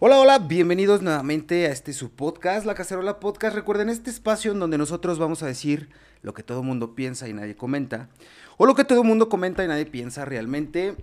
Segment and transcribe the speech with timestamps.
[0.00, 3.54] Hola, hola, bienvenidos nuevamente a este su podcast, La Cacerola Podcast.
[3.54, 5.88] Recuerden este espacio en donde nosotros vamos a decir
[6.22, 8.08] lo que todo el mundo piensa y nadie comenta,
[8.56, 10.96] o lo que todo el mundo comenta y nadie piensa realmente.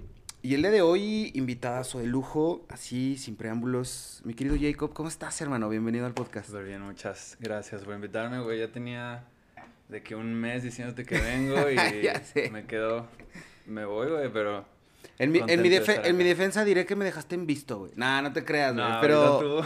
[0.43, 4.21] Y el día de hoy, invitadazo de lujo, así, sin preámbulos.
[4.23, 5.70] Mi querido Jacob, ¿cómo estás, hermano?
[5.70, 6.48] Bienvenido al podcast.
[6.48, 8.60] Súper bien, muchas gracias por invitarme, güey.
[8.60, 9.23] Ya tenía
[9.89, 12.50] de que un mes diciéndote que vengo y Ya sé.
[12.50, 13.08] me quedo,
[13.66, 14.66] me voy, güey, pero...
[15.23, 17.91] En mi, en, mi defe- en mi defensa diré que me dejaste en visto, güey.
[17.95, 18.85] Nah, no te creas, güey.
[18.89, 19.61] No, pero,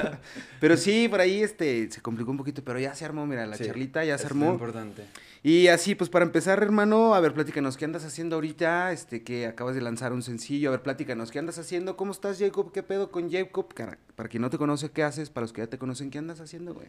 [0.60, 3.56] pero sí, por ahí este, se complicó un poquito, pero ya se armó, mira, la
[3.56, 4.50] Sí, charlita ya se es armó.
[4.52, 5.04] importante.
[5.42, 8.90] Y así, pues para empezar, hermano, a ver, platícanos, ¿qué andas haciendo ahorita?
[8.90, 10.70] Este, que acabas de lanzar un sencillo.
[10.70, 11.96] A ver, platícanos, ¿qué andas haciendo?
[11.96, 12.72] ¿Cómo estás, Jacob?
[12.72, 13.72] ¿Qué pedo con Jacob?
[13.74, 15.30] Cara- Para quien no te conoce, ¿qué haces?
[15.30, 16.88] Para los que ya te conocen, ¿qué andas haciendo, güey?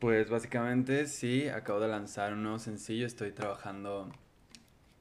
[0.00, 4.10] Pues básicamente sí, acabo de lanzar un nuevo sencillo, estoy trabajando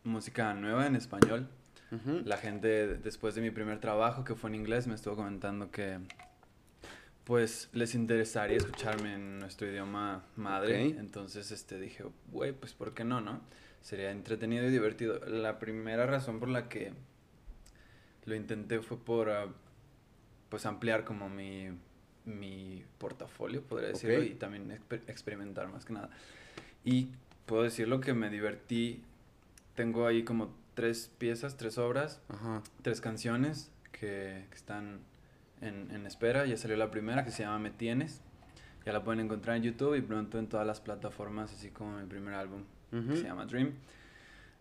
[0.04, 1.50] música nueva en español.
[1.94, 2.22] Ujú.
[2.26, 6.00] La gente después de mi primer trabajo que fue en inglés me estuvo comentando que
[7.24, 10.88] pues les interesaría escucharme en nuestro idioma madre.
[10.88, 10.96] Ok.
[11.00, 13.42] Entonces este dije, güey, pues ¿por qué no, no?
[13.82, 15.20] Sería entretenido y divertido.
[15.26, 16.92] La primera razón por la que
[18.26, 19.48] lo intenté fue por ah,
[20.50, 21.70] pues ampliar como mi
[22.26, 24.24] mi portafolio, podría decirlo, Ok.
[24.28, 26.10] y también exper- experimentar más que nada.
[26.86, 27.10] Y
[27.46, 29.02] puedo decirlo que me divertí.
[29.76, 32.62] Tengo ahí como tres piezas, tres obras, Ajá.
[32.82, 35.00] tres canciones que, que están
[35.62, 36.46] en, en espera.
[36.46, 38.22] Ya salió la primera que se llama Me Tienes.
[38.86, 42.06] Ya la pueden encontrar en YouTube y pronto en todas las plataformas, así como mi
[42.06, 43.74] primer álbum que se llama Dream.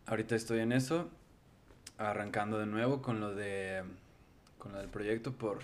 [0.06, 1.10] Ahorita estoy en eso,
[1.98, 3.82] arrancando de nuevo con lo de
[4.58, 5.58] con lo del proyecto por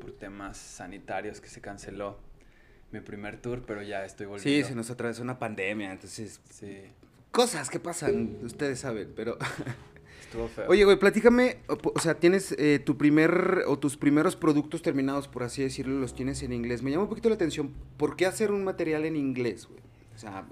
[0.00, 2.18] por temas sanitarios que se canceló
[2.90, 4.68] mi primer tour, pero ya estoy Sí, volviendo.
[4.68, 6.40] se nos atravesó una pandemia, entonces...
[6.50, 6.82] Sí,
[7.30, 9.38] Cosas que pasan, ustedes saben, pero...
[10.20, 10.66] estuvo feo.
[10.68, 15.42] Oye, güey, platícame, o, sea, tienes eh, tu primer, o tus primeros productos terminados, por
[15.42, 16.82] así decirlo, los tienes en inglés.
[16.82, 19.80] Me llama un poquito la atención, ¿por qué hacer un material en inglés, güey?
[20.14, 20.46] O sea,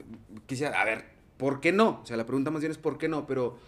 [0.47, 1.05] quisiera, a ver,
[1.37, 2.01] ¿por qué no?
[2.03, 3.27] O sea, la pregunta más bien es ¿por qué no?
[3.27, 3.59] Pero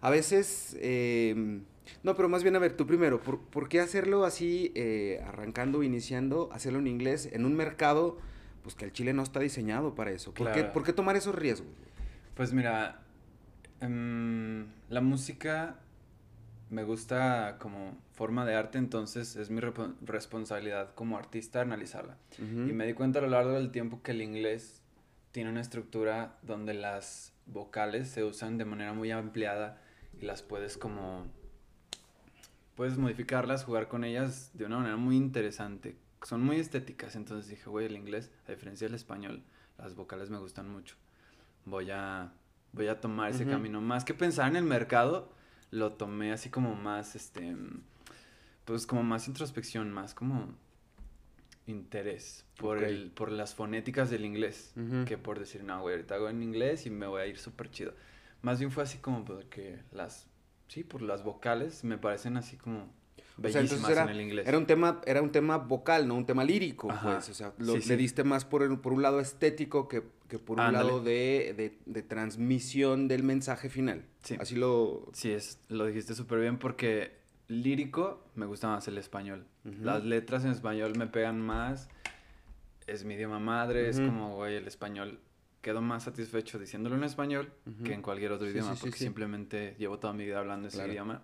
[0.00, 1.60] a veces, eh,
[2.02, 5.82] no, pero más bien, a ver, tú primero, ¿por, por qué hacerlo así, eh, arrancando,
[5.82, 8.18] iniciando, hacerlo en inglés, en un mercado,
[8.62, 10.32] pues que el Chile no está diseñado para eso?
[10.32, 10.64] ¿Por, qué.
[10.64, 11.68] ¿por qué tomar esos riesgos?
[12.34, 13.00] Pues mira,
[13.80, 15.78] em, la música
[16.68, 22.16] me gusta como forma de arte, entonces es mi responsabilidad como artista analizarla.
[22.38, 24.82] Y me di cuenta a lo largo del tiempo que el inglés
[25.30, 29.80] tiene una estructura donde las vocales se usan de manera muy ampliada
[30.20, 31.26] y las puedes como...
[32.74, 35.96] Puedes modificarlas, jugar con ellas de una manera muy interesante.
[36.22, 39.44] Son muy estéticas, entonces dije, güey, el inglés, a diferencia del español,
[39.78, 40.96] las vocales me gustan mucho.
[41.64, 42.32] Voy a,
[42.72, 43.80] voy a tomar ese camino.
[43.80, 45.32] Más que pensar en el mercado,
[45.70, 47.56] lo tomé así como más, este,
[48.64, 50.54] pues como más introspección, más como
[51.66, 54.74] interés por, el, por las fonéticas del inglés,
[55.06, 57.70] que por decir, no, güey, ahorita hago en inglés y me voy a ir súper
[57.70, 57.94] chido.
[58.42, 60.28] Más bien fue así como porque las,
[60.68, 62.92] sí, por las vocales me parecen así como
[63.42, 64.46] O sea, bellísimas era, en el inglés.
[64.46, 67.28] era un tema, era un tema vocal, no un tema lírico, Ajá, pues.
[67.30, 67.96] O sea, lo, sí, le sí.
[67.96, 70.84] diste más por, el- por un lado estético que, que por un Ándale.
[70.86, 74.04] lado de, de- de transmisión del mensaje final.
[74.22, 74.36] Sí.
[74.38, 75.08] Así lo.
[75.12, 77.12] Sí, es, lo dijiste súper bien porque
[77.48, 79.46] lírico me gusta más el español.
[79.64, 79.82] Ujú.
[79.82, 81.88] Las letras en español me pegan más.
[82.86, 84.06] Es mi idioma madre, es Ujú.
[84.06, 85.18] como, güey, el español.
[85.62, 87.84] Quedo más satisfecho diciéndolo en español Ujú.
[87.84, 89.04] que en cualquier otro Sí, idioma, sí, porque sí.
[89.04, 90.92] simplemente llevo toda mi vida hablando ese Claro.
[90.92, 91.22] idioma.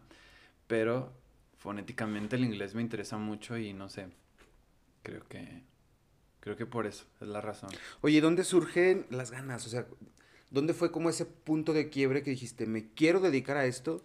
[0.66, 1.12] Pero
[1.60, 4.09] fonéticamente el inglés me interesa mucho y no sé.
[5.03, 5.62] Creo que.
[6.41, 7.71] Creo que por eso es la razón.
[8.00, 9.66] Oye, ¿dónde surgen las ganas?
[9.66, 9.87] O sea,
[10.50, 14.03] ¿dónde fue como ese punto de quiebre que dijiste, me quiero dedicar a esto?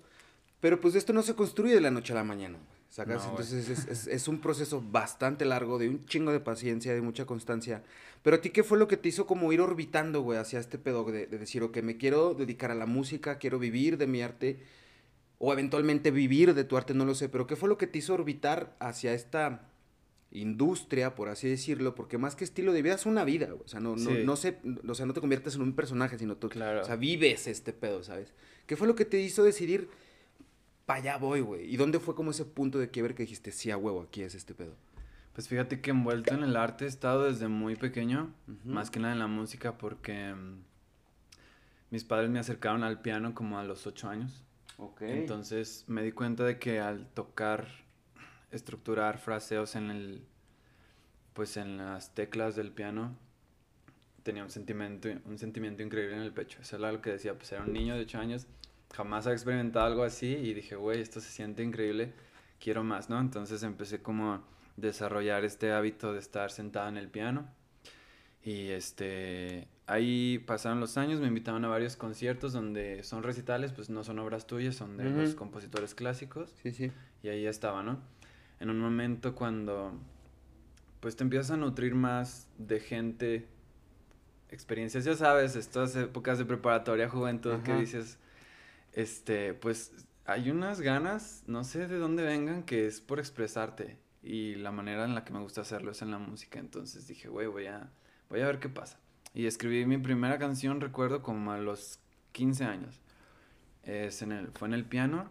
[0.60, 2.60] Pero pues esto no se construye de la noche a la mañana.
[2.90, 3.24] ¿Sacas?
[3.24, 3.30] No.
[3.32, 7.26] Entonces es, es- es un proceso bastante largo, de un chingo de paciencia, de mucha
[7.26, 7.84] constancia.
[8.22, 10.78] Pero a ti, ¿qué fue lo que te hizo como ir orbitando, güey, hacia este
[10.78, 14.22] pedo de, de decir, ok, me quiero dedicar a la música, quiero vivir de mi
[14.22, 14.60] arte,
[15.38, 17.98] o eventualmente vivir de tu arte, no lo sé, pero ¿qué fue lo que te
[18.00, 19.70] hizo orbitar hacia esta
[20.32, 21.96] industria, por así decirlo?
[21.96, 24.24] Porque más que estilo de vida es una vida, o sea, no, no, Sí.
[24.26, 26.82] no, sé, o sea, no te conviertes en un personaje, sino tú, Claro.
[26.82, 28.34] o sea, vives este pedo, ¿sabes?
[28.68, 29.90] ¿Qué fue lo que te hizo decidir,
[30.86, 31.72] para allá voy, güey?
[31.72, 34.36] ¿Y dónde fue como ese punto de quiebre que dijiste, sí, a huevo, aquí es
[34.36, 34.74] este pedo?
[35.34, 38.34] Pues fíjate que envuelto en el arte he estado desde muy pequeño,
[38.64, 40.60] más que nada en la música, porque mm,
[41.92, 44.44] mis padres me acercaron al piano como a los ocho años.
[45.00, 47.68] Entonces me di cuenta de que al tocar,
[48.52, 50.26] estructurar fraseos en el,
[51.34, 53.16] pues en las teclas del piano,
[54.24, 56.60] tenía un sentimiento, un sentimiento increíble en el pecho.
[56.62, 58.48] Eso era lo que decía, pues era un niño de ocho años,
[58.94, 62.14] jamás había experimentado algo así y dije, güey, esto se siente increíble,
[62.60, 63.20] quiero más, ¿no?
[63.20, 64.42] Entonces empecé como a
[64.78, 67.48] desarrollar este hábito de estar sentado en el piano.
[68.46, 73.90] Y este, ahí pasaron los años, me invitaban a varios conciertos donde son recitales, pues
[73.90, 76.54] no son obras tuyas, son de los compositores clásicos.
[76.62, 76.92] Sí, sí.
[77.24, 78.00] Y ahí estaba, ¿no?
[78.60, 80.00] En un momento cuando
[81.00, 83.48] pues te empiezas a nutrir más de gente,
[84.50, 88.20] experiencias, ya sabes, estas épocas de preparatoria, juventud, que dices,
[88.94, 89.92] este, pues
[90.26, 93.98] hay unas ganas, no sé de dónde vengan, que es por expresarte.
[94.24, 96.60] Y la manera en la que me gusta hacerlo es en la música.
[96.60, 97.92] Entonces dije, güey, voy a,
[98.30, 99.00] voy a ver qué pasa.
[99.34, 102.00] Y escribí mi primera canción, recuerdo, como a los
[102.32, 103.02] 15 años.
[103.84, 105.30] Es en el, fue en el piano.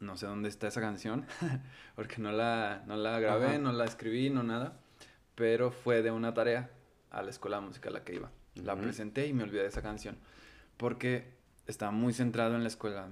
[0.00, 1.24] No sé dónde está esa canción,
[1.96, 4.80] porque no la, no la grabé, no la escribí, no nada.
[5.34, 6.70] Pero fue de una tarea
[7.10, 8.30] a la escuela de música a la que iba.
[8.54, 10.16] La presenté y me olvidé de esa canción.
[10.76, 11.32] Porque
[11.66, 13.08] estaba muy centrado en la escuela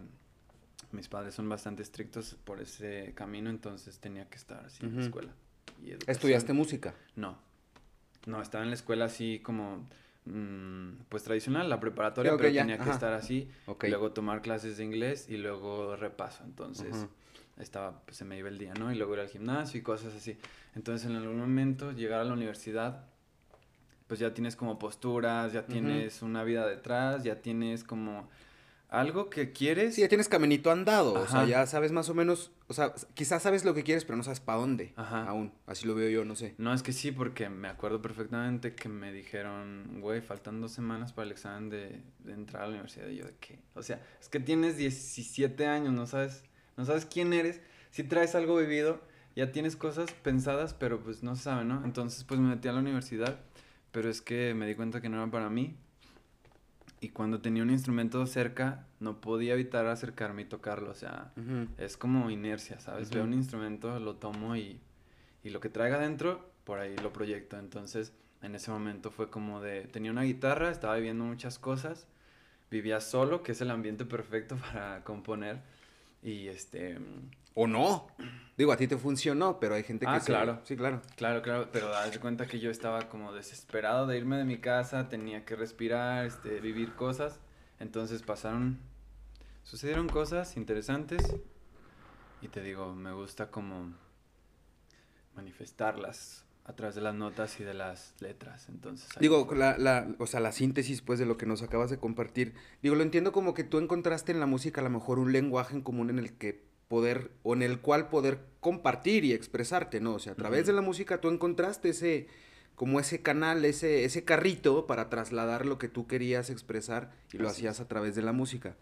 [0.92, 5.02] mis padres son bastante estrictos por ese camino, entonces tenía que estar así en la
[5.02, 5.32] escuela.
[6.06, 6.94] ¿Estudiaste música?
[7.16, 7.38] No.
[8.26, 9.86] No, estaba en la escuela así como,
[10.26, 13.48] mm, pues tradicional, la preparatoria, pero tenía que estar así.
[13.82, 16.44] Luego tomar clases de inglés y luego repaso.
[16.44, 17.06] Entonces,
[17.58, 18.92] estaba, pues se me iba el día, ¿no?
[18.92, 20.36] Y luego ir al gimnasio y cosas así.
[20.74, 23.04] Entonces, en algún momento, llegar a la universidad,
[24.06, 28.28] pues ya tienes como posturas, ya tienes una vida detrás, ya tienes como
[28.92, 29.94] algo que quieres.
[29.94, 33.42] Sí, ya tienes caminito andado, o sea, ya sabes más o menos, o sea, quizás
[33.42, 35.24] sabes lo que quieres, pero no sabes para dónde Ajá.
[35.24, 35.52] aún.
[35.66, 36.54] Así lo veo yo, no sé.
[36.58, 41.12] No, es que sí, porque me acuerdo perfectamente que me dijeron, güey, faltan dos semanas
[41.12, 43.08] para el examen de, entrar a la universidad.
[43.08, 43.58] Y yo, ¿de qué?
[43.74, 46.44] O sea, es que tienes 17 años, no sabes,
[46.76, 47.62] no sabes quién eres.
[47.90, 49.00] Si traes algo vivido,
[49.34, 51.82] ya tienes cosas pensadas, pero pues no se sabe, ¿no?
[51.84, 53.40] Entonces, pues me metí a la universidad,
[53.90, 55.76] pero es que me di cuenta que no era para mí
[57.02, 60.92] y cuando tenía un instrumento cerca, no podía evitar acercarme y tocarlo.
[60.92, 61.32] O sea,
[61.76, 63.10] es como inercia, ¿sabes?
[63.10, 64.78] Veo un instrumento, lo tomo y,
[65.42, 67.58] y lo que traiga adentro, por ahí lo proyecto.
[67.58, 72.06] Entonces, en ese momento fue como de, tenía una guitarra, estaba viviendo muchas cosas,
[72.70, 75.58] vivía solo, que es el ambiente perfecto para componer.
[76.22, 76.98] Y este...
[77.54, 78.06] O no.
[78.56, 80.12] Digo, a ti te funcionó, pero hay gente que...
[80.12, 80.60] Ah, claro.
[80.64, 81.02] Sí, claro.
[81.16, 85.08] Claro, claro, pero das cuenta que yo estaba como desesperado de irme de mi casa,
[85.08, 87.40] tenía que respirar, este, vivir cosas.
[87.78, 88.78] Entonces pasaron,
[89.64, 91.36] sucedieron cosas interesantes
[92.40, 93.92] y te digo, me gusta como
[95.34, 99.08] manifestarlas a través de las notas y de las letras, entonces...
[99.18, 102.54] Digo, la, la, o sea, la síntesis, pues, de lo que nos acabas de compartir,
[102.82, 105.74] digo, lo entiendo como que tú encontraste en la música a lo mejor un lenguaje
[105.74, 110.14] en común en el que poder, o en el cual poder compartir y expresarte, ¿no?
[110.14, 112.28] O sea, a través de la música tú encontraste ese,
[112.74, 117.48] como ese canal, ese, ese carrito para trasladar lo que tú querías expresar y lo
[117.48, 118.76] hacías a través de la música.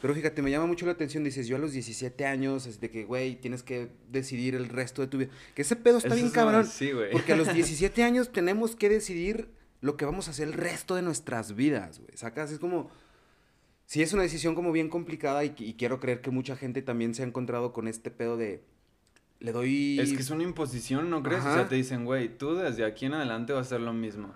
[0.00, 2.90] Pero fíjate, me llama mucho la atención, dices, yo a los 17 años, es de
[2.90, 5.30] que, güey, tienes que decidir el resto de tu vida.
[5.54, 6.66] Que ese pedo está bien cabrón.
[6.66, 7.10] Sí, güey.
[7.10, 9.48] Porque a los 17 años tenemos que decidir
[9.82, 12.16] lo que vamos a hacer el resto de nuestras vidas, güey.
[12.16, 12.90] Sacas, es como
[13.90, 17.24] sí es una decisión como bien complicada y, quiero creer que mucha gente también se
[17.24, 18.62] ha encontrado con este pedo de
[19.40, 19.98] le doy...
[19.98, 21.44] Es que es una imposición, ¿no crees?
[21.44, 24.32] O sea, te dicen, güey, tú desde aquí en adelante vas a hacer lo mismo.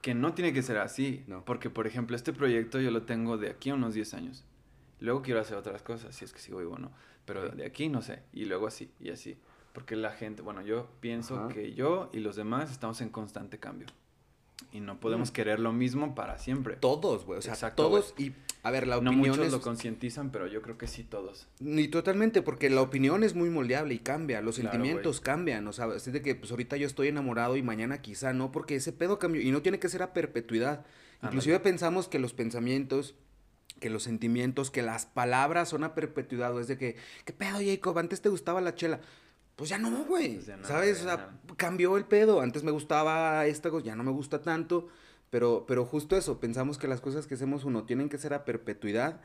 [0.00, 1.22] Que no tiene que ser así.
[1.26, 1.44] No.
[1.44, 4.44] Porque, por ejemplo, este proyecto yo lo tengo de aquí a unos 10 años.
[5.02, 6.90] Luego quiero hacer otras cosas, si es que sigo vivo o no.
[7.24, 8.20] Pero de aquí no sé.
[8.32, 9.36] Y luego así, y así.
[9.72, 13.88] Porque la gente, bueno, yo pienso que yo y los demás estamos en constante cambio.
[14.70, 15.32] Y no podemos mm.
[15.32, 16.76] querer lo mismo para siempre.
[16.76, 17.38] Todos, güey.
[17.38, 18.14] O sea, todos.
[18.16, 19.16] Y, a ver, la opinión.
[19.16, 21.48] No muchos lo concientizan, pero yo creo que sí todos.
[21.58, 24.40] Ni totalmente, porque la opinión es muy moldeable y cambia.
[24.40, 25.66] Los sentimientos cambian.
[25.66, 28.76] O sea, es de que pues ahorita yo estoy enamorado y mañana quizá no, porque
[28.76, 29.42] ese pedo cambió.
[29.42, 30.86] Y no tiene que ser a perpetuidad.
[31.22, 33.14] Inclusive pensamos que los pensamientos
[33.82, 36.54] que los sentimientos, que las palabras son a perpetuidad.
[36.54, 37.98] O es de que, ¿qué pedo, Jacob?
[37.98, 39.00] Antes te gustaba la chela.
[39.56, 40.36] Pues ya no, güey.
[40.36, 41.00] Pues ¿Sabes?
[41.00, 42.40] O sea, cambió el pedo.
[42.40, 44.88] Antes me gustaba esta cosa, ya no me gusta tanto.
[45.30, 48.44] Pero, pero justo eso, pensamos que las cosas que hacemos, uno, tienen que ser a
[48.44, 49.20] perpetuidad.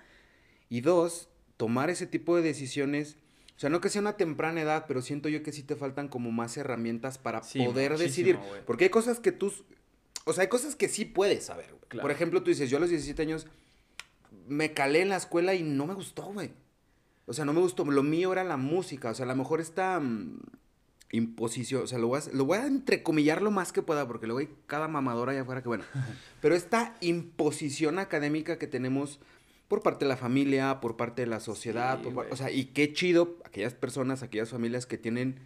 [0.70, 3.18] Y dos, tomar ese tipo de decisiones.
[3.56, 6.08] O sea, no que sea una temprana edad, pero siento yo que sí te faltan
[6.08, 8.40] como más herramientas para poder decidir.
[8.66, 9.54] Porque hay cosas que tú.
[10.26, 11.76] O sea, hay cosas que sí puedes saber.
[12.02, 13.48] Por ejemplo, tú dices, yo a los 17 años
[14.48, 16.52] me calé en la escuela y no me gustó, güey.
[17.26, 17.86] O sea, no me gustó.
[17.86, 19.12] Lo mío era la música.
[19.12, 20.40] O sea, a lo mejor esta mm,
[21.12, 21.84] imposición.
[21.84, 24.40] O sea, lo voy, a, lo voy a entrecomillar lo más que pueda, porque luego
[24.40, 25.84] hay cada mamadora allá afuera que bueno.
[26.42, 29.20] Pero esta imposición académica que tenemos
[29.68, 32.00] por parte de la familia, por parte de la sociedad.
[32.06, 35.40] o sea, y qué chido aquellas personas, aquellas familias que tienen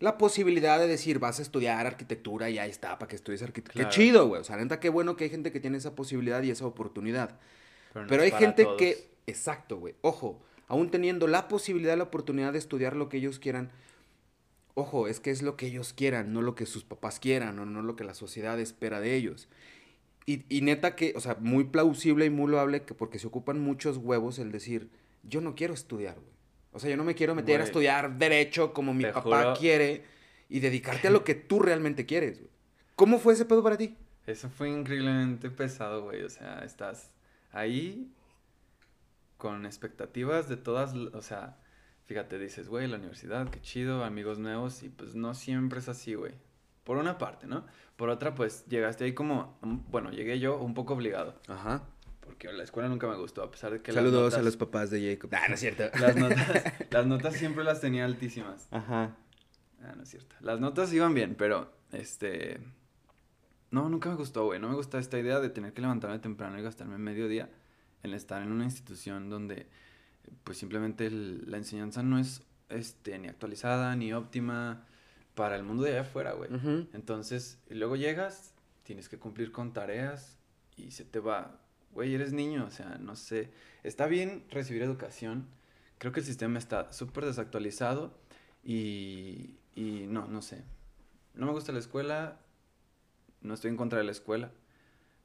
[0.00, 3.84] la posibilidad de decir, vas a estudiar arquitectura y ahí está, para que estudies arquitectura.
[3.84, 4.40] Qué chido, güey.
[4.40, 7.38] O sea, neta, qué bueno que hay gente que tiene esa posibilidad y esa oportunidad.
[7.92, 9.94] Pero, hay gente que, exacto, güey.
[10.00, 13.70] Ojo, aún teniendo la posibilidad, la oportunidad de estudiar lo que ellos quieran,
[14.74, 17.66] ojo, es que es lo que ellos quieran, no lo que sus papás quieran, o
[17.66, 19.48] no lo que la sociedad espera de ellos.
[20.26, 23.58] Y, y neta que, o sea, muy plausible y muy loable que porque se ocupan
[23.60, 24.90] muchos huevos el decir,
[25.22, 26.30] yo no quiero estudiar, güey.
[26.72, 29.56] O sea, yo no me quiero meter a estudiar derecho como mi te papá juro-
[29.58, 30.04] quiere
[30.48, 32.50] y dedicarte a lo que tú realmente quieres, güey.
[32.94, 33.96] ¿Cómo fue ese pedo para ti?
[34.26, 36.22] Eso fue increíblemente pesado, güey.
[36.22, 37.10] O sea, estás
[37.52, 38.12] ahí
[39.36, 41.56] con expectativas de todas, o sea,
[42.06, 46.14] fíjate, dices, güey, la universidad, qué chido, amigos nuevos, y pues no siempre es así,
[46.14, 46.32] güey.
[46.84, 47.66] Por una parte, ¿no?
[47.96, 51.82] Por otra, pues llegaste ahí como, mm, bueno, llegué yo un poco obligado, Ajá.
[52.20, 54.56] porque la escuela nunca me gustó, a pesar de que las Saludos a notas- los
[54.56, 55.30] papás de Jacob.
[55.32, 55.84] Ah, no es cierto.
[55.98, 58.68] Las notas, las notas siempre las tenía altísimas.
[58.70, 59.16] Ajá.
[59.82, 60.34] Ah, no es cierto.
[60.40, 62.60] Las notas iban bien, pero este.
[63.70, 64.58] No, nunca me gustó, güey.
[64.60, 67.48] No me gusta esta idea de tener que levantarme temprano y gastarme medio día
[68.02, 69.66] en estar en una institución donde,
[70.44, 74.86] pues simplemente el- la enseñanza no es este, ni actualizada ni óptima
[75.34, 76.50] para el mundo de allá afuera, güey.
[76.92, 80.36] Entonces, luego llegas, tienes que cumplir con tareas
[80.76, 81.60] y se te va.
[81.92, 83.50] Güey, eres niño, o sea, no sé.
[83.82, 85.46] Está bien recibir educación.
[85.98, 88.16] Creo que el sistema está súper desactualizado
[88.64, 90.62] y, y no, no sé.
[91.34, 92.38] No me gusta la escuela,
[93.42, 94.50] no estoy en contra de la escuela,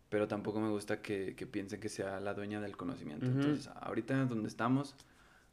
[0.09, 3.25] pero tampoco me gusta que, que piensen que sea la dueña del conocimiento.
[3.25, 3.35] Ujú.
[3.35, 4.95] Entonces, ahorita donde estamos,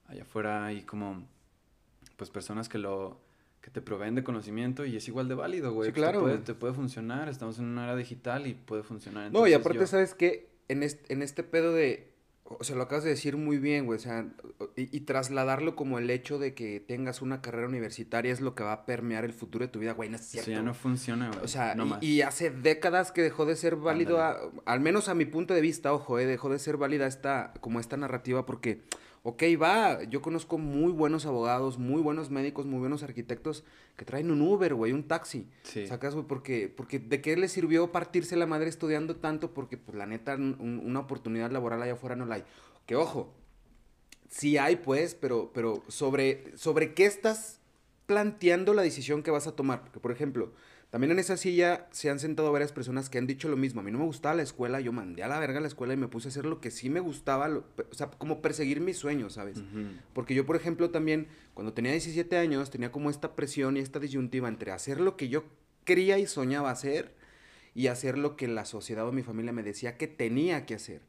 [0.06, 1.26] allá afuera hay como,
[2.16, 3.20] pues, personas que lo,
[3.60, 5.88] que te proveen de conocimiento y es igual de válido, güey.
[5.88, 8.82] Sí, Pues, te claro, puede, te puede funcionar, estamos en una era digital y puede
[8.82, 9.32] funcionar.
[9.32, 10.50] No, y aparte, yo- ¿sabes qué?
[10.68, 12.11] En este, en este pedo de.
[12.44, 13.96] O sea, lo acabas de decir muy bien, güey.
[13.98, 14.26] O sea,
[14.76, 18.62] y, y trasladarlo como el hecho de que tengas una carrera universitaria es lo que
[18.62, 20.10] va a permear el futuro de tu vida, güey.
[20.10, 20.50] No es Eso cierto.
[20.50, 21.40] ya no funciona, güey.
[21.44, 22.02] O sea, no y- más.
[22.02, 25.60] y, hace décadas que dejó de ser válido, a- al menos a mi punto de
[25.60, 28.82] vista, ojo, eh, dejó de ser válida esta, como esta narrativa porque,
[29.24, 33.62] ok, va, yo conozco muy buenos abogados, muy buenos médicos, muy buenos arquitectos
[33.96, 35.46] que traen un Uber, güey, un taxi.
[35.62, 35.86] Sí.
[35.86, 36.26] ¿Sacas, güey?
[36.26, 39.52] Porque, porque ¿de qué les sirvió partirse la madre estudiando tanto?
[39.54, 42.44] Porque, pues, la neta, un- un- una oportunidad laboral allá afuera no la hay.
[42.86, 43.32] Que, ojo,
[44.28, 47.60] sí hay, pues, pero, pero sobre, sobre qué estás
[48.06, 49.82] planteando la decisión que vas a tomar.
[49.82, 50.52] Porque, por ejemplo,
[50.92, 53.80] también en esa silla se han sentado varias personas que han dicho lo mismo.
[53.80, 55.96] A mí no me gustaba la escuela, yo mandé a la verga la escuela y
[55.96, 58.98] me puse a hacer lo que sí me gustaba, lo- o sea, como perseguir mis
[58.98, 59.62] sueños, ¿sabes?
[60.12, 64.00] Porque yo, por ejemplo, también, cuando tenía 17 años, tenía como esta presión y esta
[64.00, 65.44] disyuntiva entre hacer lo que yo
[65.86, 67.14] quería y soñaba hacer
[67.74, 71.00] y hacer lo que la sociedad o mi familia me decía que tenía que hacer.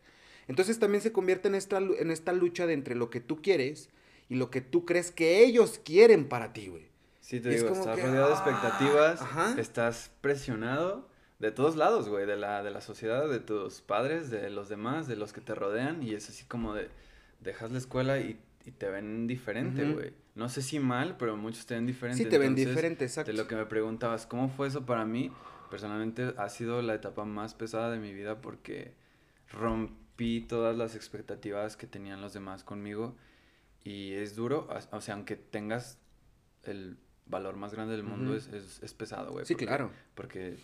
[0.48, 3.90] Entonces también se convierte en esta, en esta lucha de entre lo que tú quieres
[4.30, 6.93] y lo que tú crees que ellos quieren para ti, güey.
[7.24, 9.56] Sí, te Y digo, estás que, rodeado de ah, expectativas, ajá.
[9.58, 11.08] estás presionado
[11.40, 15.08] de todos lados, güey, de la, de la sociedad, de tus padres, de los demás,
[15.08, 16.90] de los que te rodean, y es así como de,
[17.40, 20.14] dejas la escuela y, y te ven diferente, güey.
[20.36, 22.22] No sé si mal, pero muchos te ven diferente.
[22.22, 23.32] Sí, te ven diferente, exacto.
[23.32, 25.32] De lo que me preguntabas, ¿cómo fue eso para mí?
[25.70, 28.96] Personalmente ha sido la etapa más pesada de mi vida porque
[29.50, 33.16] rompí todas las expectativas que tenían los demás conmigo
[33.82, 36.00] y es duro, o sea, aunque tengas
[36.64, 39.46] el valor más grande del mundo, es, es, es pesado, güey.
[39.46, 39.92] Sí, porque- claro.
[40.16, 40.58] Porque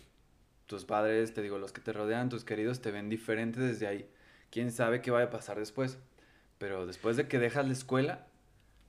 [0.66, 4.08] tus padres, te digo, los que te rodean, tus queridos, te ven diferente desde ahí.
[4.50, 5.98] Quién sabe qué vaya a pasar después.
[6.58, 8.26] Pero después de que dejas la escuela,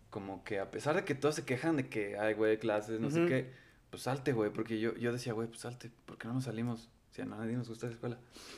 [0.09, 3.09] como que a pesar de que todos se quejan de que hay, güey, clases, no
[3.09, 3.51] sé qué,
[3.89, 6.89] pues salte, güey, porque yo, yo decía, güey, pues salte, ¿por qué no nos salimos?
[7.11, 8.17] Si a nadie nos gusta la escuela.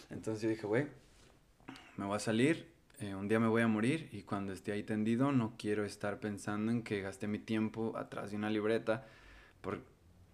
[0.10, 0.88] Entonces yo dije, güey,
[1.98, 2.68] me voy a salir,
[3.04, 6.20] eh, un día me voy a morir y cuando esté ahí tendido no quiero estar
[6.20, 9.06] pensando en que gasté mi tiempo atrás de una libreta
[9.62, 9.82] por-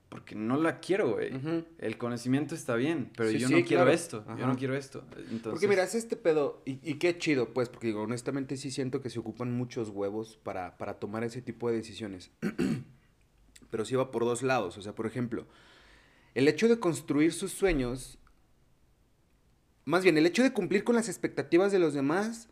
[0.09, 1.31] porque no la quiero, güey.
[1.77, 3.91] El conocimiento está bien, pero Sí, yo sí, no quiero claro.
[3.91, 5.05] esto, yo no quiero esto.
[5.43, 9.01] Porque mira, es este pedo, y, y qué chido, pues, porque digo, honestamente sí siento
[9.03, 12.31] que se ocupan muchos huevos para, para tomar ese tipo de decisiones.
[13.69, 15.45] Pero sí va por dos lados, o sea, por ejemplo,
[16.33, 18.17] el hecho de construir sus sueños,
[19.85, 22.49] más bien, el hecho de cumplir con las expectativas de los demás,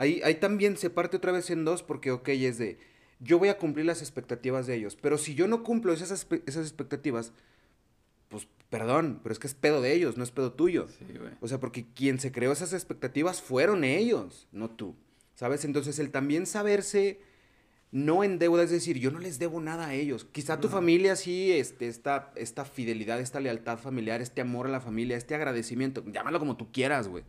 [0.00, 2.78] ahí, ahí también se parte otra vez en dos, porque, ok, es de,
[3.20, 6.66] yo voy a cumplir las expectativas de ellos, pero si yo no cumplo esas, esas
[6.66, 7.32] expectativas,
[8.28, 10.88] pues, perdón, pero es que es pedo de ellos, no es pedo tuyo.
[10.88, 11.32] sí, güey.
[11.40, 14.94] O sea, porque quien se creó esas expectativas fueron ellos, no tú.
[15.34, 15.64] ¿Sabes?
[15.64, 17.20] Entonces, el también saberse
[17.92, 20.24] no en deuda, es decir, yo no les debo nada a ellos.
[20.30, 20.74] Quizá tu No.
[20.74, 25.34] familia sí, este, esta, esta fidelidad, esta lealtad familiar, este amor a la familia, este
[25.34, 27.24] agradecimiento, llámalo como tú quieras, güey.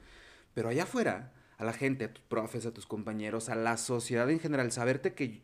[0.54, 1.32] Pero allá afuera,
[1.62, 5.14] a la gente, a tus profes, a tus compañeros, a la sociedad en general, saberte
[5.14, 5.44] que,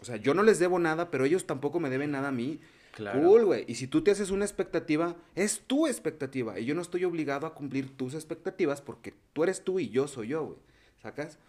[0.00, 2.60] o sea, yo no les debo nada, pero ellos tampoco me deben nada a mí.
[2.92, 3.20] Claro.
[3.20, 3.64] Cool, güey.
[3.66, 6.60] Y si tú te haces una expectativa, es tu expectativa.
[6.60, 10.06] Y yo no estoy obligado a cumplir tus expectativas porque tú eres tú y yo
[10.06, 10.58] soy yo, güey.
[11.02, 11.40] ¿Sacas?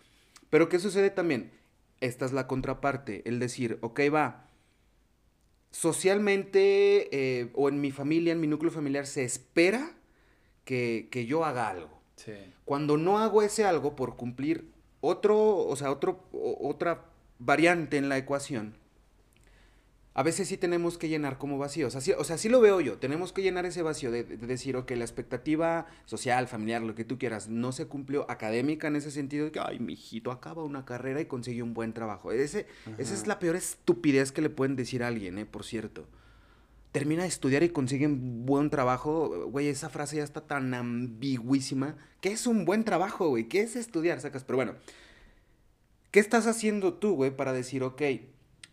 [0.49, 1.51] Pero ¿qué sucede también?
[2.01, 3.21] Esta es la contraparte.
[3.29, 4.49] El decir, ok, va.
[5.69, 9.95] socialmente eh, o en mi familia, en mi núcleo familiar, se espera
[10.65, 11.96] que, que yo haga algo.
[12.17, 12.33] Sí.
[12.65, 14.69] Cuando no hago ese algo por cumplir
[14.99, 17.05] otro, o sea, otro, otra
[17.39, 18.75] variante en la ecuación,
[20.17, 21.95] a veces sí tenemos que llenar como vacíos.
[21.95, 22.97] Así, o sea, así lo veo yo.
[22.97, 27.05] Tenemos que llenar ese vacío de, de decir, ok, la expectativa social, familiar, lo que
[27.05, 30.63] tú quieras, no se cumplió académica en ese sentido de que, ay, mi hijito acaba
[30.63, 32.31] una carrera y consigue un buen trabajo.
[32.31, 32.65] Ese,
[32.97, 35.45] esa es la peor estupidez que le pueden decir a alguien, ¿eh?
[35.45, 36.07] Por cierto.
[36.97, 39.49] Termina de estudiar y consigue un buen trabajo.
[39.49, 41.95] Güey, esa frase ya está tan ambiguísima.
[42.21, 43.47] ¿Qué es un buen trabajo, güey?
[43.47, 44.19] ¿Qué es estudiar?
[44.19, 44.73] Sacas, pero bueno.
[46.09, 48.01] ¿Qué estás haciendo tú, güey, para decir, ok,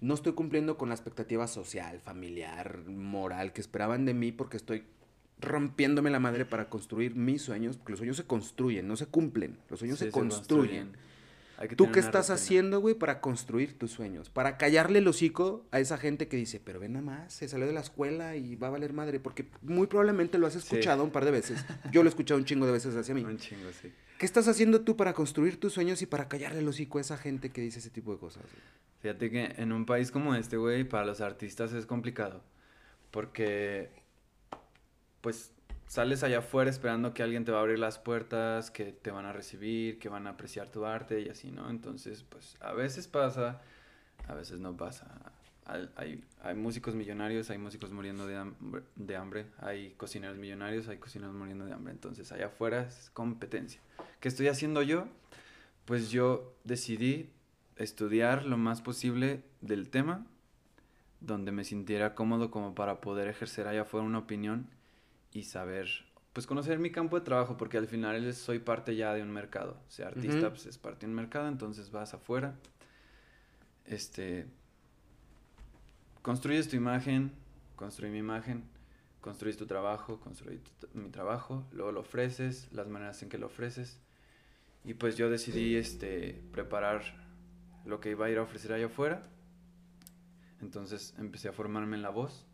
[0.00, 4.84] no estoy cumpliendo con la expectativa social, familiar, moral que esperaban de mí porque estoy
[5.38, 7.76] rompiéndome la madre para construir mis sueños?
[7.76, 9.58] Porque los sueños se construyen, no se cumplen.
[9.68, 10.96] Los sueños Sí, se construyen.
[11.76, 12.34] ¿Tú qué estás rutina.
[12.34, 14.28] haciendo, güey, para construir tus sueños?
[14.30, 17.66] Para callarle el hocico a esa gente que dice, pero ven nada más, se salió
[17.66, 19.20] de la escuela y va a valer madre.
[19.20, 21.64] Porque muy probablemente lo has escuchado un par de veces.
[21.92, 23.24] Yo lo he escuchado un chingo de veces hacia mí.
[23.24, 23.92] Un chingo, sí.
[24.18, 27.16] ¿Qué estás haciendo tú para construir tus sueños y para callarle el hocico a esa
[27.16, 28.42] gente que dice ese tipo de cosas?
[28.42, 28.62] güey?
[29.00, 32.42] Fíjate que en un país como este, güey, para los artistas es complicado.
[33.10, 33.90] Porque,
[35.20, 35.53] pues,
[35.86, 39.26] sales allá afuera esperando que alguien te va a abrir las puertas, que te van
[39.26, 41.70] a recibir, que van a apreciar tu arte y así, ¿no?
[41.70, 43.60] Entonces, pues, a veces pasa,
[44.26, 45.06] a veces no pasa.
[45.66, 50.98] Hay, hay, músicos millonarios, hay músicos muriendo de hambre, de hambre, hay cocineros millonarios, hay
[50.98, 51.92] cocineros muriendo de hambre.
[51.92, 53.80] Entonces, allá afuera es competencia.
[54.20, 55.06] ¿Qué estoy haciendo yo?
[55.86, 57.30] Pues yo decidí
[57.76, 60.26] estudiar lo más posible del tema,
[61.20, 64.68] donde me sintiera cómodo como para poder ejercer allá afuera una opinión
[65.34, 65.88] y saber,
[66.32, 69.76] pues conocer mi campo de trabajo, porque al final soy parte ya de un mercado.
[69.86, 70.50] O sea, artista Ujú.
[70.50, 72.54] pues es parte de un mercado, entonces vas afuera,
[73.84, 74.46] este,
[76.22, 77.32] construyes tu imagen,
[77.76, 78.64] construí mi imagen,
[79.20, 83.46] construyes tu trabajo, construí tu- mi trabajo, luego lo ofreces, las maneras en que lo
[83.46, 83.98] ofreces.
[84.84, 87.02] Y pues yo decidí este, preparar
[87.86, 89.22] lo que iba a ir a ofrecer allá afuera.
[90.60, 92.46] Entonces empecé a formarme en la voz,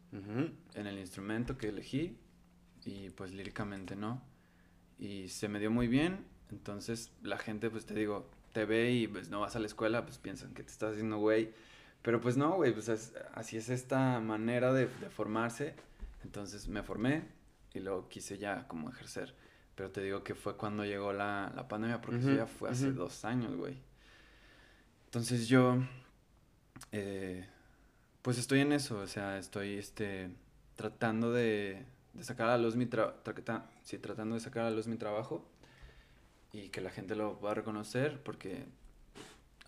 [0.75, 2.19] en el instrumento que elegí
[2.91, 4.23] y pues líricamente no.
[4.99, 6.25] Y se me dio muy bien.
[6.51, 10.05] Entonces la gente pues te digo, te ve y pues no vas a la escuela,
[10.05, 11.53] pues piensan que te estás haciendo güey.
[12.03, 15.75] Pero pues no, güey, pues es- así es esta manera de, de formarse.
[16.25, 17.23] Entonces me formé
[17.75, 19.35] y luego quise ya como ejercer.
[19.77, 22.93] Pero te digo que fue cuando llegó la, la pandemia, porque eso ya fue hace
[22.93, 23.77] dos años, güey.
[25.07, 25.79] Entonces yo,
[26.93, 27.47] eh,
[28.23, 30.31] pues estoy en eso, o sea, estoy este,
[30.77, 35.47] tratando de, de sacar a luz mi tratando de sacar a luz mi trabajo
[36.53, 38.67] y que la gente lo pueda reconocer, porque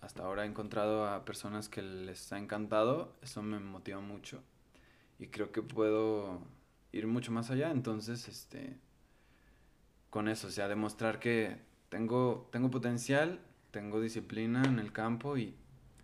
[0.01, 4.41] hasta ahora he encontrado a personas que les ha encantado, eso me motiva mucho
[5.19, 6.41] y creo que puedo
[6.91, 8.77] ir mucho más allá, entonces, este,
[10.09, 11.57] con eso, o sea, demostrar que
[11.89, 13.39] tengo, tengo potencial,
[13.71, 15.55] tengo disciplina en el campo y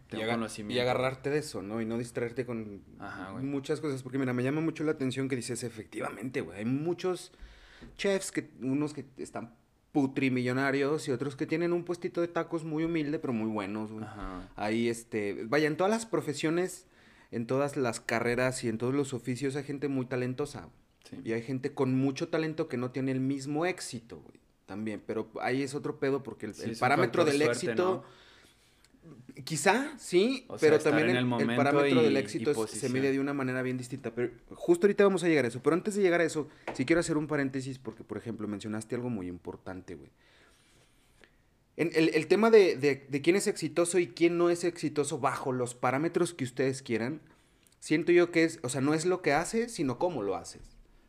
[0.10, 0.76] tengo y, aga- conocimiento.
[0.76, 1.82] y agarrarte de eso, ¿no?
[1.82, 4.04] Y no distraerte con Ajá, muchas cosas.
[4.04, 6.58] Porque mira, me llama mucho la atención que dices, efectivamente, güey.
[6.60, 7.32] Hay muchos
[7.96, 9.54] chefs, que unos que están
[9.92, 14.04] putrimillonarios y otros que tienen un puestito de tacos muy humilde, pero muy buenos, güey.
[14.06, 14.50] Ajá.
[14.56, 16.88] Ahí, este, vaya, en todas las profesiones,
[17.32, 20.70] en todas las carreras y en todos los oficios hay gente muy talentosa.
[21.10, 21.20] Sí.
[21.24, 24.40] Y hay gente con mucho talento que no tiene el mismo éxito, güey.
[24.66, 28.04] También, pero ahí es otro pedo porque el, Sí, parámetro del suerte, éxito...
[28.06, 28.20] ¿no?
[29.44, 33.12] Quizá, sí, O pero también en el, el parámetro del y- éxito es- se mide
[33.12, 34.14] de una manera bien distinta.
[34.14, 35.62] Pero justo ahorita vamos a llegar a eso.
[35.64, 38.96] Pero antes de llegar a eso, sí quiero hacer un paréntesis porque, por ejemplo, mencionaste
[38.96, 40.10] algo muy importante, güey.
[41.78, 45.20] En el, el tema de, de- de quién es exitoso y quién no es exitoso
[45.20, 47.22] bajo los parámetros que ustedes quieran,
[47.80, 50.62] siento yo que es, o sea, no es lo que haces, sino cómo lo haces.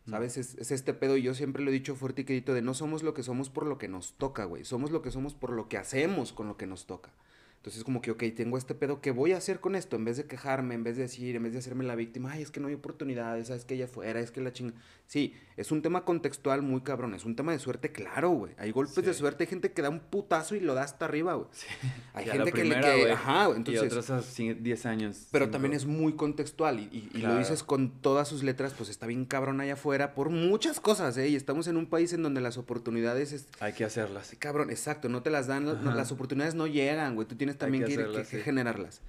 [0.09, 0.37] ¿Sabes?
[0.38, 2.74] Es, es este pedo y yo siempre lo he dicho fuerte y querido de no
[2.74, 4.64] somos lo que somos por lo que nos toca, güey.
[4.64, 7.12] Somos lo que somos por lo que hacemos con lo que nos toca.
[7.61, 9.94] Entonces como que, ok, tengo este pedo, ¿qué voy a hacer con esto?
[9.96, 12.40] En vez de quejarme, en vez de decir, en vez de hacerme la víctima, ay,
[12.42, 14.73] es que no hay oportunidades, sabes que ella fuera, es que la chinga...
[15.07, 18.53] Sí, es un tema contextual muy cabrón, es un tema de suerte, claro, güey.
[18.57, 19.18] Hay golpes de Sí.
[19.18, 21.49] suerte, hay gente que da un putazo y lo da hasta arriba, güey.
[22.14, 22.81] Hay Y a la gente que le...
[22.81, 23.12] que-.
[23.12, 23.83] Ajá, güey, y entonces...
[23.92, 25.27] otros a cin- 10 años.
[25.31, 25.53] Pero cinco.
[25.53, 29.07] también es muy contextual y, y- y lo dices con todas sus letras, pues está
[29.07, 31.29] bien cabrón allá afuera por muchas cosas, ¿eh?
[31.29, 34.29] Y estamos en un país en donde las oportunidades, es, Hay que hacerlas.
[34.29, 37.49] Sí, cabrón, exacto, no te las dan, no- las oportunidades no llegan, güey, tú tienes
[37.54, 38.38] también que que, que- que sí.
[38.38, 39.02] generarlas.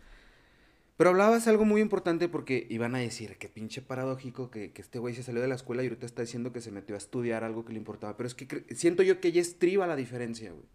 [0.98, 5.00] Pero hablabas algo muy importante porque iban a decir, qué pinche paradójico que, que este
[5.00, 7.44] güey se salió de la escuela y ahorita está diciendo que se metió a estudiar
[7.44, 8.16] algo que le importaba.
[8.18, 10.66] Pero es que siento yo que ella estriba la diferencia, güey.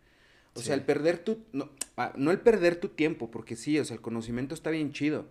[0.55, 1.39] O sea, el perder tu...
[1.53, 4.91] No, ah, no el perder tu tiempo, porque sí, o sea, el conocimiento está bien
[4.91, 5.27] chido.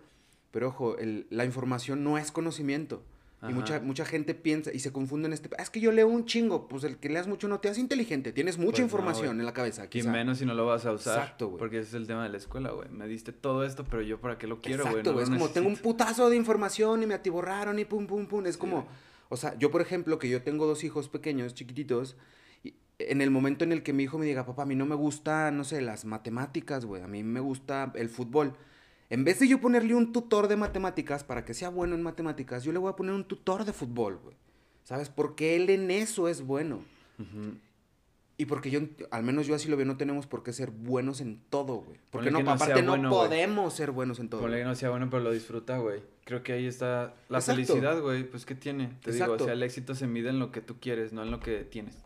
[0.52, 3.02] Pero ojo, el, la información no es conocimiento.
[3.50, 5.48] Y mucha, mucha gente piensa y se confunde en este...
[5.58, 6.68] "Ah, Es que yo leo un chingo.
[6.68, 8.32] Pues el que leas mucho no te hace inteligente.
[8.32, 9.84] Tienes mucha Pues información en la cabeza.
[9.86, 10.10] Y quizá.
[10.10, 11.18] menos si no lo vas a usar.
[11.20, 11.58] Exacto, güey.
[11.58, 12.88] Porque ese es el tema de la escuela, güey.
[12.90, 14.96] Me diste todo esto, pero yo para qué lo quiero, güey.
[14.96, 15.24] Exacto, güey.
[15.24, 18.46] es como, tengo un putazo de información y me atiborraron y pum, pum, pum.
[18.46, 18.86] Es Sí, como,
[19.28, 22.16] o sea, yo, por ejemplo, que yo tengo dos hijos pequeños, chiquititos,
[22.64, 24.86] y en el momento en el que mi hijo me diga, papá, a mí no
[24.86, 28.54] me gusta, no sé, las matemáticas, güey, a mí me gusta el fútbol.
[29.08, 32.64] En vez de yo ponerle un tutor de matemáticas para que sea bueno en matemáticas,
[32.64, 34.36] yo le voy a poner un tutor de fútbol, güey.
[34.84, 35.08] ¿Sabes?
[35.08, 36.82] Porque él en eso es bueno.
[38.38, 41.20] Y porque yo, al menos yo así lo veo, no tenemos por qué ser buenos
[41.20, 41.98] en todo, güey.
[42.10, 44.42] Porque no, aparte no bueno, podemos ser buenos en todo.
[44.42, 46.02] Ponle que no sea bueno, pero lo disfruta, güey.
[46.24, 47.64] Creo que ahí está la Exacto.
[47.64, 48.24] felicidad, güey.
[48.28, 48.92] Pues, ¿qué tiene?
[49.02, 51.30] Te digo, o sea, el éxito se mide en lo que tú quieres, no en
[51.30, 51.96] lo que tienes.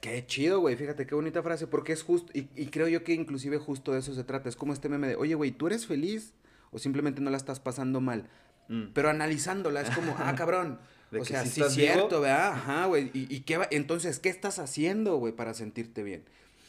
[0.00, 0.76] Qué chido, güey.
[0.76, 1.66] Fíjate qué bonita frase.
[1.66, 2.32] Porque es justo.
[2.34, 4.48] Y, y creo yo que inclusive justo de eso se trata.
[4.48, 6.34] Es como este meme de, oye, güey, ¿tú eres feliz?
[6.72, 8.28] O simplemente no la estás pasando mal.
[8.68, 8.86] Mm.
[8.94, 10.78] Pero analizándola es como, ah, cabrón.
[11.10, 12.52] De o sea, sí es cierto, ¿verdad?
[12.52, 13.10] Ajá, güey.
[13.12, 13.68] ¿Y, y qué va?
[13.70, 16.24] Entonces, ¿qué estás haciendo, güey, para sentirte bien?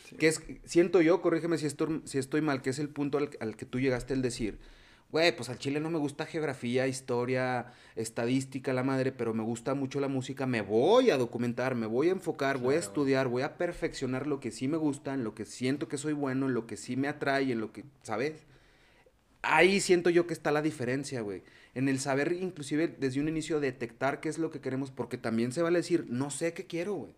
[0.09, 0.17] Sí.
[0.17, 3.29] Que es, siento yo, corrígeme si estoy, si estoy mal, que es el punto al,
[3.39, 4.59] al que tú llegaste el decir,
[5.13, 9.75] güey, pues al chile no me gusta geografía, historia, estadística, la madre, pero me gusta
[9.75, 13.43] mucho la música, me voy a documentar, me voy a enfocar, voy a estudiar, voy
[13.43, 16.55] a perfeccionar lo que sí me gusta, en lo que siento que soy bueno, en
[16.55, 18.43] lo que sí me atrae, en lo que, ¿sabes?
[19.43, 21.43] Ahí siento yo que está la diferencia, güey.
[21.75, 25.51] En el saber, inclusive, desde un inicio, detectar qué es lo que queremos, porque también
[25.51, 27.11] se vale decir, no sé qué quiero, güey.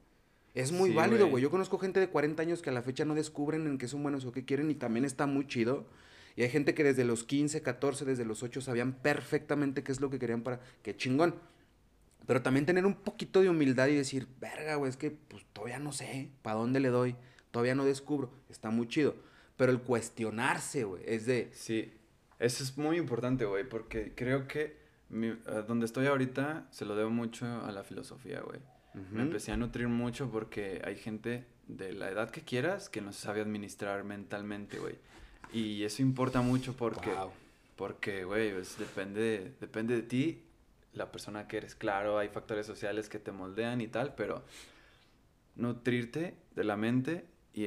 [0.56, 1.32] Es muy Sí, válido, güey.
[1.32, 1.44] güey.
[1.44, 4.02] Yo conozco gente de 40 años que a la fecha no descubren en qué son
[4.02, 5.86] buenos o qué quieren y también está muy chido.
[6.36, 10.02] Y hay gente que desde los 15, 14, desde los 8 sabían perfectamente qué es
[10.02, 10.60] lo que querían para...
[10.82, 11.36] ¡Qué chingón!
[12.26, 15.78] Pero también tener un poquito de humildad y decir, verga, güey, es que pues todavía
[15.80, 17.16] no sé para dónde le doy,
[17.52, 18.32] todavía no descubro.
[18.50, 19.16] Está muy chido.
[19.58, 21.50] Pero el cuestionarse, güey, es de...
[21.54, 21.94] Sí,
[22.40, 24.78] eso es muy importante, güey, porque creo que
[25.10, 28.60] mi- eh, donde estoy ahorita se lo debo mucho a la filosofía, güey.
[29.12, 33.12] Me empecé a nutrir mucho porque hay gente de la edad que quieras que no
[33.12, 34.96] se sabe administrar mentalmente, güey.
[35.52, 37.32] Y eso importa mucho porque, Wow.
[37.76, 40.44] porque, güey, pues, depende, de- depende de ti,
[40.94, 41.76] la persona que eres.
[41.76, 44.46] Claro, hay factores sociales que te moldean y tal, pero
[45.56, 47.66] nutrirte de la mente y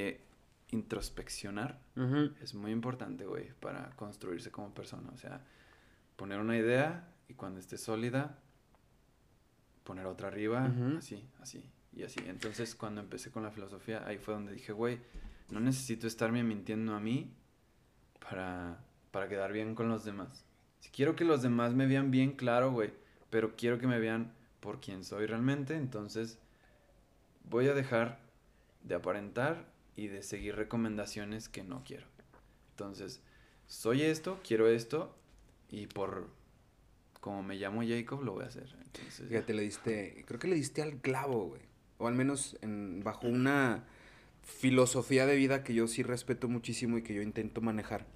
[0.70, 1.80] introspeccionar
[2.42, 5.10] es muy importante, güey, para construirse como persona.
[5.14, 5.40] O sea,
[6.16, 8.38] poner una idea y cuando esté sólida,
[9.84, 12.20] poner otra arriba, así, así y así.
[12.26, 15.00] Entonces, cuando empecé con la filosofía, ahí fue donde dije, güey,
[15.50, 17.32] no necesito estarme mintiendo a mí
[18.20, 18.78] para,
[19.10, 20.44] para quedar bien con los demás.
[20.80, 22.92] Si quiero que los demás me vean bien, claro, güey,
[23.30, 26.38] pero quiero que me vean por quien soy realmente, entonces
[27.44, 28.20] voy a dejar
[28.82, 29.66] de aparentar
[29.98, 32.06] y de seguir recomendaciones que no quiero.
[32.70, 33.20] Entonces,
[33.66, 35.12] soy esto, quiero esto
[35.68, 36.28] y por
[37.20, 38.68] como me llamo Jacob lo voy a hacer.
[38.84, 39.38] Entonces, ya.
[39.38, 41.62] Fíjate, le diste, creo que le diste al clavo, güey.
[41.98, 43.84] O al menos en, bajo una
[44.44, 48.06] filosofía de vida que yo sí respeto muchísimo y que yo intento manejar.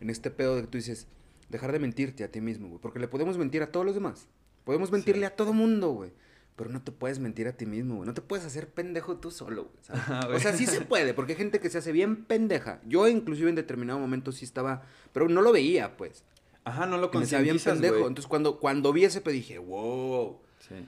[0.00, 1.08] En este pedo de que tú dices,
[1.48, 2.80] dejar de mentirte a ti mismo, güey.
[2.80, 4.28] Porque le podemos mentir a todos los demás.
[4.64, 5.32] Podemos mentirle Sí.
[5.32, 6.12] a todo mundo, güey.
[6.56, 8.06] Pero no te puedes mentir a ti mismo, güey.
[8.06, 10.36] No te puedes hacer pendejo tú solo, güey.
[10.36, 12.80] o sea, sí se puede, porque hay gente que se hace bien pendeja.
[12.86, 16.24] Yo inclusive en determinado momento sí estaba, pero no lo veía, pues.
[16.64, 18.06] Ajá, no lo hacía bien pendejo.
[18.06, 20.40] Entonces cuando, cuando vi ese pedo dije, wow.
[20.68, 20.86] Sí.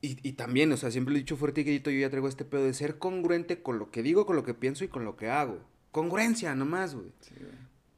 [0.00, 2.28] Y, y también, o sea, siempre lo he dicho fuerte y quedito, yo ya traigo
[2.28, 5.04] este pedo de ser congruente con lo que digo, con lo que pienso y con
[5.04, 5.60] lo que hago.
[5.92, 7.12] Congruencia, nomás, güey.
[7.20, 7.52] Sí, güey.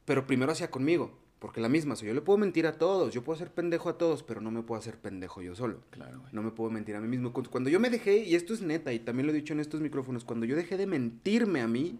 [0.05, 3.13] Pero primero hacia conmigo, porque la misma, o sea, yo le puedo mentir a todos,
[3.13, 5.81] yo puedo ser pendejo a todos, pero no me puedo hacer pendejo yo solo.
[5.91, 6.33] Claro, güey.
[6.33, 7.31] No me puedo mentir a mí mismo.
[7.33, 9.59] Cu- Cuando yo me dejé, y esto es neta, y también lo he dicho en
[9.59, 11.99] estos micrófonos, cuando yo dejé de mentirme a mí,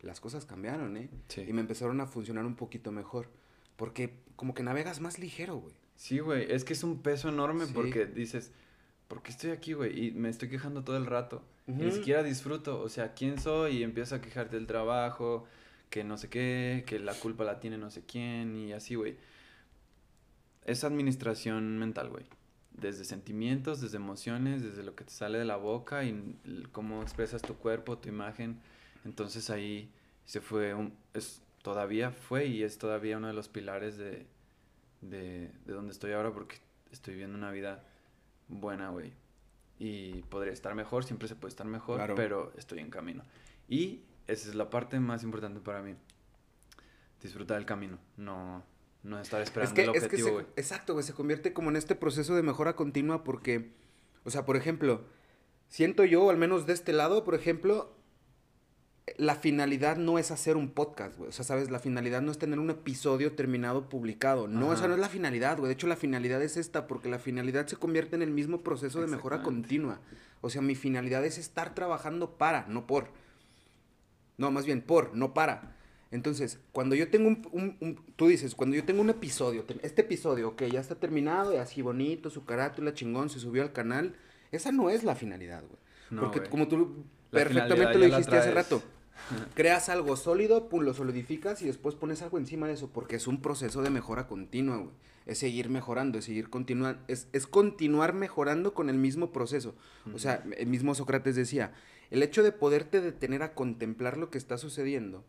[0.00, 1.08] las cosas cambiaron, ¿eh?
[1.28, 1.42] Sí.
[1.48, 3.30] Y me empezaron a funcionar un poquito mejor.
[3.76, 5.74] Porque como que navegas más ligero, güey.
[5.96, 7.72] Sí, güey, es que es un peso enorme Sí.
[7.74, 8.52] porque dices,
[9.08, 10.08] ¿por qué estoy aquí, güey?
[10.08, 11.42] Y me estoy quejando todo el rato.
[11.66, 13.78] Ni siquiera disfruto, o sea, ¿quién soy?
[13.78, 15.46] Y empiezas a quejarte del trabajo,
[15.90, 19.16] que no sé qué, que la culpa la tiene no sé quién, y así, güey.
[20.64, 22.24] Es administración mental, güey.
[22.72, 26.34] Desde sentimientos, desde emociones, desde lo que te sale de la boca y
[26.72, 28.58] cómo expresas tu cuerpo, tu imagen.
[29.04, 29.90] Entonces ahí
[30.24, 30.94] se fue un...
[31.12, 34.26] Es, todavía fue y es todavía uno de los pilares de,
[35.02, 36.56] de, de donde estoy ahora porque
[36.90, 37.84] estoy viviendo una vida
[38.48, 39.12] buena, güey.
[39.78, 42.14] Y podría estar mejor, siempre se puede estar mejor, Claro.
[42.14, 43.22] pero estoy en camino.
[43.68, 45.94] Y esa es la parte más importante para mí.
[47.22, 48.62] Disfrutar el camino, no,
[49.02, 50.46] no estar Es esperando que, el es que objetivo, se- güey.
[50.56, 53.72] exacto, güey, se convierte como en este proceso de mejora continua porque,
[54.24, 55.04] o sea, por ejemplo,
[55.68, 57.94] siento yo, al menos de este lado, por ejemplo,
[59.18, 61.28] la finalidad no es hacer un podcast, güey.
[61.28, 61.70] O sea, ¿sabes?
[61.70, 64.48] La finalidad no es tener un episodio terminado publicado.
[64.48, 65.68] No, esa no es la finalidad, güey.
[65.68, 69.00] De hecho, la finalidad es esta, porque la finalidad se convierte en el mismo proceso
[69.02, 70.00] de mejora continua.
[70.40, 73.08] O sea, mi finalidad es estar trabajando para, no por.
[74.36, 75.74] No, más bien por, no para.
[76.14, 80.70] Entonces, cuando yo tengo un, tú dices, cuando yo tengo un episodio, este episodio, que
[80.70, 84.14] ya está terminado y así bonito, su carátula chingón, se subió al canal,
[84.52, 86.20] esa no es la finalidad, güey.
[86.20, 88.80] Porque como tú perfectamente lo dijiste hace rato,
[89.54, 93.26] creas algo sólido, pum, lo solidificas y después pones algo encima de eso, porque es
[93.26, 94.90] un proceso de mejora continua, güey.
[95.26, 99.74] Es seguir mejorando, es seguir continuando, es, es continuar mejorando con el mismo proceso.
[100.14, 101.72] O sea, el mismo Sócrates decía,
[102.14, 105.24] el hecho de poderte detener a contemplar lo que está sucediendo,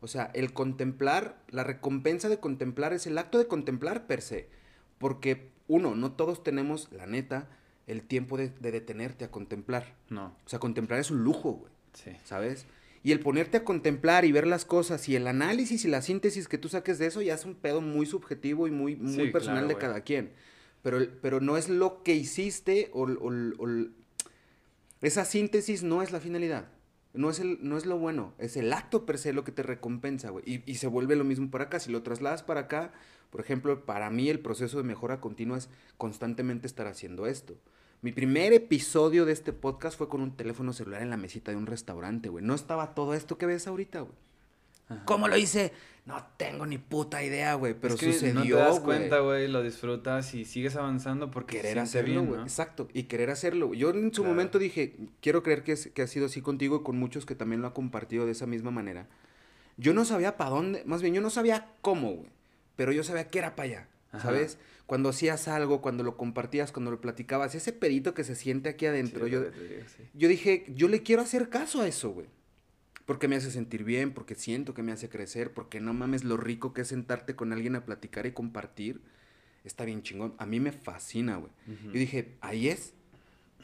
[0.00, 4.48] o sea, el contemplar, la recompensa de contemplar es el acto de contemplar per se.
[4.96, 7.50] Porque, uno, no todos tenemos, la neta,
[7.86, 9.94] el tiempo de, detenerte a contemplar.
[10.08, 10.34] No.
[10.46, 11.72] O sea, contemplar es un lujo, güey.
[11.92, 12.12] Sí.
[12.24, 12.64] ¿Sabes?
[13.02, 16.48] Y el ponerte a contemplar y ver las cosas y el análisis y la síntesis
[16.48, 19.68] que tú saques de eso ya es un pedo muy subjetivo y muy, muy personal
[19.68, 20.32] de cada quien.
[20.82, 23.06] Pero, pero no es lo que hiciste o,
[25.02, 26.68] esa síntesis no es la finalidad.
[27.14, 29.62] No es, el, no es lo bueno, es el acto per se lo que te
[29.62, 30.44] recompensa, güey.
[30.46, 31.78] Y, y, se vuelve lo mismo para acá.
[31.78, 32.92] Si lo trasladas para acá,
[33.28, 37.58] por ejemplo, para mí el proceso de mejora continua es constantemente estar haciendo esto.
[38.00, 41.58] Mi primer episodio de este podcast fue con un teléfono celular en la mesita de
[41.58, 42.44] un restaurante, güey.
[42.44, 44.16] No estaba todo esto que ves ahorita, güey.
[45.04, 45.72] ¿Cómo lo hice?
[46.04, 49.46] No tengo ni puta idea, güey, pero es que sucedió, no te das cuenta, güey,
[49.46, 52.40] lo disfrutas y sigues avanzando porque querer hacerlo, güey.
[52.40, 53.72] Exacto, y querer hacerlo.
[53.72, 56.98] Yo en su momento dije, quiero creer que, que ha sido así contigo y con
[56.98, 59.06] muchos que también lo han compartido de esa misma manera.
[59.76, 62.30] Yo no sabía para dónde, más bien yo no sabía cómo, güey,
[62.74, 63.88] pero yo sabía que era para allá,
[64.20, 64.58] ¿sabes?
[64.86, 68.86] Cuando hacías algo, cuando lo compartías, cuando lo platicabas, ese pedito que se siente aquí
[68.86, 69.44] adentro, yo,
[70.14, 72.26] yo dije, yo le quiero hacer caso a eso, güey
[73.06, 76.36] porque me hace sentir bien, porque siento que me hace crecer, porque no mames lo
[76.36, 79.00] rico que es sentarte con alguien a platicar y compartir.
[79.64, 80.34] Está bien chingón.
[80.38, 81.52] A mí me fascina, güey.
[81.84, 82.94] Yo dije, ahí es.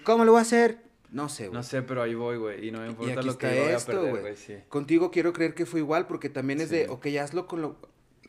[0.05, 0.83] ¿Cómo lo voy a hacer?
[1.11, 1.57] No sé, güey.
[1.57, 2.69] No sé, pero ahí voy, güey.
[2.69, 4.35] Y no me importa lo que voy a perder, güey.
[4.69, 7.79] Contigo quiero creer que fue igual, porque también es de, ok, hazlo con lo.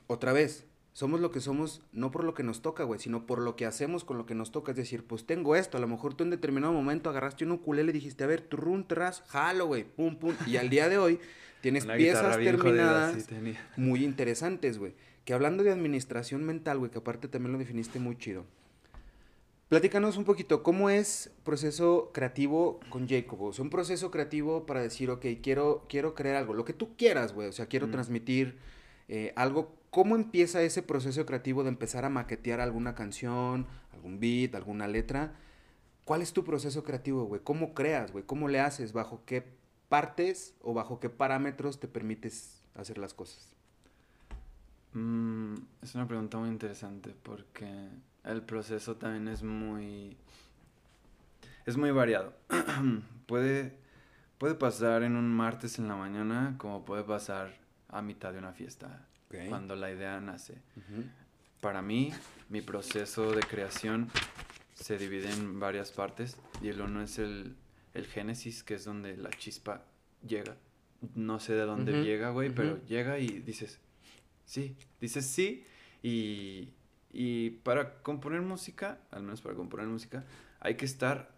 [0.08, 0.66] Otra vez,
[1.00, 3.66] somos lo que somos no por lo que nos toca, güey, sino por lo que
[3.66, 4.74] hacemos con lo que nos toca.
[4.74, 5.78] Es decir, pues tengo esto.
[5.78, 8.86] A lo mejor tú en determinado momento agarraste un ukulele y dijiste, a ver, run
[8.86, 10.36] tras, jalo, güey, pum, pum.
[10.46, 11.22] Y al día de hoy
[11.62, 13.30] tienes piezas terminadas
[13.78, 14.94] muy interesantes, güey.
[15.24, 18.44] Que hablando de administración mental, güey, que aparte también lo definiste muy chido.
[19.70, 23.42] Platícanos un poquito, ¿cómo es proceso creativo con Jacob?
[23.42, 26.98] O sea, un proceso creativo para decir, ok, quiero, quiero crear algo, lo que tú
[26.98, 27.48] quieras, güey.
[27.48, 28.58] O sea, quiero transmitir
[29.08, 34.54] eh, algo ¿Cómo empieza ese proceso creativo de empezar a maquetear alguna canción, algún beat,
[34.54, 35.34] alguna letra?
[36.06, 37.42] ¿Cuál es tu proceso creativo, güey?
[37.44, 38.24] ¿Cómo creas, güey?
[38.24, 38.94] ¿Cómo le haces?
[38.94, 39.44] ¿Bajo qué
[39.90, 43.56] partes o bajo qué parámetros te permites hacer las cosas?
[44.94, 47.90] Mm, es una pregunta muy interesante porque
[48.24, 50.18] el proceso también es muy...
[51.66, 52.34] Es muy variado.
[53.26, 53.76] puede,
[54.38, 57.56] puede pasar en un martes en la mañana como puede pasar
[57.88, 59.09] a mitad de una fiesta
[59.50, 60.56] cuando la idea nace.
[61.62, 62.12] Para mí,
[62.50, 64.10] mi proceso de creación
[64.74, 67.56] se divide en varias partes y el uno es el,
[67.94, 69.84] el génesis, que es donde la chispa
[70.26, 70.56] llega.
[71.16, 73.80] No sé de dónde llega, güey, pero llega y dices,
[74.46, 75.64] sí, dices sí
[76.02, 76.74] y,
[77.12, 80.26] y para componer música, al menos para componer música,
[80.60, 81.32] hay que estar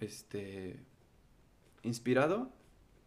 [0.00, 0.78] este
[1.82, 2.50] inspirado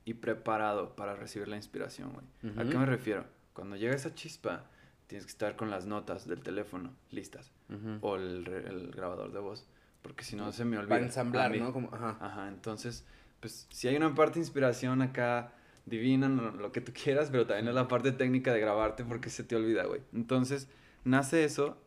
[0.06, 2.58] y preparado para recibir la inspiración, güey.
[2.58, 3.26] ¿A qué me refiero?
[3.56, 4.66] Cuando llega esa chispa,
[5.08, 7.54] tienes que estar con las notas del teléfono listas
[8.02, 9.66] o el, grabador de voz,
[10.02, 10.90] porque si no se me olvida.
[10.90, 11.72] Para ensamblar, ¿no?
[11.72, 12.18] Como, ajá.
[12.20, 13.06] ajá, entonces,
[13.40, 15.54] pues si hay una parte de inspiración acá
[15.86, 19.46] divina, lo que tú quieras, pero también es la parte técnica de grabarte porque se
[19.46, 20.02] te olvida, güey.
[20.14, 20.68] Entonces,
[21.06, 21.78] nace eso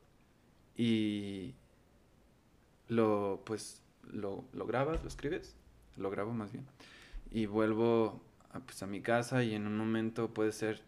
[0.75, 1.55] y
[2.89, 5.55] lo, pues, lo, lo grabas, lo escribes,
[5.99, 6.65] lo grabo más bien,
[7.31, 10.88] y vuelvo a, pues, a mi casa y en un momento puede ser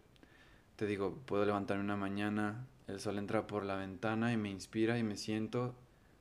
[0.81, 4.97] te digo, puedo levantarme una mañana, el sol entra por la ventana y me inspira
[4.97, 5.75] y me siento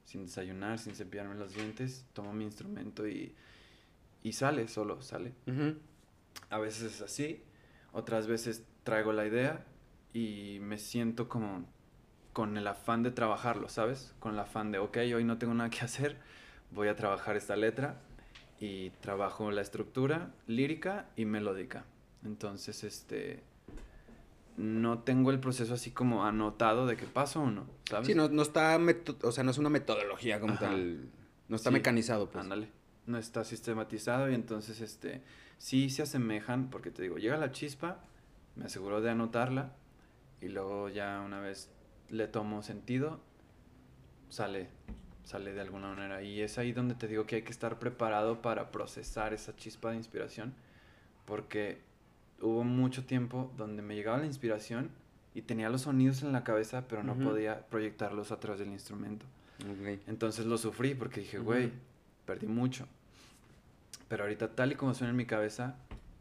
[0.04, 3.34] sin desayunar, sin cepillarme los dientes, tomo mi instrumento y,
[4.22, 5.32] y sale solo, sale.
[6.50, 7.42] A veces es así,
[7.92, 9.64] otras veces traigo la idea
[10.12, 11.64] y me siento como
[12.34, 14.14] con el afán de trabajarlo, ¿sabes?
[14.20, 16.18] Con el afán de, ok, hoy no tengo nada que hacer,
[16.70, 17.98] voy a trabajar esta letra
[18.60, 21.86] y trabajo la estructura lírica y melódica.
[22.22, 23.42] Entonces, este,
[24.60, 28.06] no tengo el proceso así como anotado de qué paso o no, ¿sabes?
[28.06, 28.78] Sí, no, no está,
[29.22, 31.08] o sea, no es una metodología como tal,
[31.48, 32.44] no está mecanizado, pues.
[32.44, 32.68] Ándale.
[33.06, 35.22] no está sistematizado y entonces este
[35.58, 38.00] sí se asemejan porque te digo, llega la chispa,
[38.56, 39.72] me aseguro de anotarla
[40.40, 41.70] y luego ya una vez
[42.10, 43.20] le tomo sentido,
[44.28, 44.68] sale,
[45.24, 46.22] sale de alguna manera.
[46.22, 49.90] Y es ahí donde te digo que hay que estar preparado para procesar esa chispa
[49.90, 50.54] de inspiración,
[51.24, 51.80] porque
[52.40, 54.90] hubo mucho tiempo donde me llegaba la inspiración
[55.35, 59.26] y tenía los sonidos en la cabeza, pero no podía proyectarlos a través del instrumento.
[60.07, 61.70] Entonces lo sufrí porque dije, güey,
[62.26, 62.87] perdí mucho.
[64.09, 65.76] Pero ahorita tal y como suena en mi cabeza,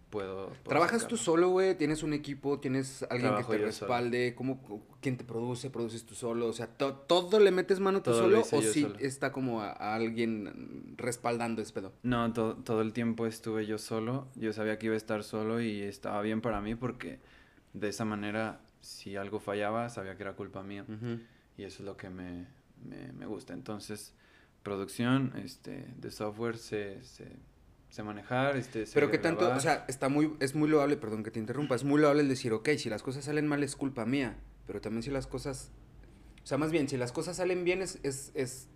[0.09, 0.51] puedo...
[0.67, 1.75] ¿Trabajas tú solo, güey?
[1.77, 2.59] ¿Tienes un equipo?
[2.59, 4.35] ¿Tienes alguien que te respalde?
[4.35, 4.61] ¿Cómo,
[5.01, 5.69] ¿Quién te produce?
[5.69, 6.47] ¿Produces tú solo?
[6.47, 11.61] O sea, ¿todo le metes mano tú solo o sí está como a, alguien respaldando
[11.61, 11.93] ese pedo?
[12.03, 14.27] No, todo el tiempo estuve yo solo.
[14.35, 17.19] Yo sabía que iba a estar solo y estaba bien para mí porque
[17.73, 20.85] de esa manera, si algo fallaba, sabía que era culpa mía.
[21.57, 22.47] Y eso es lo que me,
[23.17, 23.53] me, gusta.
[23.53, 24.13] Entonces,
[24.63, 26.99] producción este, de software se
[27.89, 31.31] sé manejar, este, Pero que tanto, o sea, está muy, es muy loable, perdón que
[31.31, 34.05] te interrumpa, es muy loable el decir, ok, si las cosas salen mal es culpa
[34.05, 35.71] mía, pero también si las cosas,
[36.43, 38.67] o sea, más bien, si las cosas salen bien es, es, es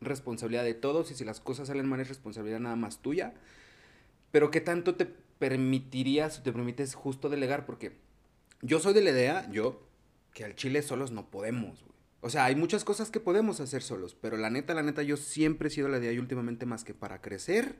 [0.00, 3.34] responsabilidad de todos y si las cosas salen mal es responsabilidad nada más tuya,
[4.30, 5.06] pero que tanto te
[5.38, 7.98] permitirías o te permites justo delegar, porque
[8.62, 9.86] yo soy de la idea, yo,
[10.32, 11.98] que al chile solos no podemos, güey.
[12.20, 15.16] O sea, hay muchas cosas que podemos hacer solos, pero la neta, la neta, yo
[15.16, 17.76] siempre he sido la idea y últimamente más que para crecer,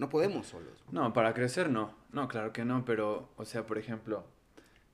[0.00, 0.82] no podemos solos.
[0.90, 1.92] No, para crecer no.
[2.10, 4.24] No, claro que no, pero, o sea, por ejemplo,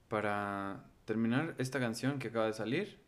[0.09, 2.99] para terminar esta canción que acaba de salir,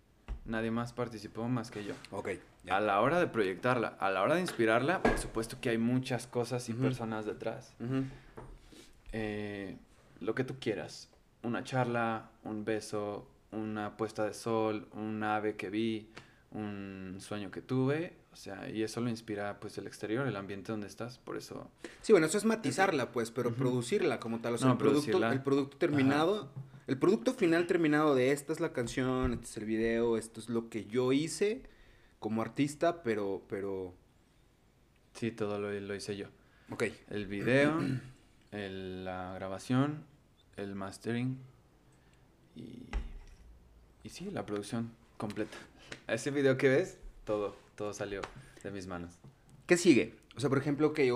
[0.45, 1.95] nadie más participó más que yo.
[2.13, 2.29] Ok.
[2.71, 6.29] A la hora de proyectarla, a la hora de inspirarla, por supuesto que hay muchas
[6.29, 7.75] cosas y personas detrás.
[9.11, 9.77] Eh,
[10.21, 11.11] lo que tú quieras.
[11.43, 16.13] Una charla, un beso, una puesta de sol, un ave que vi,
[16.51, 20.73] un sueño que tuve, o sea, y eso lo inspira pues el exterior, el ambiente
[20.73, 21.71] donde estás, por eso...
[22.01, 25.43] Sí, bueno, eso es matizarla pues, pero producirla como tal, o sea, el, producto, el
[25.43, 26.51] producto terminado,
[26.87, 30.49] el producto final terminado de esta es la canción, este es el video, esto es
[30.49, 31.63] lo que yo hice
[32.19, 33.43] como artista, pero...
[33.49, 33.95] pero...
[35.15, 36.29] Sí, todo lo, lo hice yo.
[36.71, 36.85] Ok.
[37.11, 37.81] El video,
[38.53, 40.05] la grabación,
[40.57, 41.39] el mastering
[42.55, 42.87] y,
[44.03, 45.57] y sí, la producción completa.
[46.07, 48.20] Ese video que ves, todo, todo salió
[48.62, 49.14] de mis manos.
[49.66, 50.14] ¿Qué sigue?
[50.37, 51.12] O sea, por ejemplo, que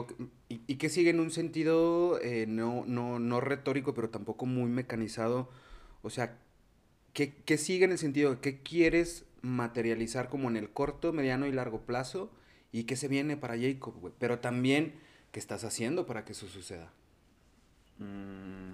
[0.49, 5.49] y, qué sigue en un sentido eh, no, no, no retórico, pero tampoco muy mecanizado?
[6.03, 6.39] O sea,
[7.13, 11.47] ¿qué, ¿qué, sigue en el sentido de qué quieres materializar como en el corto, mediano
[11.47, 12.31] y largo plazo?
[12.73, 14.13] ¿Y qué se viene para Jacob, güey?
[14.19, 14.95] Pero también,
[15.31, 16.93] ¿qué estás haciendo para que eso suceda?
[17.99, 18.73] Mm.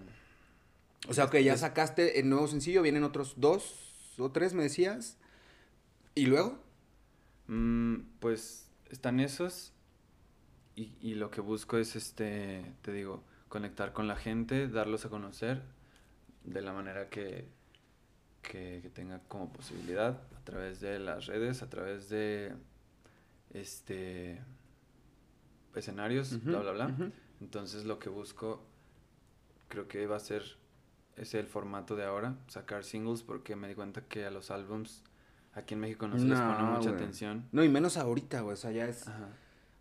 [1.08, 5.18] O sea, ok, ya sacaste el nuevo sencillo, vienen otros dos o tres, me decías.
[6.18, 6.58] ¿Y luego?
[7.46, 9.72] Mm, pues están esos
[10.74, 15.62] y, lo que busco es, este, te digo, conectar con la gente, darlos a conocer
[16.42, 17.46] de la manera que,
[18.42, 22.52] que, tenga como posibilidad a través de las redes, a través de
[23.54, 24.42] este
[25.76, 27.12] escenarios, bla, bla, bla.
[27.40, 28.64] Entonces lo que busco
[29.68, 30.42] creo que va a ser
[31.16, 35.04] ese el formato de ahora, sacar singles porque me di cuenta que a los álbums
[35.58, 37.48] Aquí en México no se les pone mucha atención.
[37.52, 38.54] No, y menos ahorita, güey.
[38.54, 39.06] O sea, ya es.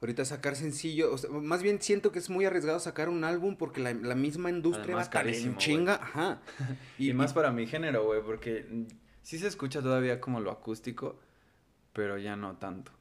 [0.01, 1.13] Ahorita sacar sencillo.
[1.13, 4.49] O sea, más bien siento que es muy arriesgado sacar un álbum porque la, misma
[4.49, 5.95] industria va a en chinga.
[5.95, 6.41] Ajá.
[6.97, 8.85] y, más para mi género, güey, porque
[9.21, 11.19] sí se escucha todavía como lo acústico,
[11.93, 12.91] pero ya no tanto.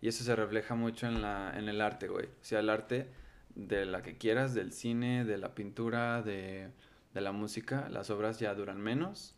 [0.00, 2.26] Y eso se refleja mucho en, la, en el arte, güey.
[2.26, 3.08] O sea, el arte
[3.54, 6.70] de la que quieras, del cine, de la pintura, de,
[7.14, 9.34] de la música, las obras ya duran menos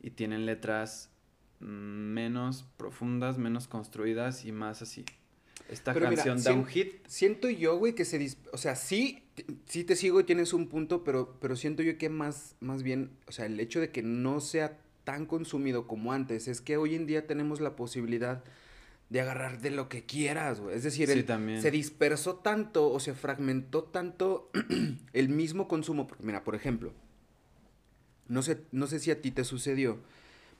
[0.00, 1.10] y tienen letras
[1.60, 5.04] menos profundas, menos construidas y más así.
[5.68, 7.06] Esta canción da un hit.
[7.06, 8.36] Siento yo, güey, que se...
[8.52, 9.22] O sea, sí,
[9.66, 13.10] sí te sigo y tienes un punto, pero, pero siento yo que más, más bien,
[13.28, 16.96] o sea, el hecho de que no sea tan consumido como antes, es que hoy
[16.96, 18.42] en día tenemos la posibilidad
[19.10, 20.76] de agarrar de lo que quieras, güey.
[20.76, 24.50] Es decir, se dispersó tanto o se fragmentó tanto
[25.12, 26.06] el mismo consumo.
[26.06, 26.92] Porque, mira, por ejemplo,
[28.28, 29.98] no sé, no sé si a ti te sucedió,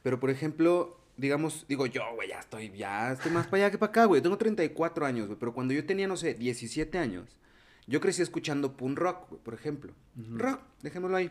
[0.02, 3.78] pero, por ejemplo, digamos, digo yo, güey, ya estoy, ya estoy más para allá que
[3.78, 4.22] para acá, güey.
[4.22, 5.38] Tengo 34 años, güey.
[5.38, 7.38] Pero cuando yo tenía, no sé, 17 años,
[7.86, 9.92] yo crecí escuchando punk rock, güey, por ejemplo.
[10.16, 11.30] Rock, dejémoslo ahí.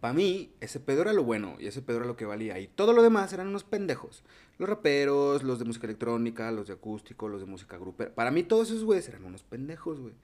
[0.00, 2.58] Para mí, ese pedo era lo bueno y ese pedo era lo que valía.
[2.58, 4.24] Y todo lo demás eran unos pendejos.
[4.58, 8.14] Los raperos, los de música electrónica, los de acústico, los de música grupera.
[8.14, 10.14] Para mí, todos esos güeyes eran unos pendejos, güey.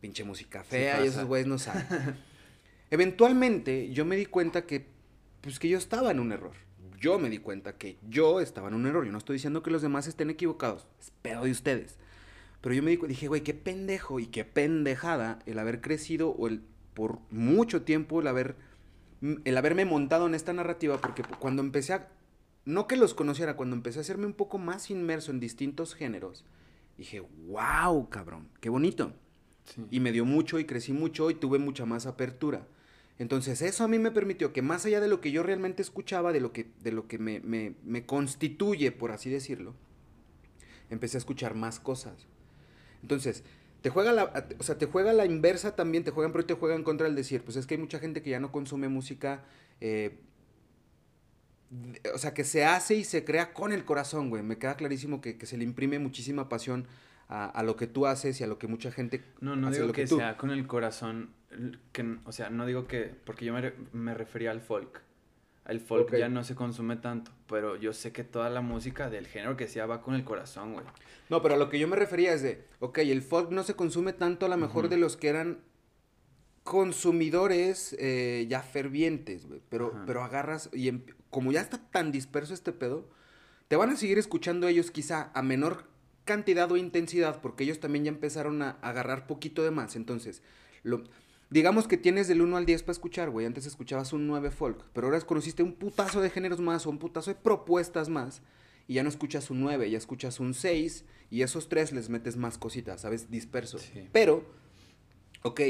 [0.00, 1.86] Pinche música fea y esos güeyes no saben.
[2.90, 4.86] Eventualmente, yo me di cuenta que
[5.40, 6.52] pues que yo estaba en un error.
[7.00, 9.04] Yo me di cuenta que yo estaba en un error.
[9.04, 10.86] Yo no estoy diciendo que los demás estén equivocados.
[11.00, 11.96] Es pedo de ustedes.
[12.60, 16.48] Pero yo me di- dije, güey, qué pendejo y qué pendejada el haber crecido o
[16.48, 16.60] el
[16.94, 18.56] por mucho tiempo el haber
[19.44, 22.08] el haberme montado en esta narrativa porque cuando empecé a
[22.64, 26.44] no que los conociera, cuando empecé a hacerme un poco más inmerso en distintos géneros,
[26.96, 29.12] dije, "Wow, cabrón, qué bonito."
[29.64, 29.86] Sí.
[29.90, 32.66] Y me dio mucho y crecí mucho y tuve mucha más apertura.
[33.18, 36.32] Entonces eso a mí me permitió que más allá de lo que yo realmente escuchaba,
[36.32, 39.74] de lo que, de lo que me, me- me constituye, por así decirlo,
[40.90, 42.26] empecé a escuchar más cosas.
[43.02, 43.42] Entonces,
[43.82, 46.54] te juega la, o sea, te juega la inversa también, te juegan pro y te
[46.54, 49.44] juegan contra el decir, pues es que hay mucha gente que ya no consume música,
[49.80, 50.18] eh,
[52.14, 54.42] o sea, que se hace y se crea con el corazón, güey.
[54.42, 56.86] Me queda clarísimo que, que se le imprime muchísima pasión
[57.28, 59.76] a, a lo que tú haces y a lo que mucha gente No, no hace
[59.76, 60.16] digo lo que, tú.
[60.16, 61.30] sea con el corazón,
[61.92, 65.02] que, o sea, no digo que, porque yo me, me refería al folk.
[65.66, 69.26] El folk ya no se consume tanto, pero yo sé que toda la música del
[69.26, 70.86] género que sea va con el corazón, güey.
[71.28, 73.74] No, pero a lo que yo me refería es de, ok, el folk no se
[73.74, 75.58] consume tanto a lo mejor de los que eran
[76.64, 79.60] consumidores eh, ya fervientes, güey.
[79.68, 83.08] Pero, pero agarras y em- como ya está tan disperso este pedo,
[83.68, 85.84] te van a seguir escuchando ellos quizá a menor
[86.24, 89.96] cantidad o intensidad porque ellos también ya empezaron a agarrar poquito de más.
[89.96, 90.42] Entonces,
[90.82, 91.04] lo,
[91.50, 93.46] digamos que tienes del 1 al 10 para escuchar, güey.
[93.46, 96.98] Antes escuchabas un 9 folk, pero ahora conociste un putazo de géneros más o un
[96.98, 98.42] putazo de propuestas más
[98.86, 102.36] y ya no escuchas un 9, ya escuchas un 6 y esos tres les metes
[102.36, 103.30] más cositas, ¿sabes?
[103.30, 103.78] Disperso.
[103.78, 104.08] Sí.
[104.12, 104.44] Pero,
[105.42, 105.60] ok,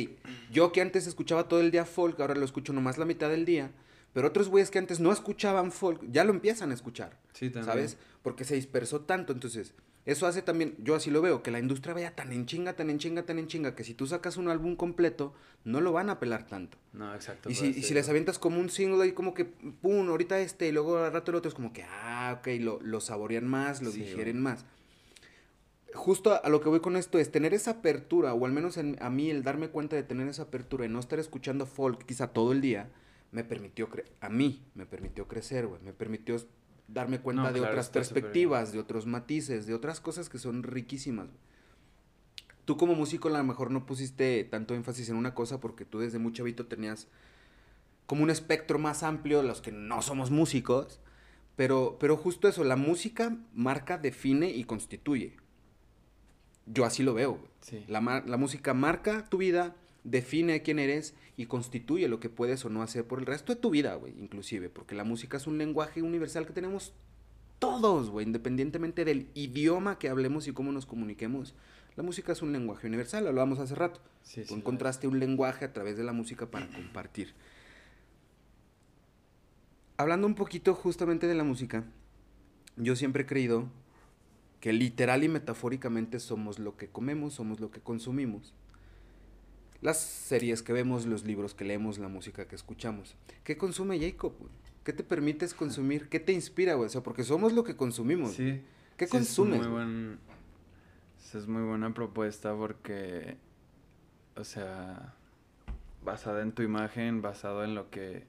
[0.53, 3.45] yo que antes escuchaba todo el día folk, ahora lo escucho nomás la mitad del
[3.45, 3.72] día,
[4.12, 7.64] pero otros güeyes que antes no escuchaban folk, ya lo empiezan a escuchar, Sí, también.
[7.64, 7.99] ¿sabes?
[8.22, 9.74] Porque se dispersó tanto, entonces...
[10.09, 12.89] Eso hace también, yo así lo veo, que la industria vaya tan en chinga, tan
[12.89, 15.35] en chinga, tan en chinga, que si tú sacas un álbum completo,
[15.65, 16.79] no lo van a pelar tanto.
[16.95, 17.51] No, exacto.
[17.51, 20.67] Y si, y si les avientas como un single ahí como que, pum, ahorita este
[20.69, 23.83] y luego al rato el otro, es como que, ah, ok, lo, lo saborean más,
[23.83, 24.45] lo Sí, digieren güey.
[24.45, 24.65] más.
[25.95, 28.77] Justo a, a lo que voy con esto es tener esa apertura, o al menos
[28.77, 32.05] en- a mí el darme cuenta de tener esa apertura y no estar escuchando folk
[32.05, 32.89] quizá todo el día,
[33.31, 36.37] me permitió, cre- a mí, me permitió crecer, güey, me permitió
[36.89, 40.62] darme cuenta No, de claro, otras perspectivas, de otros matices, de otras cosas que son
[40.62, 41.28] riquísimas.
[42.64, 46.01] Tú como músico a lo mejor no pusiste tanto énfasis en una cosa porque tú
[46.01, 47.07] desde muy chavito tenías
[48.07, 50.99] como un espectro más amplio, los que no somos músicos,
[51.57, 55.36] pero, pero justo eso, la música marca, define y constituye.
[56.66, 57.39] Yo así lo veo.
[57.61, 57.84] Sí.
[57.89, 59.76] La, la música marca tu vida,
[60.11, 63.61] define quién eres y constituye lo que puedes o no hacer por el resto de
[63.61, 66.93] tu vida, güey, inclusive, porque la música es un lenguaje universal que tenemos
[67.59, 71.55] todos, güey, independientemente del idioma que hablemos y cómo nos comuniquemos.
[71.97, 74.01] La música es un lenguaje universal, lo hablábamos hace rato.
[74.23, 77.35] Sí, Tú sí, encontraste un lenguaje a través de la música para compartir.
[79.97, 81.85] Hablando un poquito justamente de la música,
[82.77, 83.69] yo siempre he creído
[84.61, 88.55] que literal y metafóricamente somos lo que comemos, somos lo que consumimos.
[89.81, 93.14] Las series que vemos, los libros que leemos, la música que escuchamos.
[93.45, 94.35] ¿Qué consume Jacob?
[94.39, 94.51] güey?
[94.85, 96.09] ¿Qué te permites consumir?
[96.09, 96.87] ¿Qué te inspira, güey?
[96.87, 98.33] O sea, porque somos lo que consumimos.
[98.33, 98.62] Sí.
[98.97, 99.61] ¿Qué sí, consumes?
[99.61, 100.18] Es muy, buen,
[101.35, 103.37] es muy buena propuesta porque,
[104.35, 105.14] o sea,
[106.05, 108.26] basada en tu imagen, basado en lo que,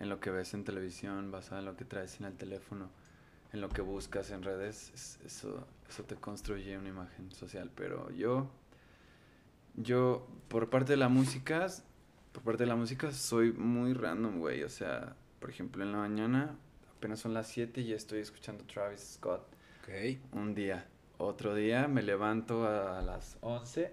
[0.00, 2.90] en lo que ves en televisión, basado en lo que traes en el teléfono,
[3.52, 7.70] en lo que buscas en redes, es- eso, eso te construye una imagen social.
[7.74, 8.50] Pero yo,
[9.76, 11.66] yo, por parte de la música,
[12.32, 14.62] por parte de la música, soy muy random, güey.
[14.62, 16.56] O sea, por ejemplo, en la mañana,
[16.96, 19.46] apenas son las 7 y ya estoy escuchando Travis Scott
[19.82, 20.18] Ok.
[20.32, 20.86] un día.
[21.18, 23.92] Otro día me levanto a las 11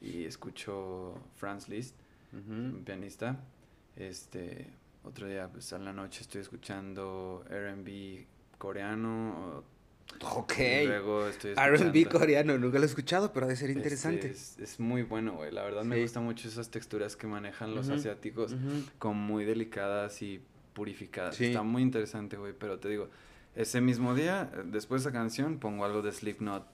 [0.00, 1.96] y escucho Franz Liszt,
[2.32, 3.36] un pianista.
[3.96, 4.70] Este,
[5.04, 8.26] otro día, pues a la noche estoy escuchando R&B
[8.58, 9.58] coreano.
[9.58, 9.64] O-
[11.28, 14.30] estoy R&B coreano, nunca lo he escuchado, pero ha de ser Este, interesante.
[14.30, 15.50] es, es muy bueno, güey.
[15.50, 18.84] La verdad me gustan mucho esas texturas que manejan los asiáticos ujú.
[18.98, 20.40] como muy delicadas y
[20.74, 21.36] purificadas.
[21.36, 21.46] Sí.
[21.46, 23.08] Está muy interesante, güey, pero te digo,
[23.54, 26.66] ese mismo día, después de esa canción, pongo algo de Slipknot.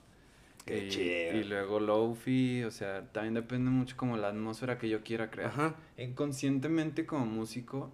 [0.65, 1.37] Qué y, chido.
[1.39, 5.49] y luego Lofi, o sea, también depende mucho como la atmósfera que yo quiera crear.
[5.49, 5.75] Ajá.
[5.97, 7.91] Inconscientemente como músico,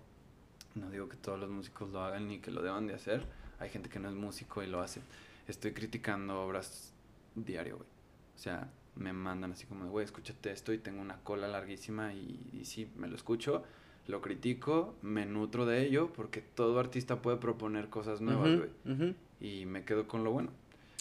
[0.74, 3.26] no digo que todos los músicos lo hagan ni que lo deban de hacer,
[3.60, 5.02] hay gente que no es músico y lo hace.
[5.48, 6.94] Estoy criticando obras
[7.36, 7.88] diario, güey.
[8.36, 12.40] O sea, me mandan así como, güey, escúchate esto y tengo una cola larguísima y,
[12.54, 13.64] y sí, me lo escucho,
[14.08, 19.16] lo critico, me nutro de ello porque todo artista puede proponer cosas nuevas, güey.
[19.42, 20.50] Y me quedo con lo bueno.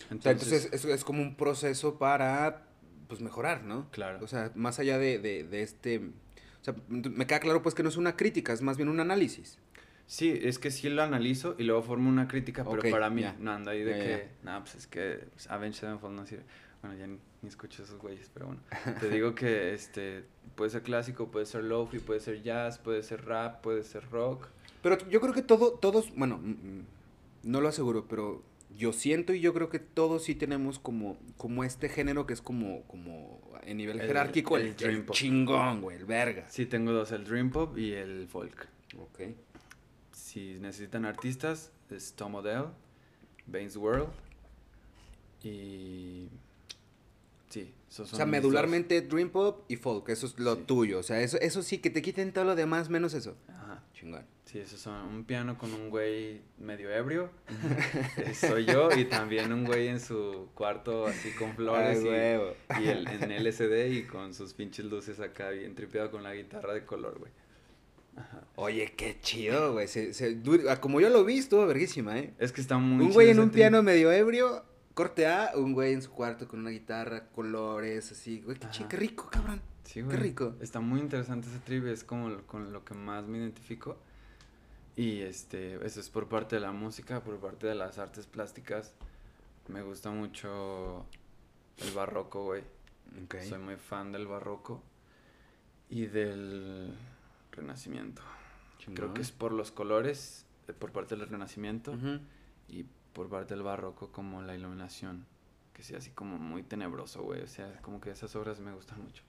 [0.06, 2.66] O sea, entonces es, es como un proceso para
[3.08, 3.88] pues mejorar, ¿no?
[3.90, 4.18] Claro.
[4.22, 5.98] O sea, más allá de, de, de este.
[5.98, 9.00] O sea, me queda claro pues que no es una crítica, es más bien un
[9.00, 9.58] análisis.
[10.06, 13.52] Sí, es que sí lo analizo y luego formo una crítica, pero para mí no
[13.52, 16.44] anda ahí de que, no, pues es que pues, Avenged Sevenfold no sirve.
[16.82, 18.60] Bueno, ya ni, ni escucho esos güeyes, pero bueno.
[19.00, 20.24] Te digo que este
[20.54, 24.48] puede ser clásico, puede ser lofi, puede ser jazz, puede ser rap, puede ser rock.
[24.82, 26.84] Pero yo creo que todo, todos, bueno, mm, mm,
[27.44, 28.42] no lo aseguro, pero
[28.76, 32.42] yo siento y yo creo que todos sí tenemos como, como este género que es
[32.42, 35.16] como, como en nivel El- jerárquico el el, dream el pop.
[35.16, 36.44] chingón, güey, el verga.
[36.50, 38.68] Sí, tengo dos, el dream pop y el folk.
[38.98, 39.20] Ok.
[40.34, 42.64] Si necesitan artistas, es Tom Odell,
[43.46, 44.08] Baines World
[45.44, 46.28] y...
[47.50, 50.62] Sí, esos O son sea, mis medularmente dream pop y folk, eso es lo Sí.
[50.66, 50.98] tuyo.
[50.98, 53.36] O sea, eso, eso sí, que te quiten todo lo demás menos eso.
[53.46, 53.84] Ajá.
[53.92, 54.26] Chingón.
[54.46, 57.30] Sí, esos son un piano con un güey medio ebrio,
[58.34, 62.54] soy yo, y también un güey en su cuarto así con flores Ay, y, huevo.
[62.80, 66.74] y el, en LCD y con sus pinches luces acá bien tripeado con la guitarra
[66.74, 67.30] de color, güey.
[68.16, 68.42] Ajá.
[68.56, 69.88] Oye, qué chido, güey.
[69.88, 72.34] Se, se- ah, como yo lo vi, estuvo verguísima, ¿eh?
[72.38, 75.72] Es que está muy un chido güey en un piano medio ebrio, corte A, un
[75.72, 78.40] güey en su cuarto con una guitarra, colores, así.
[78.40, 78.88] Güey, qué, chi- Ajá.
[78.88, 79.60] qué rico, cabrón.
[79.84, 80.16] Sí, Qué güey.
[80.16, 80.54] rico.
[80.60, 83.98] Está muy interesante ese trip, es como lo- con lo que más me identifico.
[84.96, 88.94] Y este, eso es por parte de la música, por parte de las artes plásticas.
[89.66, 91.04] Me gusta mucho
[91.78, 92.62] el barroco, güey.
[93.24, 93.36] Ok.
[93.48, 94.82] Soy muy fan del barroco
[95.90, 96.94] y del
[97.54, 98.22] renacimiento.
[98.84, 99.14] Creo Chingón.
[99.14, 101.94] que es por los colores, eh, por parte del renacimiento,
[102.68, 105.24] y por parte del barroco como la iluminación,
[105.72, 107.40] que sea así como muy tenebroso, güey.
[107.42, 109.22] O sea, como que esas obras me gustan mucho.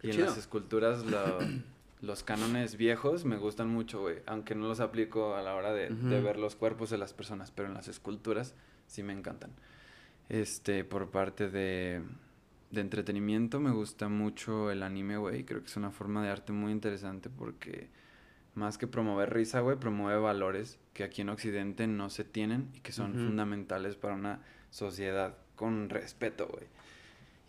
[0.00, 1.38] Qué y en las esculturas lo-
[2.02, 4.18] los cánones viejos me gustan mucho, güey.
[4.26, 7.50] Aunque no los aplico a la hora de, de ver los cuerpos de las personas,
[7.52, 8.54] pero en las esculturas
[8.88, 9.50] sí me encantan.
[10.28, 12.02] Este, por parte de,
[12.72, 15.44] de entretenimiento me gusta mucho el anime, güey.
[15.44, 17.88] Creo que es una forma de arte muy interesante porque
[18.54, 22.80] más que promover risa, güey, promueve valores que aquí en Occidente no se tienen y
[22.80, 26.64] que son fundamentales para una sociedad con respeto, güey.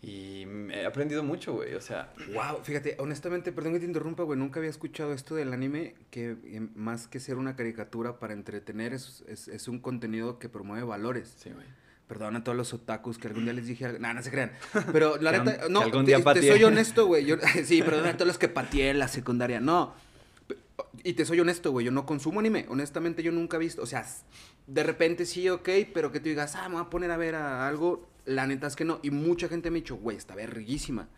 [0.02, 1.72] Y he aprendido mucho, güey.
[1.74, 5.54] O sea, Wow, fíjate, honestamente, perdón que te interrumpa, güey, nunca había escuchado esto del
[5.54, 10.38] anime, que eh, más que ser una caricatura para entretener, es, es, es un contenido
[10.38, 11.34] que promueve valores.
[11.38, 11.66] sí, güey.
[12.06, 13.98] Perdón a todos los otakus que algún día les dije algo.
[13.98, 14.52] No, no se crean.
[14.92, 16.52] Pero la neta, no, algún te, día te pateé.
[16.52, 17.24] soy honesto, güey.
[17.24, 19.60] Yo, sí, perdón a todos los que pateé en la secundaria.
[19.60, 19.94] No.
[21.02, 21.86] Y te soy honesto, güey.
[21.86, 22.66] Yo no consumo anime.
[22.68, 23.82] Honestamente, yo nunca he visto.
[23.82, 24.06] O sea,
[24.66, 27.34] de repente sí, ok, pero que tú digas, ah, me voy a poner a ver
[27.34, 28.08] a algo.
[28.26, 29.00] La neta es que no.
[29.02, 31.08] Y mucha gente me ha dicho, güey, está verguísima.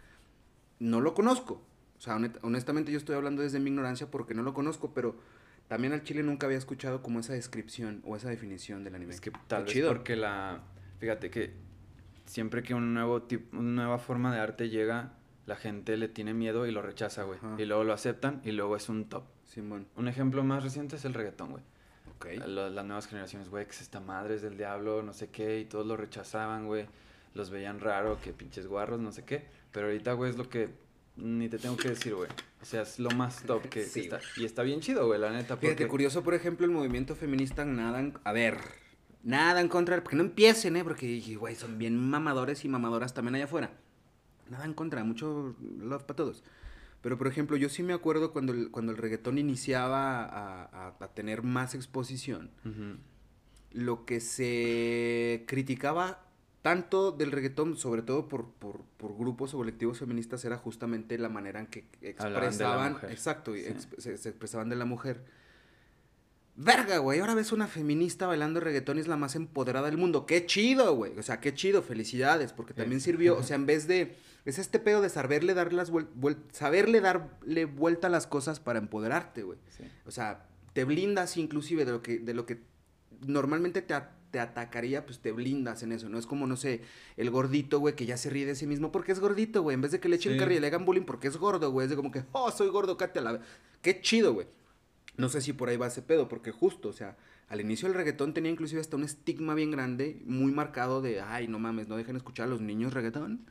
[0.78, 1.62] No lo conozco.
[1.98, 5.16] O sea, honestamente, yo estoy hablando desde mi ignorancia porque no lo conozco, pero
[5.68, 9.14] también al chile nunca había escuchado como esa descripción o esa definición del anime.
[9.14, 9.88] Es que Está tal vez chido.
[9.88, 10.60] porque la...
[10.98, 11.52] Fíjate que
[12.24, 15.12] siempre que un nuevo tipo, una nueva forma de arte llega,
[15.46, 17.38] la gente le tiene miedo y lo rechaza, güey.
[17.38, 17.54] Ajá.
[17.58, 19.24] Y luego lo aceptan y luego es un top.
[19.44, 19.86] Simón.
[19.96, 21.62] Un ejemplo más reciente es el reggaetón, güey.
[22.16, 22.26] Ok.
[22.48, 25.60] Lo- las nuevas generaciones, güey, que es esta madre es del diablo, no sé qué,
[25.60, 26.86] y todos lo rechazaban, güey.
[27.34, 29.46] Los veían raro, que pinches guarros, no sé qué.
[29.70, 30.70] Pero ahorita, güey, es lo que
[31.16, 32.28] ni te tengo que decir, güey.
[32.60, 34.20] O sea, es lo más top que, que Sí, está.
[34.36, 35.56] Y está bien chido, güey, la neta.
[35.56, 35.86] Fíjate, Porque...
[35.88, 38.58] curioso, por ejemplo, el movimiento feminista nada en- A ver,
[39.26, 40.02] nada en contra...
[40.02, 40.84] Porque no empiecen, ¿eh?
[40.84, 43.70] Porque, dije, güey, son bien mamadores y mamadoras también allá afuera.
[44.48, 46.42] Nada en contra, mucho love para todos.
[47.02, 50.94] Pero, por ejemplo, yo sí me acuerdo cuando el, cuando el reggaetón iniciaba a, a-
[50.98, 52.50] a tener más exposición.
[53.72, 56.22] Lo que se criticaba
[56.62, 61.28] tanto del reggaetón, sobre todo por, por, por grupos o colectivos feministas, era justamente la
[61.28, 63.60] manera en que expresaban, exacto, Sí.
[63.68, 65.24] exp- se, se expresaban de la mujer.
[66.58, 70.24] Verga, güey, ahora ves una feminista bailando reggaetón y es la más empoderada del mundo.
[70.24, 71.18] Qué chido, güey.
[71.18, 74.78] O sea, qué chido, felicidades, porque también sirvió, o sea, en vez de es este
[74.78, 79.42] pedo de saberle dar las vuel- vuel- saberle darle vuelta a las cosas para empoderarte,
[79.42, 79.58] güey.
[79.68, 79.84] Sí.
[80.06, 82.62] O sea, te blindas inclusive de lo que, de lo que
[83.26, 83.94] normalmente te,
[84.30, 86.08] te atacaría, pues te blindas en eso.
[86.08, 86.80] No es como, no sé,
[87.18, 89.74] el gordito, güey, que ya se ríe de sí mismo porque es gordito, güey.
[89.74, 90.38] En vez de que le echen Sí.
[90.38, 91.84] carrilla y le hagan bullying porque es gordo, güey.
[91.84, 93.32] Es de como que, oh, soy gordo, cállate a la...
[93.32, 93.40] ve-".
[93.82, 94.46] Qué chido, güey.
[95.16, 97.16] No sé si por ahí va ese pedo, porque justo, o sea,
[97.48, 101.48] al inicio el reggaetón tenía inclusive hasta un estigma bien grande, muy marcado de, ay,
[101.48, 103.46] no mames, no dejen escuchar a los niños reggaetón.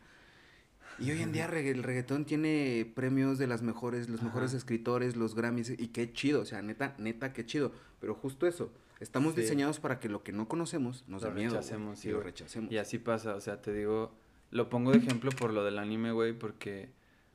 [1.00, 4.28] Y hoy en día el reggaetón tiene premios de las mejores, los Ajá.
[4.28, 7.72] mejores escritores, los Grammys, y qué chido, o sea, neta, neta, qué chido.
[8.00, 9.42] Pero justo eso, estamos Sí.
[9.42, 11.52] diseñados para que lo que no conocemos nos Lo dé miedo.
[11.56, 12.72] rechacemos, sí, y lo rechacemos.
[12.72, 14.14] Y así pasa, o sea, te digo,
[14.52, 16.90] lo pongo de ejemplo por lo del anime, güey, porque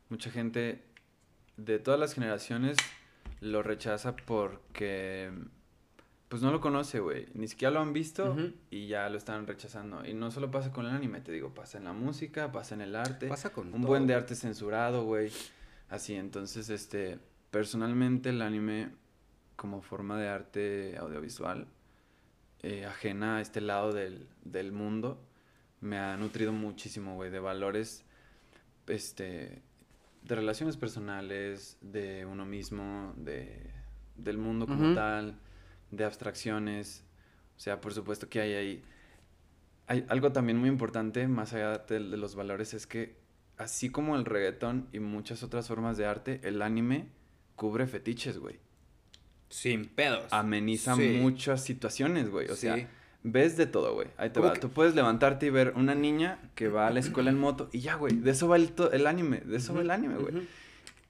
[0.08, 0.82] mucha gente
[1.58, 2.78] de todas las generaciones
[3.40, 5.30] lo rechaza porque
[6.28, 7.26] pues no lo conoce, güey.
[7.34, 8.36] Ni siquiera lo han visto
[8.70, 10.06] y ya lo están rechazando.
[10.06, 12.82] Y no solo pasa con el anime, te digo, pasa en la música, pasa en
[12.82, 13.26] el arte.
[13.26, 15.32] Pasa con un todo, buen de arte censurado, güey.
[15.88, 17.18] Así, entonces, este,
[17.50, 18.90] personalmente el anime
[19.56, 21.66] como forma de arte audiovisual,
[22.62, 25.20] eh, ajena a este lado del, del mundo,
[25.80, 28.04] me ha nutrido muchísimo, güey, de valores,
[28.86, 29.62] este,
[30.22, 33.70] de relaciones personales, de uno mismo, de,
[34.16, 35.38] del mundo como tal,
[35.90, 37.04] de abstracciones.
[37.56, 38.84] O sea, por supuesto que hay ahí.
[39.86, 43.16] Hay algo también muy importante, más allá de, de los valores, es que
[43.56, 47.08] así como el reggaetón y muchas otras formas de arte, el anime
[47.56, 48.58] cubre fetiches, güey.
[49.48, 50.32] Sin pedos.
[50.32, 51.18] Ameniza Sí.
[51.20, 52.46] muchas situaciones, güey.
[52.48, 52.60] O Sí.
[52.68, 52.88] sea,
[53.22, 54.08] ves de todo, güey.
[54.16, 54.54] Ahí te ¿Cómo va.
[54.54, 57.68] que- Tú puedes levantarte y ver una niña que va a la escuela en moto
[57.72, 58.14] y ya, güey.
[58.16, 59.40] De eso va el, el anime.
[59.40, 60.34] De eso va el anime, güey.
[60.36, 60.44] Ujú.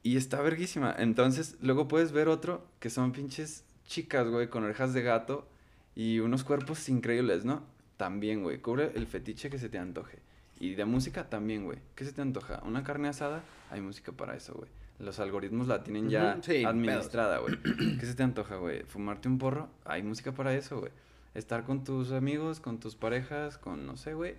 [0.03, 0.95] Y está verguísima.
[0.99, 5.47] Entonces, luego puedes ver otro que son pinches chicas, güey, con orejas de gato
[5.95, 7.63] y unos cuerpos increíbles, ¿no?
[7.97, 8.59] También, güey.
[8.59, 10.19] Cubre el fetiche que se te antoje.
[10.59, 11.79] Y de música también, güey.
[11.95, 12.63] ¿Qué se te antoja?
[12.65, 13.43] ¿Una carne asada?
[13.71, 14.69] Hay música para eso, güey.
[14.99, 17.57] Los algoritmos la tienen ya sí, administrada, güey.
[17.99, 18.83] ¿Qué se te antoja, güey?
[18.85, 19.69] ¿Fumarte un porro?
[19.85, 20.93] Hay música para eso, güey.
[21.35, 24.35] Estar con tus amigos, con tus parejas, con, no sé, güey.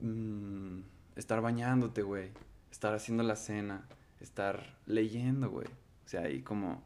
[0.00, 0.80] Mm,
[1.16, 2.30] estar bañándote, güey.
[2.70, 3.86] Estar haciendo la cena.
[4.20, 5.66] Estar leyendo, güey.
[5.66, 6.82] O sea, ahí como...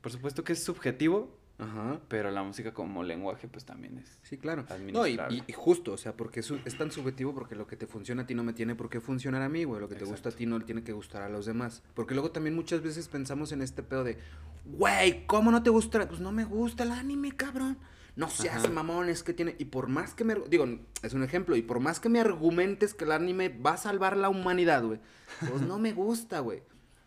[0.00, 2.00] Por supuesto que es subjetivo, Ajá.
[2.08, 4.18] pero la música como lenguaje, pues también es.
[4.24, 4.66] Sí, claro.
[4.92, 5.16] No, y,
[5.54, 8.34] justo, o sea, porque es, es tan subjetivo porque lo que te funciona a ti
[8.34, 9.80] no me tiene por qué funcionar a mí, güey.
[9.80, 11.84] Lo que te gusta a ti no le tiene que gustar a los demás.
[11.94, 14.18] Porque luego también muchas veces pensamos en este pedo de,
[14.64, 16.08] güey, ¿cómo no te gusta?
[16.08, 17.78] Pues no me gusta el anime, cabrón.
[18.14, 18.68] No seas Ajá.
[18.68, 19.56] mamón, es que tiene...
[19.58, 20.34] Y por más que me...
[20.48, 20.66] Digo,
[21.02, 21.56] es un ejemplo.
[21.56, 25.00] Y por más que me argumentes que el anime va a salvar la humanidad, güey.
[25.48, 26.62] Pues no me gusta, güey.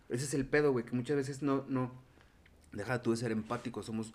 [0.09, 0.85] Ese es el pedo, güey.
[0.85, 1.65] Que muchas veces no...
[1.67, 1.91] no
[2.71, 3.83] Deja tú de ser empático.
[3.83, 4.13] Somos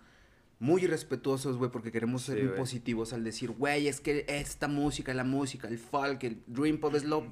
[0.58, 4.68] muy irrespetuosos, güey, porque queremos ser Sí, muy positivos al decir, güey, es que esta
[4.68, 7.26] música, la música, el folk, el dream pop es lo...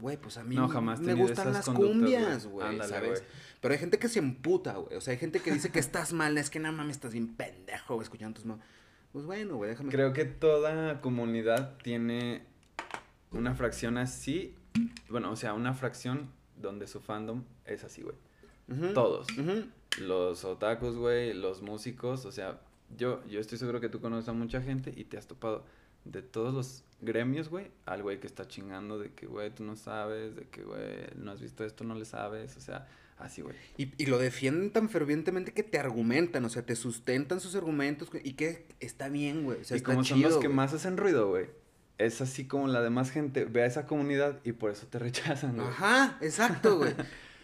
[0.00, 2.80] Güey, pues a mí No, jamás me gustan las cumbias, güey.
[3.60, 4.96] Pero hay gente que se emputa, güey.
[4.96, 7.34] O sea, hay gente que dice que estás mal, es que no mames, estás bien
[7.34, 8.46] pendejo, güey, escuchando tus
[9.14, 9.92] Pues bueno, güey, déjame...
[9.92, 12.42] Creo que toda comunidad tiene
[13.30, 14.56] una fracción así.
[15.08, 16.28] Bueno, o sea, una fracción
[16.60, 18.16] donde su fandom es así, güey.
[18.92, 19.28] Todos.
[20.00, 22.58] Los otakus, güey, los músicos, o sea,
[22.98, 25.64] yo, yo estoy seguro que tú conoces a mucha gente y te has topado
[26.04, 29.76] de todos los gremios, güey, al güey que está chingando de que, güey, tú no
[29.76, 32.88] sabes, de que, güey, no has visto esto, no le sabes, o sea,
[33.18, 33.56] así, güey.
[33.76, 38.10] Y, y lo defienden tan fervientemente que te argumentan, o sea, te sustentan sus argumentos
[38.22, 39.60] y que está bien, güey.
[39.60, 41.46] O sea, y está como son los que más hacen ruido, güey,
[41.98, 45.56] es así como la demás gente ve a esa comunidad y por eso te rechazan,
[45.56, 45.68] güey.
[45.68, 46.94] Ajá, exacto, güey.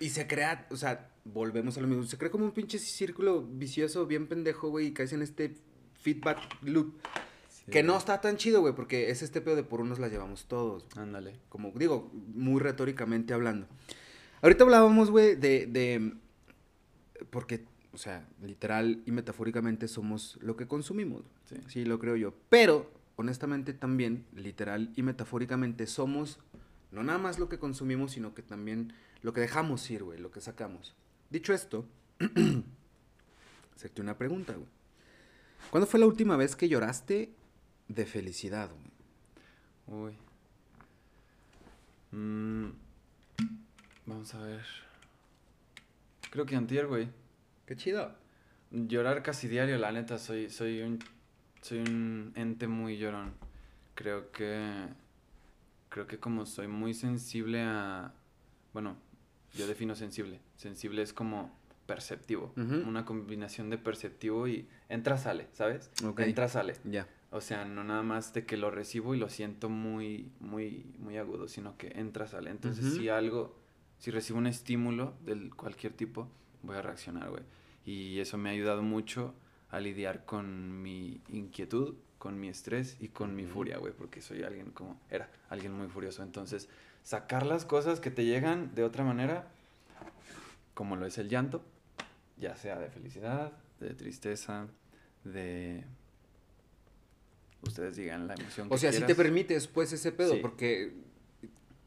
[0.00, 2.04] Y se crea, o sea, volvemos a lo mismo.
[2.04, 5.54] Se crea como un pinche círculo vicioso, bien pendejo, güey, y caes en este
[6.00, 6.94] feedback loop.
[7.48, 10.08] Sí, que no está tan chido, güey, porque es este pedo de por unos la
[10.08, 10.86] llevamos todos.
[10.96, 11.38] Ándale.
[11.48, 13.66] Como digo, muy retóricamente hablando.
[14.42, 16.14] Ahorita hablábamos, güey, de, de.
[17.30, 21.24] Porque, o sea, literal y metafóricamente somos lo que consumimos.
[21.44, 21.56] Sí.
[21.68, 22.34] Sí, lo creo yo.
[22.48, 26.38] Pero, honestamente, también, literal y metafóricamente, somos
[26.92, 30.30] no nada más lo que consumimos, sino que también lo que dejamos ir, güey, lo
[30.30, 30.94] que sacamos.
[31.30, 31.86] Dicho esto,
[33.76, 34.68] hacerte una pregunta, güey.
[35.70, 37.32] ¿Cuándo fue la última vez que lloraste
[37.88, 38.70] de felicidad,
[39.86, 40.10] güey?
[40.10, 40.18] Uy.
[42.12, 42.70] Mm,
[44.10, 44.64] vamos a ver.
[46.30, 47.08] Creo que antier, güey.
[47.66, 48.12] Qué chido.
[48.70, 50.98] Llorar casi diario, la neta, soy, soy un
[51.62, 53.32] soy un ente muy llorón.
[53.94, 54.88] Creo que
[55.88, 58.14] creo que como soy muy sensible a
[58.72, 58.96] bueno,
[59.54, 60.40] yo defino sensible.
[60.56, 65.90] Sensible es como perceptivo, una combinación de perceptivo y entra sale, ¿sabes?
[66.04, 66.20] Ok.
[66.20, 66.74] Entra sale.
[66.84, 67.08] Ya.
[67.32, 71.16] O sea, no nada más de que lo recibo y lo siento muy, muy, muy
[71.16, 72.50] agudo, sino que entra, sale.
[72.50, 73.59] Entonces, si algo,
[74.00, 76.26] si recibo un estímulo de cualquier tipo,
[76.62, 77.42] voy a reaccionar, güey.
[77.84, 79.34] Y eso me ha ayudado mucho
[79.70, 84.42] a lidiar con mi inquietud, con mi estrés y con mi furia, güey, porque soy
[84.42, 86.22] alguien como, era alguien muy furioso.
[86.22, 86.68] Entonces,
[87.02, 89.48] sacar las cosas que te llegan de otra manera,
[90.74, 91.62] como lo es el llanto,
[92.38, 94.66] ya sea de felicidad, de tristeza,
[95.24, 95.84] de
[97.62, 100.38] ustedes digan la emoción que O sea, si te permites, pues, ese pedo, Sí.
[100.40, 101.09] porque...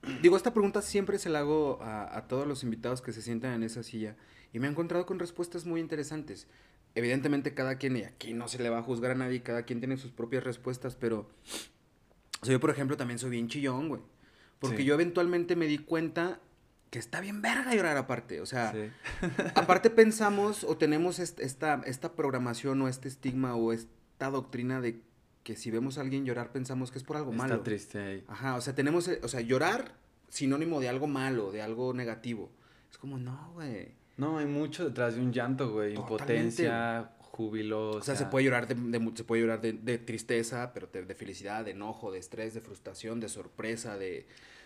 [0.21, 3.53] Digo, esta pregunta siempre se la hago a, a todos los invitados que se sientan
[3.53, 4.15] en esa silla
[4.51, 6.47] y me he encontrado con respuestas muy interesantes.
[6.95, 9.79] Evidentemente cada quien, y aquí no se le va a juzgar a nadie, cada quien
[9.79, 11.27] tiene sus propias respuestas, pero...
[12.41, 14.01] O sea, yo, por ejemplo, también soy bien chillón, güey.
[14.59, 14.83] Porque Sí.
[14.85, 16.39] yo eventualmente me di cuenta
[16.91, 18.41] que está bien verga llorar aparte.
[18.41, 18.91] O sea, Sí.
[19.55, 25.01] aparte pensamos o tenemos est- esta, esta programación o este estigma o esta doctrina de
[25.43, 27.61] que si vemos a alguien llorar pensamos que es por algo Está malo.
[27.61, 28.23] triste ahí.
[28.27, 29.93] Ajá, o sea, tenemos, eh, o sea, llorar
[30.29, 32.49] sinónimo de algo malo, de algo negativo.
[32.91, 33.89] Es como, no, güey.
[34.17, 35.95] No, hay mucho detrás de un llanto, güey.
[35.95, 36.23] Totalmente,
[36.63, 37.91] Impotencia, júbilo.
[37.91, 41.03] O sea, se puede llorar de, de se puede llorar de, de tristeza, pero de,
[41.03, 44.25] de felicidad, de enojo, de estrés, de frustración, de sorpresa, de,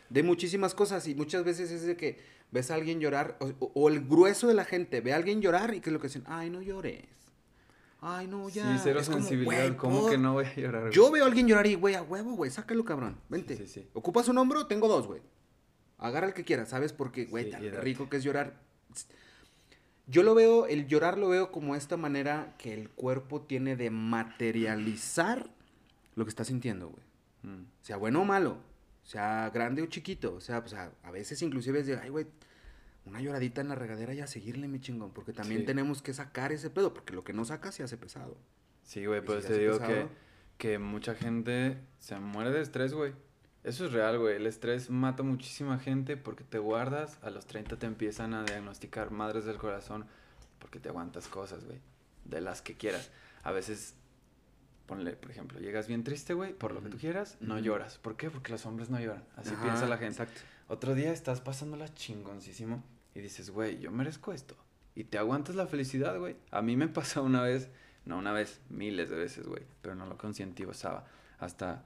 [0.09, 1.07] de muchísimas cosas.
[1.07, 2.19] Y muchas veces es de que
[2.51, 5.41] ves a alguien llorar, o, o- o el grueso de la gente ve a alguien
[5.41, 7.03] llorar y que es lo que dicen, ay, no llores.
[7.99, 8.75] Ay, no, ya.
[8.77, 9.75] Sí, cero Es sensibilidad.
[9.75, 10.81] ¿Cómo por- que no voy a llorar?
[10.83, 10.93] güey?
[10.93, 13.17] Yo veo a alguien llorar y, güey, a huevo, güey, sácalo, cabrón.
[13.29, 13.57] Vente.
[13.57, 13.89] Sí, sí, sí.
[13.93, 14.67] ¿Ocupas un hombro?
[14.67, 15.21] Tengo dos, güey.
[15.97, 16.93] Agarra el que quieras, ¿sabes?
[16.93, 18.59] Porque, güey, tan rico que es llorar.
[20.05, 23.89] Yo lo veo, el llorar lo veo como esta manera que el cuerpo tiene de
[23.89, 25.49] materializar
[26.15, 27.03] lo que está sintiendo, güey.
[27.43, 27.65] Mm.
[27.81, 28.57] Sea bueno o malo,
[29.03, 32.25] sea grande o chiquito, o sea, pues a, a veces inclusive es de, ay, güey,
[33.07, 35.65] una lloradita en la regadera y a seguirle, mi chingón, porque también Sí.
[35.67, 38.37] tenemos que sacar ese pedo, porque lo que no saca se hace pesado.
[38.83, 40.09] Sí, güey, Y pues si te digo que, pesado.
[40.57, 43.13] que mucha gente se muere de estrés, güey.
[43.63, 44.35] Eso es real, güey.
[44.37, 49.11] El estrés mata muchísima gente porque te guardas, a los 30 te empiezan a diagnosticar
[49.11, 50.05] madres del corazón
[50.59, 51.79] porque te aguantas cosas, güey.
[52.23, 53.11] De las que quieras.
[53.43, 53.95] A veces,
[54.85, 57.97] ponle, por ejemplo, llegas bien triste, güey, por lo que tú quieras, no lloras.
[57.97, 58.29] ¿Por qué?
[58.29, 59.23] Porque los hombres no lloran.
[59.35, 60.23] Así Ajá, piensa la gente.
[60.23, 60.41] Exacto.
[60.69, 62.83] Otro día estás pasándola chingoncísimo
[63.17, 64.55] y dices, güey, yo merezco esto.
[64.95, 66.35] Y te aguantas la felicidad, güey.
[66.51, 67.69] A mí me pasó una vez,
[68.05, 69.63] no una vez, miles de veces, güey.
[69.81, 71.05] Pero no lo concientizaba.
[71.39, 71.83] Hasta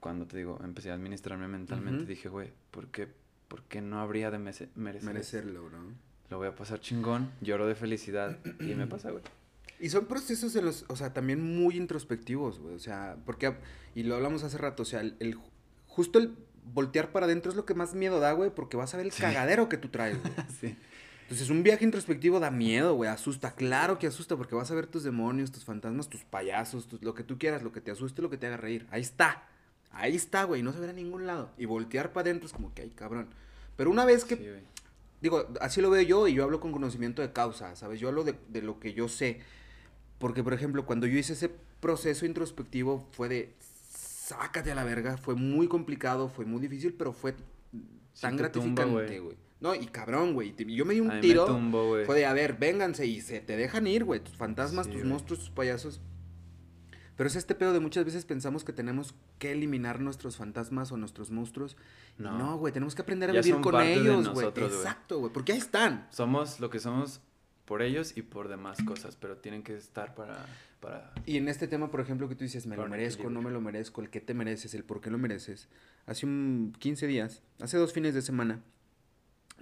[0.00, 2.08] cuando te digo, empecé a administrarme mentalmente, Ujú.
[2.08, 3.08] dije, güey, ¿por qué,
[3.48, 4.68] ¿por qué no habría de merecer?
[4.76, 5.78] Merecerlo, bro.
[6.30, 9.22] Lo voy a pasar chingón, lloro de felicidad y me pasa, güey.
[9.80, 12.74] Y son procesos en los, o sea, también muy introspectivos, güey.
[12.74, 13.56] O sea, porque,
[13.94, 15.36] y lo hablamos hace rato, o sea, el, el-
[15.86, 18.96] justo el voltear para adentro es lo que más miedo da, güey, porque vas a
[18.96, 19.22] ver el Sí.
[19.22, 20.32] cagadero que tú traes, güey.
[20.60, 20.76] sí.
[21.22, 24.86] Entonces, un viaje introspectivo da miedo, güey, asusta, claro que asusta, porque vas a ver
[24.88, 28.20] tus demonios, tus fantasmas, tus payasos, tus- lo que tú quieras, lo que te asuste,
[28.20, 28.86] lo que te haga reír.
[28.90, 29.44] Ahí está,
[29.92, 31.50] ahí está, güey, no se ve a ningún lado.
[31.56, 33.28] Y voltear para adentro es como que, ay, cabrón.
[33.76, 34.44] Pero una vez que Sí.
[35.20, 38.00] Digo, así lo veo yo y yo hablo con conocimiento de causa, ¿sabes?
[38.00, 39.40] Yo hablo de, de lo que yo sé.
[40.18, 41.50] Porque, por ejemplo, cuando yo hice ese
[41.80, 43.54] proceso introspectivo fue de,
[44.30, 47.34] sácate a la verga, fue muy complicado, fue muy difícil, pero fue
[48.20, 49.36] tan gratificante, güey.
[49.60, 50.54] No, y cabrón, güey.
[50.56, 51.46] yo me di un tiro.
[51.70, 52.06] güey.
[52.06, 54.20] Fue de, a ver, vénganse y se te dejan ir, güey.
[54.20, 56.00] Tus fantasmas, Sí, tus monstruos, tus payasos.
[57.16, 60.96] Pero es este pedo de muchas veces pensamos que tenemos que eliminar nuestros fantasmas o
[60.96, 61.76] nuestros monstruos.
[62.16, 62.38] No.
[62.38, 64.46] No, güey, tenemos que aprender a Ya vivir con ellos, güey.
[64.46, 65.30] Exacto, güey.
[65.30, 66.08] Porque ahí están.
[66.10, 67.20] Somos lo que somos
[67.70, 70.44] por ellos y por demás cosas, pero tienen que estar para...
[70.80, 71.12] para...
[71.24, 73.60] Y en este tema, por ejemplo, que tú dices, me lo merezco, no me lo
[73.60, 75.68] merezco, el qué te mereces, el por qué lo mereces.
[76.04, 78.60] Hace un 15 días, hace dos fines de semana,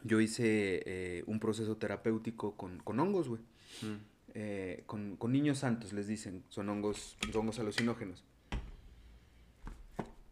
[0.04, 3.42] yo hice eh, un proceso terapéutico con, con hongos, güey.
[3.82, 3.96] Mm.
[4.32, 6.44] Eh, con, con niños santos, les dicen.
[6.48, 8.24] Son hongos, hongos alucinógenos.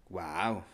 [0.08, 0.64] Wow.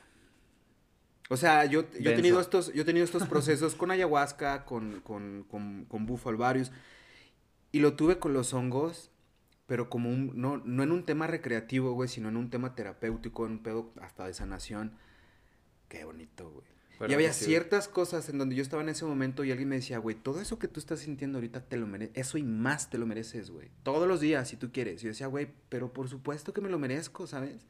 [1.33, 5.01] O sea, yo, yo he tenido estos, yo he tenido estos procesos con ayahuasca, con,
[5.01, 6.70] con, con, con bufo alvarius.
[7.72, 9.11] Y lo tuve con los hongos,
[9.66, 13.47] pero como un, no, no en un tema recreativo, güey, sino en un tema terapéutico,
[13.47, 14.93] en un pedo hasta de sanación.
[15.89, 16.66] Qué bonito, güey.
[16.99, 19.70] Pero y había sí, ciertas cosas en donde yo estaba en ese momento y alguien
[19.70, 22.43] me decía, güey, todo eso que tú estás sintiendo ahorita te lo mereces, eso y
[22.43, 23.70] más te lo mereces, güey.
[23.85, 25.01] Todos los días, si tú quieres.
[25.01, 27.66] Y yo decía, güey, pero por supuesto que me lo merezco, ¿sabes?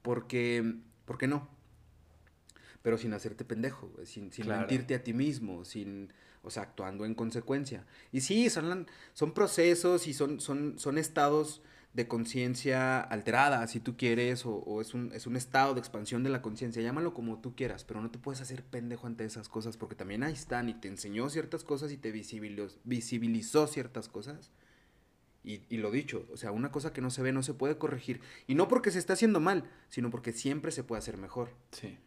[0.00, 1.59] Porque, ¿por qué no?
[2.82, 4.60] Pero sin hacerte pendejo, sin, sin Claro.
[4.60, 6.12] mentirte a ti mismo, sin,
[6.42, 7.84] o sea, actuando en consecuencia.
[8.12, 11.60] Y sí, son, son procesos y son, son, son estados
[11.92, 16.22] de conciencia alterada, si tú quieres, o, o es, un, es un estado de expansión
[16.22, 19.48] de la conciencia, llámalo como tú quieras, pero no te puedes hacer pendejo ante esas
[19.48, 24.08] cosas, porque también ahí están y te enseñó ciertas cosas y te visibilizó, visibilizó ciertas
[24.08, 24.52] cosas.
[25.42, 27.76] Y, y lo dicho, o sea, una cosa que no se ve no se puede
[27.76, 28.20] corregir.
[28.46, 31.50] Y no porque se está haciendo mal, sino porque siempre se puede hacer mejor.
[31.72, 31.98] Sí.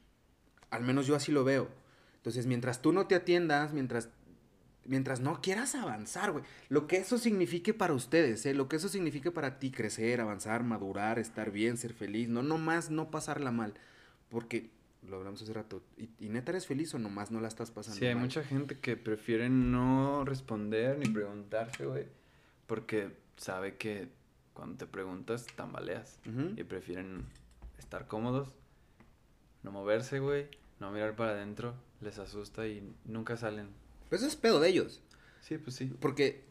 [0.73, 1.69] Al menos yo así lo veo.
[2.17, 4.09] Entonces, mientras tú no te atiendas, mientras,
[4.85, 8.53] mientras no quieras avanzar, güey, lo que eso signifique para ustedes, ¿eh?
[8.53, 12.89] lo que eso signifique para ti, crecer, avanzar, madurar, estar bien, ser feliz, no nomás
[12.89, 13.73] no pasarla mal,
[14.29, 14.69] porque
[15.07, 17.99] lo hablamos hace rato, ¿y, y neta eres feliz o nomás no la estás pasando
[17.99, 18.23] Sí, hay mal?
[18.23, 22.05] mucha gente que prefiere no responder ni preguntarse, güey,
[22.67, 24.07] porque sabe que
[24.53, 26.53] cuando te preguntas tambaleas Ujú.
[26.55, 27.25] y prefieren
[27.77, 28.47] estar cómodos,
[29.63, 30.47] no moverse, güey,
[30.83, 33.69] no mirar para adentro, les asusta y nunca salen.
[34.09, 35.01] Pero eso es pedo de ellos.
[35.41, 35.91] Sí, pues sí.
[35.99, 36.43] Porque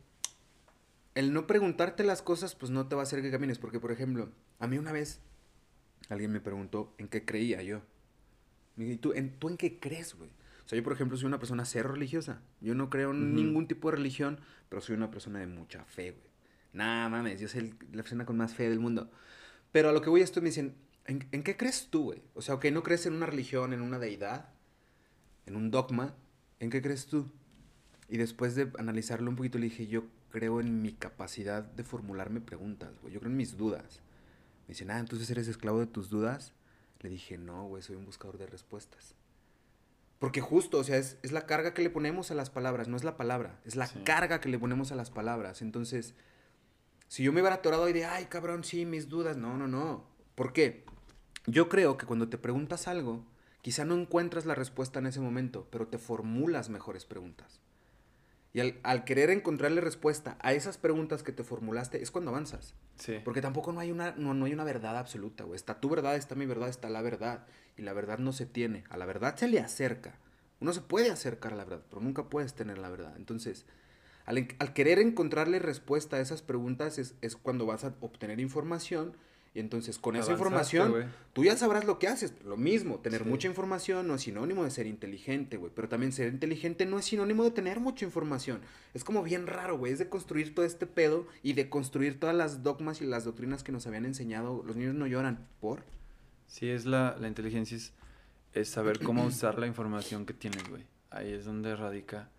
[1.14, 3.59] el no preguntarte las cosas, pues no te va a hacer que camines.
[3.59, 5.20] Porque, por ejemplo, a mí una vez
[6.09, 7.83] alguien me preguntó en qué creía yo.
[8.76, 10.30] Me dije, ¿y tú en, ¿tú en qué crees, güey?
[10.64, 12.41] O sea, yo, por ejemplo, soy una persona cero religiosa.
[12.61, 16.12] Yo no creo en ningún tipo de religión, pero soy una persona de mucha fe,
[16.12, 16.30] güey.
[16.72, 19.11] Nah, mames, yo soy el- la persona con más fe del mundo.
[19.72, 20.74] Pero a lo que voy a esto me dicen,
[21.07, 22.22] ¿en, en qué crees tú, güey?
[22.34, 24.48] O sea, ok, no crees en una religión, en una deidad,
[25.46, 26.14] en un dogma.
[26.61, 27.30] ¿En qué crees tú?
[28.09, 32.40] Y después de analizarlo un poquito, le dije, yo creo en mi capacidad de formularme
[32.40, 33.12] preguntas, güey.
[33.14, 34.00] Yo creo en mis dudas.
[34.66, 36.53] Me dicen, ah, entonces eres esclavo de tus dudas.
[37.00, 39.14] Le dije, no, güey, soy un buscador de respuestas.
[40.20, 42.96] Porque justo, o sea, es, es, la carga que le ponemos a las palabras, no
[42.96, 43.98] es la palabra, es la Sí.
[44.05, 45.62] carga que le ponemos a las palabras.
[45.62, 46.14] Entonces,
[47.09, 50.05] si yo me hubiera atorado ahí de, ay, cabrón, sí, mis dudas, no, no, no.
[50.36, 50.84] ¿Por qué?
[51.47, 53.24] Yo creo que cuando te preguntas algo,
[53.62, 57.61] quizá no encuentras la respuesta en ese momento, pero te formulas mejores preguntas.
[58.55, 62.74] Y al, al querer encontrarle respuesta a esas preguntas que te formulaste, es cuando avanzas.
[62.97, 63.18] Sí.
[63.24, 65.57] Porque tampoco no hay una, no, no hay una verdad absoluta, güey.
[65.57, 67.47] Está tu verdad, está mi verdad, está la verdad.
[67.76, 68.84] Y la verdad no se tiene.
[68.90, 70.18] A la verdad se le acerca.
[70.61, 73.14] Uno se puede acercar a la verdad, pero nunca puedes tener la verdad.
[73.16, 73.64] Entonces,
[74.26, 79.16] al, al querer encontrarle respuesta a esas preguntas es, es cuando vas a obtener información.
[79.55, 82.32] Y entonces, con esa información, tú ya sabrás lo que haces.
[82.42, 83.28] Lo mismo, tener Sí.
[83.28, 85.70] mucha información no es sinónimo de ser inteligente, güey.
[85.74, 88.61] Pero también ser inteligente no es sinónimo de tener mucha información.
[88.94, 89.92] Es como bien raro, güey.
[89.92, 93.62] Es de construir todo este pedo y de construir todas las dogmas y las doctrinas
[93.62, 94.62] que nos habían enseñado.
[94.66, 95.46] Los niños no lloran.
[95.61, 95.82] ¿Por?
[96.46, 97.92] Sí, es la, la inteligencia es,
[98.55, 100.84] es saber cómo usar la información que tienes, güey.
[101.11, 102.30] Ahí es donde radica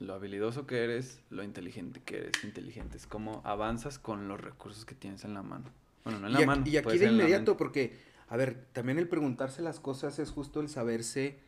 [0.00, 2.32] lo habilidoso que eres, lo inteligente que eres.
[2.42, 5.66] Inteligente es cómo avanzas con los recursos que tienes en la mano.
[6.04, 6.62] Bueno, no en y, la aquí- mano.
[6.66, 7.96] y aquí de inmediato, porque,
[8.28, 11.38] a ver, también el preguntarse las cosas es justo el saberse.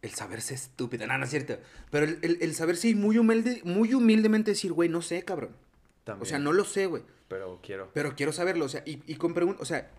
[0.00, 1.06] El saberse estúpido.
[1.06, 1.58] No, no es cierto.
[1.90, 5.50] Pero el, el- el saberse y muy, humilde, muy humildemente decir, güey, no sé, cabrón.
[5.50, 7.02] O sea, También, no lo sé, güey.
[7.28, 7.90] Pero quiero.
[7.92, 9.90] Pero quiero saberlo, o sea, y, y con preguntas, o sea,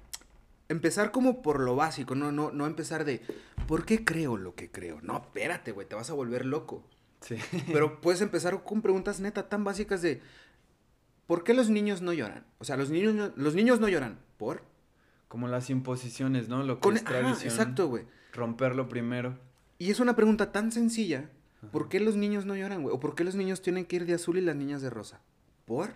[0.69, 3.21] empezar como por lo básico, no, no, no empezar de,
[3.67, 4.99] ¿por qué creo lo que creo?
[5.01, 6.83] No, espérate, güey, te vas a volver loco.
[7.21, 7.35] Sí.
[7.67, 10.21] Pero puedes empezar con preguntas neta tan básicas de,
[11.29, 12.43] ¿por qué los niños no lloran?
[12.57, 14.63] O sea, los niños no, los niños no lloran, ¿por?
[15.27, 16.63] Como las imposiciones, ¿no?
[16.63, 17.53] Lo que Con, es ajá, tradición.
[17.53, 18.05] exacto, güey.
[18.33, 19.37] Romperlo primero.
[19.77, 21.29] Y es una pregunta tan sencilla,
[21.71, 22.95] ¿por qué los niños no lloran, güey?
[22.95, 25.21] ¿O por qué los niños tienen que ir de azul y las niñas de rosa?
[25.65, 25.91] ¿Por?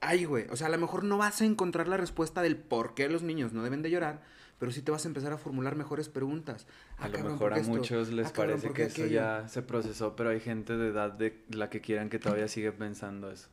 [0.00, 2.94] Ay, güey, o sea, a lo mejor no vas a encontrar la respuesta del por
[2.94, 4.22] qué los niños no deben de llorar,
[4.58, 6.66] pero sí te vas a empezar a formular mejores preguntas.
[6.98, 7.70] A Ah, lo cabrón, mejor ¿por a esto?
[7.72, 9.14] muchos les Ah, parece ¿por que qué eso aquello?
[9.14, 12.72] ya se procesó, pero hay gente de edad de la que quieran que todavía sigue
[12.72, 13.48] pensando eso.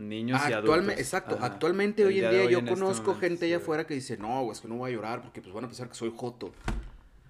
[0.00, 0.98] Niños y adultos.
[0.98, 1.46] Exacto, Ajá.
[1.46, 4.42] actualmente El hoy en día yo este conozco gente allá sí, afuera que dice, no,
[4.42, 6.52] güey, es que no voy a llorar porque pues van a pensar que soy joto.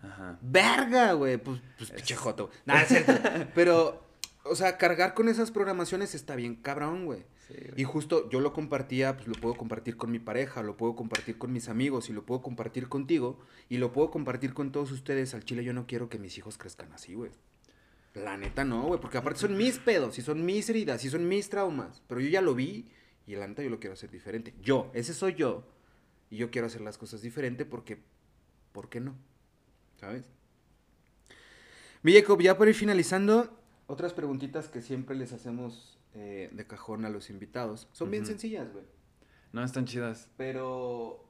[0.02, 0.38] Ajá.
[0.40, 2.50] Verga, güey, pues, pues pinche joto.
[2.64, 3.12] Nada, es cierto.
[3.54, 4.02] Pero,
[4.44, 7.24] o sea, cargar con esas programaciones está bien cabrón, güey.
[7.48, 7.80] Sí, güey.
[7.80, 11.36] Y justo yo lo compartía, pues lo puedo compartir con mi pareja, lo puedo compartir
[11.38, 15.34] con mis amigos y lo puedo compartir contigo y lo puedo compartir con todos ustedes.
[15.34, 17.32] Al chile yo no quiero que mis hijos crezcan así, güey.
[18.14, 21.28] La neta no, güey, porque aparte son mis pedos y son mis heridas y son
[21.28, 22.02] mis traumas.
[22.08, 22.88] Pero yo ya lo vi
[23.26, 24.54] y la neta yo lo quiero hacer diferente.
[24.62, 25.64] Yo, ese soy yo.
[26.28, 27.98] Y yo quiero hacer las cosas diferente porque,
[28.72, 29.14] ¿por qué no?
[30.00, 30.30] ¿Sabes?
[32.02, 33.56] Mi Jacob, ya para ir finalizando,
[33.86, 37.88] otras preguntitas que siempre les hacemos eh, de cajón a los invitados.
[37.92, 38.84] Son bien sencillas, güey.
[39.52, 40.28] No, están chidas.
[40.36, 41.24] Pero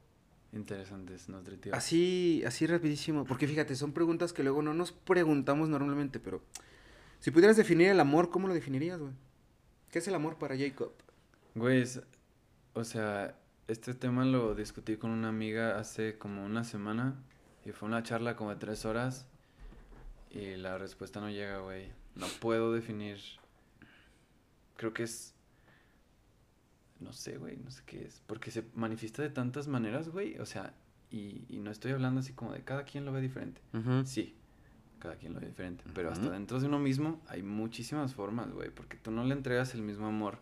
[0.53, 1.79] Interesantes, nutritivas.
[1.79, 3.25] así, así rapidísimo.
[3.25, 6.43] Porque fíjate, son preguntas que luego no nos preguntamos normalmente, pero
[7.21, 9.13] si pudieras definir el amor, ¿cómo lo definirías, güey?
[9.91, 10.93] ¿Qué es el amor para Jacob?
[11.55, 12.03] Güey, es-
[12.75, 13.37] o sea,
[13.69, 17.15] este tema lo discutí con una amiga hace como una semana
[17.65, 19.27] y fue una charla como de tres horas
[20.31, 21.89] y la respuesta no llega, güey.
[22.15, 23.19] No puedo definir.
[24.77, 25.35] Creo que es...
[27.01, 28.23] No sé, güey, no sé qué es.
[28.27, 30.39] Porque se manifiesta de tantas maneras, güey.
[30.39, 30.75] O sea,
[31.11, 33.61] y, y no estoy hablando así como de cada quien lo ve diferente.
[34.05, 34.37] Sí,
[35.01, 35.83] cada quien lo ve diferente.
[35.95, 36.33] Pero hasta Ujú.
[36.35, 38.71] dentro de uno mismo hay muchísimas formas, güey.
[38.71, 40.39] Porque tú no le entregas el mismo amor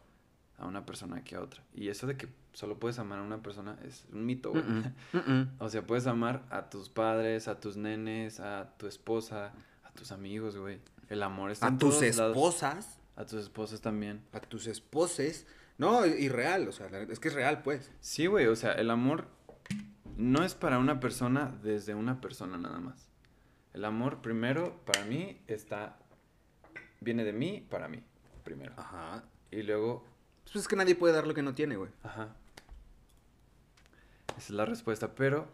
[0.59, 1.63] a una persona que a otra.
[1.75, 4.63] Y eso de que solo puedes amar a una persona es un mito, güey.
[4.65, 5.49] Mm-mm, mm-mm.
[5.61, 9.53] O sea, puedes amar a tus padres, a tus nenes, a tu esposa,
[9.85, 10.81] a tus amigos, güey.
[11.09, 12.37] El amor está A en tus todos lados.
[12.37, 14.21] esposas, A tus esposas también.
[14.33, 15.47] a tus esposes.
[15.79, 17.91] No, y real, o sea, es que es real, pues.
[18.01, 19.29] Sí, güey, o sea, el amor
[20.17, 23.08] no es para una persona desde una persona nada más.
[23.79, 25.97] El amor primero para mí está
[27.01, 28.03] viene de mí para mí
[28.43, 28.75] primero.
[28.77, 29.23] Ajá.
[29.53, 30.05] Y luego,
[30.43, 31.93] Pues es que nadie puede dar lo que no tiene, güey.
[32.03, 32.35] ajá.
[34.31, 35.47] Esa es la respuesta, pero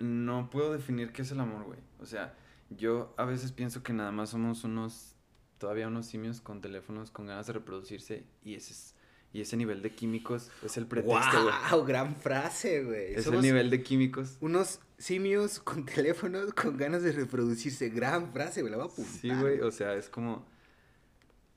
[0.00, 1.78] no puedo definir qué es el amor, güey.
[2.00, 2.34] O sea,
[2.70, 5.14] yo a veces pienso que nada más somos unos
[5.58, 8.93] todavía unos simios con teléfonos con ganas de reproducirse y ese es
[9.34, 11.54] y ese nivel de químicos es el pretexto, güey.
[11.72, 11.84] ¡Wow!
[11.84, 13.14] Gran frase, güey.
[13.14, 14.38] Es Somos el nivel de químicos.
[14.40, 17.88] unos simios con teléfonos con ganas de reproducirse.
[17.88, 18.70] Gran frase, güey.
[18.70, 19.20] La voy a apuntar.
[19.20, 20.46] Sí, güey, o sea, es como...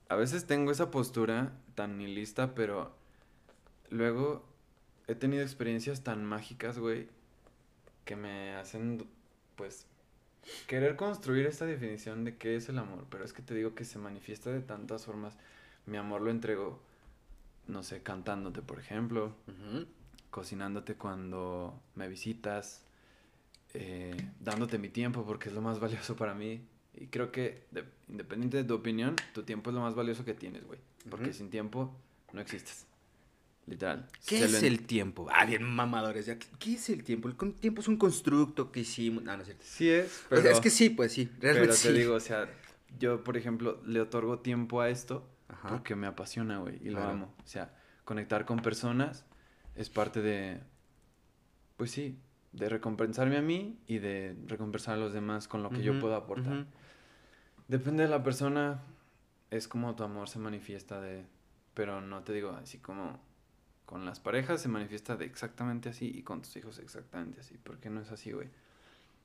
[0.08, 2.96] A veces tengo esa postura tan nihilista, pero
[3.90, 4.44] luego
[5.06, 7.06] he tenido experiencias tan mágicas, güey,
[8.04, 9.06] que me hacen,
[9.54, 9.86] pues,
[10.66, 13.06] querer construir esta definición de qué es el amor.
[13.08, 15.36] Pero es que te digo que se manifiesta de tantas formas.
[15.86, 16.80] mi amor lo entrego,
[17.68, 19.34] no sé, cantándote, por ejemplo,
[20.30, 22.82] cocinándote cuando me visitas,
[23.74, 26.66] eh, dándote mi tiempo porque es lo más valioso para mí.
[26.94, 27.66] Y creo que,
[28.08, 30.80] independiente de tu opinión, tu tiempo es lo más valioso que tienes, güey.
[31.08, 31.94] Porque sin tiempo
[32.32, 32.86] no existes.
[33.66, 34.08] Literal.
[34.26, 35.28] ¿Qué es el tiempo?
[35.30, 36.26] Ah, bien mamadores.
[36.26, 36.38] Ya.
[36.38, 37.28] ¿Qué es el tiempo?
[37.28, 39.22] El tiempo es un constructo que hicimos.
[39.22, 39.64] No, no es cierto.
[39.66, 40.48] Sí es, pero...
[40.48, 41.30] Es que sí, pues sí.
[41.38, 42.48] Realmente pero te digo, o sea,
[42.98, 45.28] yo, por ejemplo, le otorgo tiempo a esto
[45.68, 47.34] porque me apasiona, güey, y lo amo.
[47.44, 47.74] O sea,
[48.04, 49.24] conectar con personas
[49.74, 50.60] es parte de,
[51.76, 52.18] pues sí,
[52.52, 56.14] de recompensarme a mí y de recompensar a los demás con lo que yo puedo
[56.14, 56.66] aportar.
[57.68, 58.82] Depende de la persona,
[59.50, 61.26] es como tu amor se manifiesta de,
[61.74, 63.20] pero no te digo así como
[63.84, 67.88] con las parejas se manifiesta de exactamente así y con tus hijos exactamente así, porque
[67.88, 68.48] no es así, güey.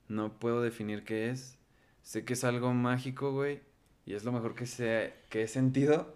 [0.08, 1.58] No puedo definir qué es.
[2.02, 3.62] Sé que es algo mágico, güey,
[4.06, 6.14] y es lo mejor que, que he sentido,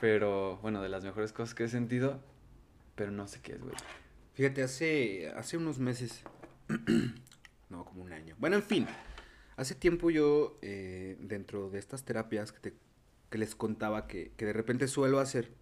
[0.00, 2.20] pero bueno, de las mejores cosas que he sentido,
[2.94, 3.74] pero no sé qué es, güey.
[4.34, 6.22] Fíjate, hace, hace unos meses,
[7.68, 8.36] no, como un año.
[8.38, 8.86] Bueno, en fin,
[9.56, 12.74] hace tiempo yo, eh, dentro de estas terapias que,
[13.30, 15.52] que les contaba que, que de repente suelo hacer,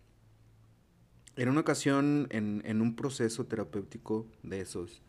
[1.38, 5.02] en una ocasión, en, un proceso terapéutico de esos,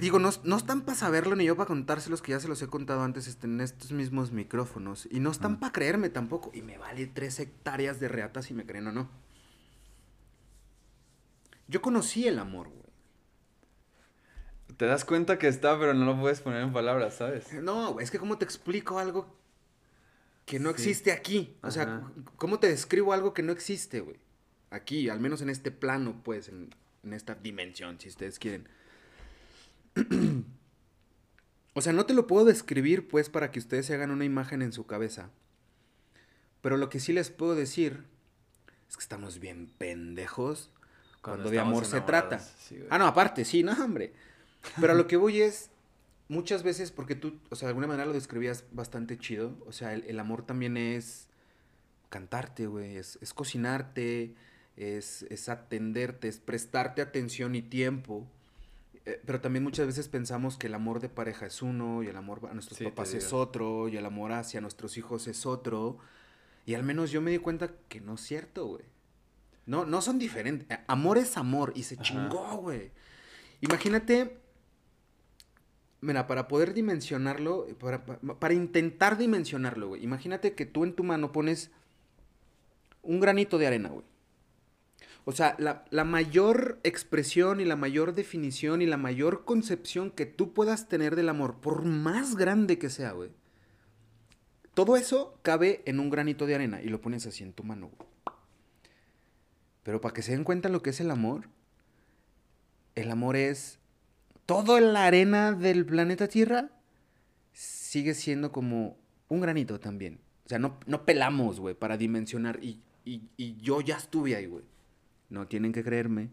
[0.00, 2.66] digo, no, no, están para saberlo ni yo para contárselos, que ya se los he
[2.66, 5.08] contado antes este, en estos mismos micrófonos.
[5.10, 6.50] Y no están para creerme tampoco.
[6.54, 9.10] Y me vale tres hectáreas de reata si me creen o no.
[11.68, 12.78] Yo conocí el amor, güey.
[14.76, 17.52] Te das cuenta que está, pero no lo puedes poner en palabras, ¿sabes?
[17.52, 19.38] No, güey, es que cómo te explico algo
[20.48, 21.56] que no existe aquí.
[21.62, 22.02] O sea,
[22.36, 24.16] ¿cómo te describo algo que no existe, güey?
[24.70, 26.70] Aquí, al menos en este plano, pues, en,
[27.12, 28.68] esta dimensión, si ustedes quieren.
[31.74, 34.62] o sea, no te lo puedo describir, pues, para que ustedes se hagan una imagen
[34.62, 35.30] en su cabeza.
[36.60, 38.04] Pero lo que sí les puedo decir
[38.88, 40.70] es que estamos bien pendejos
[41.22, 42.40] cuando, de amor se trata.
[42.90, 44.12] ah, no, aparte, sí, no, hombre.
[44.80, 45.70] Pero a lo que voy es,
[46.28, 49.94] muchas veces, porque tú, o sea, de alguna manera lo describías bastante chido, o sea,
[49.94, 51.28] el, amor también es
[52.10, 54.34] cantarte, güey, es, cocinarte,
[54.76, 58.26] es, es, atenderte, es prestarte atención y tiempo.
[59.08, 62.16] Eh, pero también muchas veces pensamos que el amor de pareja es uno, y el
[62.16, 65.98] amor a nuestros papás es otro, y el amor hacia nuestros hijos es otro.
[66.66, 68.84] Y al menos yo me di cuenta que no es cierto, güey.
[69.64, 70.78] No, no son diferentes.
[70.86, 72.90] Amor es amor, y se chingó, güey.
[73.60, 74.38] Imagínate
[76.00, 77.66] Mira, para poder dimensionarlo,
[78.38, 80.04] para, intentar dimensionarlo, güey.
[80.04, 81.72] Imagínate que tú en tu mano pones
[83.02, 84.04] un granito de arena, güey.
[85.24, 90.24] O sea, la, la, mayor expresión y la mayor definición y la mayor concepción que
[90.24, 93.30] tú puedas tener del amor, por más grande que sea, güey.
[94.72, 97.90] Todo eso cabe en un granito de arena y lo pones así en tu mano,
[97.94, 98.08] güey.
[99.82, 101.48] Pero para que se den cuenta lo que es el amor,
[102.94, 103.78] el amor es
[104.44, 106.70] todo la arena del planeta Tierra
[107.52, 108.96] sigue siendo como
[109.28, 110.20] un granito también.
[110.44, 112.58] O sea, no, no pelamos, güey, para dimensionar.
[112.62, 112.80] Y,
[113.60, 114.64] yo ya estuve ahí, güey.
[115.28, 116.30] No tienen que creerme.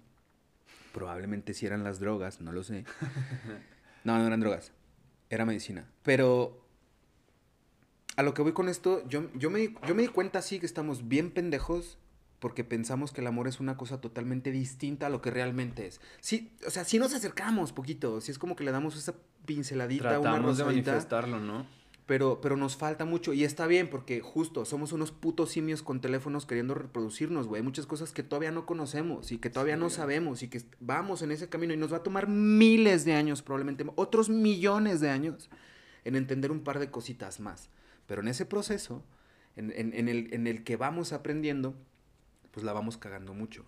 [0.94, 2.86] Probablemente si eran las drogas, no lo sé.
[4.04, 4.72] No, no eran drogas.
[5.32, 5.90] Era medicina.
[6.04, 6.64] Pero
[8.16, 10.68] a lo que voy con esto, yo, yo, me, yo me di cuenta, sí, que
[10.68, 11.98] estamos bien pendejos
[12.40, 16.00] porque pensamos que el amor es una cosa totalmente distinta a lo que realmente es.
[16.20, 19.16] Sí, o sea, si nos acercamos poquito, si es como que le damos esa
[19.46, 21.66] pinceladita, Tratamos una de manifestarlo, ¿no?
[22.06, 26.02] Pero, pero nos falta mucho y está bien porque justo somos unos putos simios con
[26.02, 27.62] teléfonos queriendo reproducirnos, güey.
[27.62, 31.24] Hay muchas cosas que todavía no conocemos y que todavía no sabemos y que vamos
[31.24, 35.10] en ese camino y nos va a tomar miles de años, probablemente otros millones de
[35.10, 35.50] años,
[36.04, 37.70] en entender un par de cositas más.
[38.06, 39.04] Pero en ese proceso,
[39.56, 41.76] en, en, el, en el que vamos aprendiendo,
[42.52, 43.66] pues la vamos cagando mucho.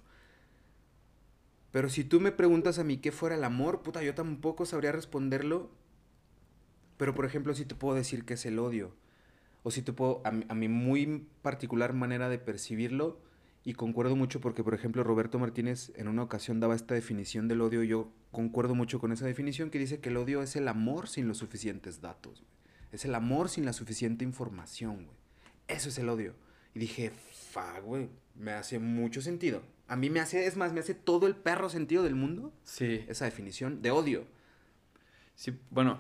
[1.72, 4.92] Pero si tú me preguntas a mí qué fuera el amor, puta, yo tampoco sabría
[4.92, 5.70] responderlo.
[6.98, 8.94] Pero por ejemplo, si te puedo decir qué es el odio.
[9.64, 13.20] O si te puedo, a, mi muy particular manera de percibirlo,
[13.64, 17.62] y concuerdo mucho porque, por ejemplo, Roberto Martínez en una ocasión daba esta definición del
[17.62, 20.68] odio, y yo concuerdo mucho con esa definición que dice que el odio es el
[20.68, 22.46] amor sin los suficientes datos.
[22.92, 25.18] Es el amor sin la suficiente información, güey.
[25.68, 26.34] Eso es el odio.
[26.74, 27.12] Y dije,
[27.52, 29.62] fa, güey, me hace mucho sentido.
[29.88, 32.54] A mí me hace, es más, me hace todo el perro sentido del mundo.
[32.64, 33.04] Sí.
[33.08, 34.26] Esa definición de odio.
[35.36, 36.00] Sí, bueno,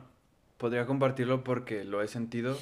[0.57, 2.57] podría compartirlo porque lo he sentido.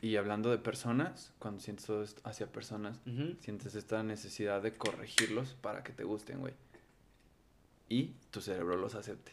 [0.00, 2.98] Y hablando de personas, cuando esto hacia personas,
[3.38, 6.54] sientes esta necesidad de corregirlos para que te gusten, güey.
[7.88, 9.32] Y tu cerebro los acepte.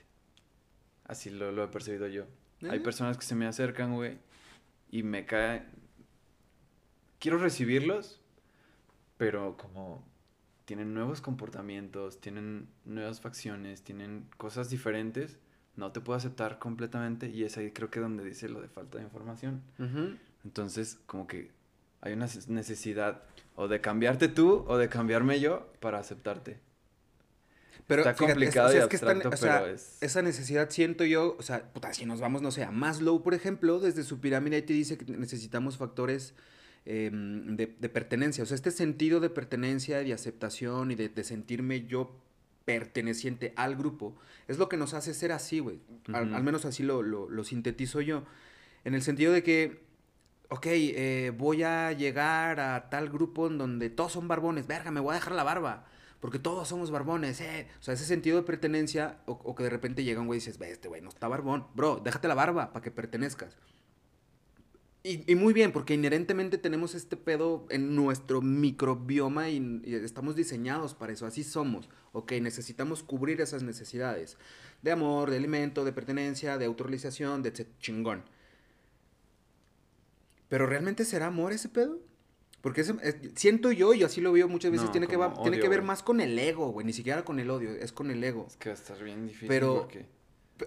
[1.05, 2.25] Así lo, lo he percibido yo.
[2.69, 4.17] Hay personas que se me acercan, güey,
[4.91, 5.63] y me cae,
[7.19, 8.19] quiero recibirlos,
[9.17, 10.03] pero como
[10.65, 15.39] tienen nuevos comportamientos, tienen nuevas facciones, tienen cosas diferentes,
[15.75, 18.97] no te puedo aceptar completamente y es ahí creo que donde dice lo de falta
[18.97, 19.61] de información.
[20.43, 21.51] Entonces, como que
[22.01, 23.23] hay una necesidad
[23.55, 26.59] o de cambiarte tú o de cambiarme yo para aceptarte.
[27.87, 29.97] Pero está complicado y abstracto, pero es...
[30.01, 33.33] esa necesidad siento yo, o sea, puta, si nos vamos, no sé, a Maslow, por
[33.33, 36.35] ejemplo, desde su pirámide ahí te dice que necesitamos factores
[36.85, 38.43] Em, de, pertenencia.
[38.43, 42.15] O sea, este sentido de pertenencia, de aceptación y de, sentirme yo
[42.69, 44.15] perteneciente al grupo,
[44.47, 45.79] es lo que nos hace ser así, güey.
[46.13, 48.25] al, menos así lo, lo, sintetizo yo.
[48.83, 49.81] En el sentido de que,
[50.49, 54.99] ok, eh, voy a llegar a tal grupo en donde todos son barbones, verga, me
[54.99, 55.87] voy a dejar la barba.
[56.19, 57.67] Porque todos somos barbones, eh.
[57.79, 60.59] O sea, ese sentido de pertenencia, o, que de repente llega un güey y dices,
[60.59, 61.65] ve, este güey no está barbón.
[61.73, 63.57] Bro, déjate la barba para que pertenezcas.
[65.01, 71.13] Y, muy bien, porque inherentemente tenemos este pedo en nuestro microbioma y, estamos diseñados para
[71.13, 71.89] eso, así somos.
[72.11, 74.37] Ok, necesitamos cubrir esas necesidades
[74.81, 78.25] de amor, de alimento, de pertenencia, de autorrealización, de chingón.
[80.49, 81.99] Pero ¿realmente será amor ese pedo?
[82.61, 82.83] Porque
[83.35, 86.19] siento yo, y así lo veo muchas veces, tiene, que tiene que ver más con
[86.19, 88.47] el ego, güey, ni siquiera con el odio, es con el ego.
[88.49, 89.87] Es que va a estar bien difícil pero,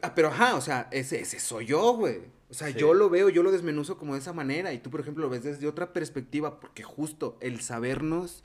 [0.01, 2.21] ah, pero ajá, o sea, ese, ese soy yo, güey.
[2.53, 5.01] O sea, yo lo veo, yo lo desmenuzo como de esa manera y tú, por
[5.01, 8.45] ejemplo, lo ves desde otra perspectiva, porque justo el sabernos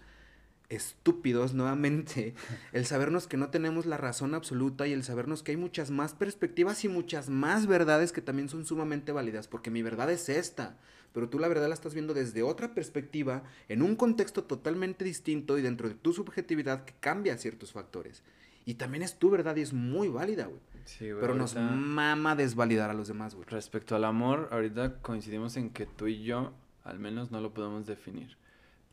[0.69, 2.33] estúpidos nuevamente,
[2.71, 6.13] el sabernos que no tenemos la razón absoluta y el sabernos que hay muchas más
[6.13, 10.77] perspectivas y muchas más verdades que también son sumamente válidas, porque mi verdad es esta,
[11.11, 15.57] pero tú la verdad la estás viendo desde otra perspectiva, en un contexto totalmente distinto
[15.57, 18.23] y dentro de tu subjetividad que cambia ciertos factores.
[18.63, 20.61] Y también es tu verdad y es muy válida, güey.
[20.99, 23.47] Pero nos mama desvalidar a los demás, güey.
[23.49, 27.85] Respecto al amor, ahorita coincidimos en que tú y yo, al menos, no lo podemos
[27.85, 28.37] definir.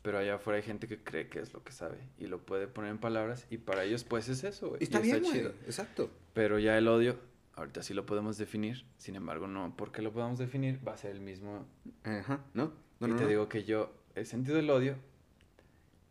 [0.02, 2.66] Pero allá afuera hay gente que cree que es lo que sabe y lo puede
[2.66, 4.82] poner en palabras y para ellos, pues es eso, güey.
[4.82, 5.52] Está bien, chido.
[5.64, 6.10] Exacto.
[6.34, 7.18] Pero ya el odio,
[7.54, 8.84] ahorita sí lo podemos definir.
[8.98, 11.66] Sin embargo, no porque lo podamos definir, va a ser el mismo.
[12.02, 12.72] Ajá, ¿no?
[13.00, 14.96] y te digo que yo he sentido el odio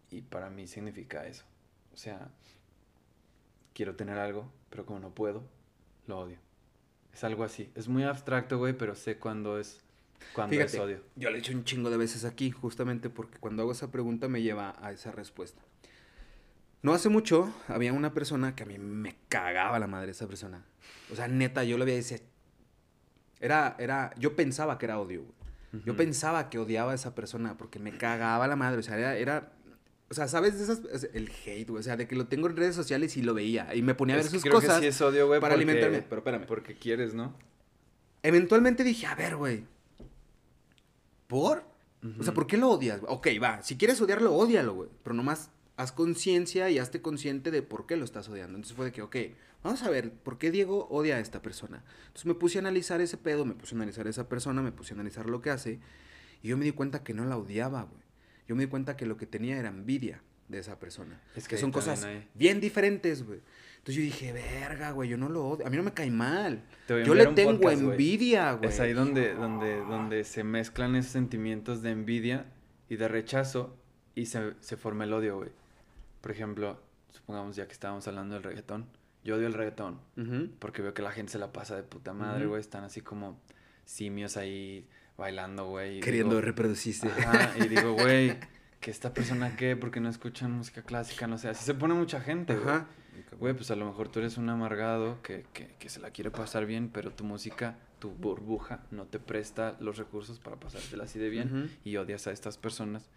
[0.10, 1.44] y para mí significa eso.
[1.94, 2.32] O sea,
[3.74, 5.44] quiero tener algo, pero como no puedo,
[6.08, 6.38] lo odio.
[7.14, 7.72] Es algo así.
[7.76, 9.82] Es muy abstracto, güey, pero sé cuándo es,
[10.34, 11.01] cuándo es odio.
[11.16, 14.28] Yo lo he hecho un chingo de veces aquí, justamente porque cuando hago esa pregunta
[14.28, 15.62] me lleva a esa respuesta.
[16.82, 20.66] No hace mucho había una persona que a mí me cagaba la madre esa persona.
[21.12, 22.18] O sea, neta, yo lo había decía.
[23.39, 25.43] Era, era, yo pensaba que era odio, güey.
[25.86, 28.80] Yo pensaba que odiaba a esa persona porque me cagaba la madre.
[28.80, 29.54] O sea, era, era
[30.14, 31.07] o sea, ¿sabes de esas?
[31.11, 31.80] El hate, güey.
[31.80, 33.74] O sea, de que lo tengo en redes sociales y lo veía.
[33.74, 34.76] Y me ponía a ver sus cosas.
[34.76, 35.41] Que sí es odio, güey.
[35.41, 36.03] Para alimentarme.
[36.03, 36.45] Pero espérame.
[36.45, 37.36] Porque quieres, ¿no?
[38.22, 39.66] Eventualmente dije, a ver, güey.
[41.26, 41.64] ¿Por?
[42.20, 43.01] O sea, ¿por qué lo odias?
[43.07, 43.64] Ok, va.
[43.64, 44.89] Si quieres odiarlo, odialo, güey.
[45.03, 48.55] Pero nomás haz conciencia y hazte consciente de por qué lo estás odiando.
[48.55, 49.16] Entonces fue de que, ok,
[49.64, 51.84] vamos a ver, ¿por qué Diego odia a esta persona?
[52.01, 54.72] Entonces me puse a analizar ese pedo, me puse a analizar a esa persona, me
[54.72, 55.80] puse a analizar lo que hace.
[56.43, 58.03] Y yo me di cuenta que no la odiaba, güey
[58.48, 61.20] yo me di cuenta que lo que tenía era envidia de esa persona.
[61.36, 63.39] Es que, son cosas bien diferentes, güey.
[63.78, 65.68] Entonces yo dije, verga, güey, yo no lo odio.
[65.68, 66.64] A mí no me cae mal.
[66.88, 68.70] Yo le tengo envidia, güey.
[68.70, 72.46] Es ahí donde, donde, donde se mezclan esos sentimientos de envidia
[72.88, 73.76] y de rechazo
[74.16, 75.50] y se, se forma el odio, güey.
[76.22, 76.80] Por ejemplo,
[77.12, 78.88] supongamos ya que estábamos hablando del reggaetón.
[79.24, 80.00] Yo odio el reggaetón
[80.60, 82.62] porque veo que la gente se la pasa de puta madre, güey.
[82.62, 83.39] Están así como
[83.86, 84.88] simios ahí
[85.18, 85.99] bailando, güey.
[85.99, 87.07] Queriendo reproducirse.
[87.07, 88.38] Ajá, y digo, güey,
[88.80, 92.22] que esta persona qué, porque no escuchan música clásica, no sé, así se pone mucha
[92.22, 92.76] gente, güey.
[92.76, 92.88] Ajá.
[93.40, 96.31] Güey, pues a lo mejor tú eres un amargado que, que, que, se la quiere
[96.31, 101.19] pasar bien, pero tu música, tu burbuja, no te presta los recursos para pasártela así
[101.19, 103.10] de bien y odias a estas personas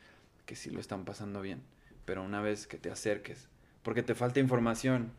[0.44, 1.62] que sí lo están pasando bien.
[2.04, 3.48] Pero una vez que te acerques,
[3.82, 5.12] porque te falta información,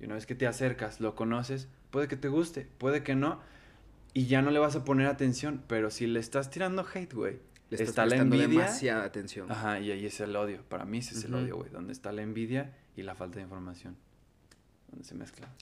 [0.00, 3.40] y una vez que te acercas, lo conoces, puede que te guste, puede que no,
[4.16, 7.38] y ya no le vas a poner atención, pero si le estás tirando hate, güey,
[7.70, 8.48] está la envidia.
[8.48, 9.52] demasiada atención.
[9.52, 10.62] Ajá, y ahí es el odio.
[10.70, 13.42] Para mí ese es el odio, güey, donde está la envidia y la falta de
[13.42, 13.94] información.
[14.88, 15.52] Donde se mezcla.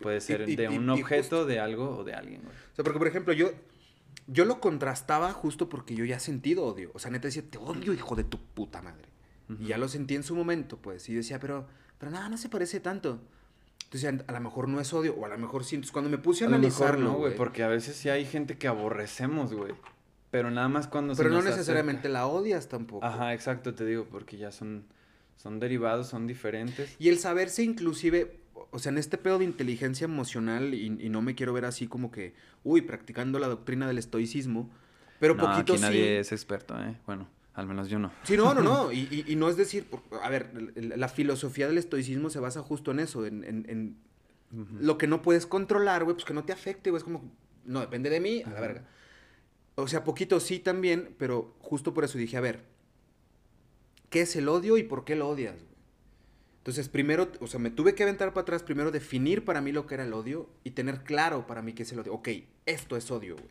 [0.00, 2.52] Puede ser de un objeto, de algo o de alguien, güey.
[2.52, 3.52] O sea, porque por ejemplo, yo
[4.26, 6.90] yo lo contrastaba justo porque yo ya he sentido odio.
[6.94, 9.06] O sea, neta decía, te odio, hijo de tu puta madre.
[9.60, 11.08] Y ya lo sentí en su momento, pues.
[11.08, 11.68] Y decía, pero,
[11.98, 13.22] pero nada, no se parece tanto.
[13.90, 15.76] Entonces, a lo mejor no es odio, o a lo mejor sí.
[15.76, 17.14] Entonces, cuando me puse a, analizarlo.
[17.14, 19.72] güey, porque a veces sí hay gente que aborrecemos, güey.
[20.30, 23.04] Pero nada más cuando Pero no necesariamente la odias tampoco.
[23.04, 24.84] Ajá, exacto, te digo, porque ya son,
[25.36, 26.94] son derivados, son diferentes.
[26.98, 28.36] Y el saberse inclusive,
[28.70, 32.10] o sea, en este pedo de inteligencia emocional, y, no me quiero ver así como
[32.10, 32.34] que,
[32.64, 34.68] uy, practicando la doctrina del estoicismo,
[35.18, 36.94] pero no, poquito aquí nadie es experto, ¿eh?
[37.06, 37.26] Bueno,
[37.58, 38.12] Al menos yo no.
[38.22, 38.92] Sí, no, no, no.
[38.92, 39.84] Y, y- y no es decir,
[40.22, 43.96] a ver, la filosofía del estoicismo se basa justo en eso, en, en-
[44.80, 46.98] lo que no puedes controlar, güey, pues que no te afecte, güey.
[46.98, 47.30] Es como,
[47.64, 48.84] no, depende de mí, a la verga.
[49.74, 52.62] O sea, poquito sí también, pero justo por eso dije, a ver,
[54.10, 55.54] ¿qué es el odio y por qué lo odias?
[55.56, 55.68] güey?
[56.58, 59.86] Entonces, primero, o sea, me tuve que aventar para atrás, primero definir para mí lo
[59.86, 62.12] que era el odio y tener claro para mí qué es el odio.
[62.14, 62.28] Ok,
[62.66, 63.48] esto es odio, güey.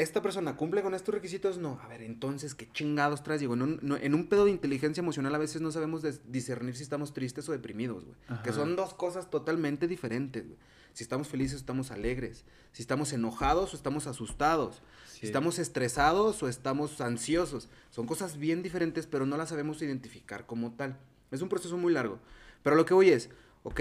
[0.00, 1.58] ¿Esta persona cumple con estos requisitos?
[1.58, 1.78] No.
[1.82, 3.40] A ver, entonces, ¿qué chingados traes?
[3.40, 6.74] Digo, en un, no- en un pedo de inteligencia emocional a veces no sabemos discernir
[6.76, 8.16] si estamos tristes o deprimidos, güey.
[8.42, 10.58] Que son dos cosas totalmente diferentes, güey.
[10.92, 12.44] Si estamos felices o estamos alegres.
[12.72, 14.82] Si estamos enojados o estamos asustados.
[15.06, 17.68] Si estamos estresados o estamos ansiosos.
[17.90, 20.98] Son cosas bien diferentes, pero no las sabemos identificar como tal.
[21.30, 22.18] Es un proceso muy largo.
[22.62, 23.28] Pero lo que voy es,
[23.64, 23.80] ok,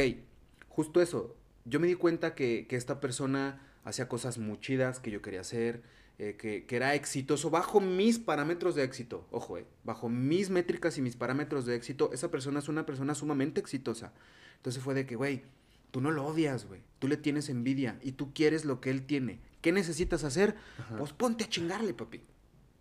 [0.68, 1.36] justo eso.
[1.66, 5.42] Yo me di cuenta que, que esta persona hacía cosas muy chidas que yo quería
[5.42, 5.82] hacer,
[6.20, 9.26] eh, que, que era exitoso bajo mis parámetros de éxito.
[9.32, 13.16] Ojo, eh, bajo mis métricas y mis parámetros de éxito, esa persona es una persona
[13.16, 14.14] sumamente exitosa.
[14.58, 15.44] Entonces fue de que, güey,
[15.92, 16.82] tú no lo odias, güey.
[17.00, 19.40] Tú le tienes envidia y tú quieres lo que él tiene.
[19.62, 20.56] ¿Qué necesitas hacer?
[20.78, 20.98] Ajá.
[20.98, 22.22] Pues ponte a chingarle, papi.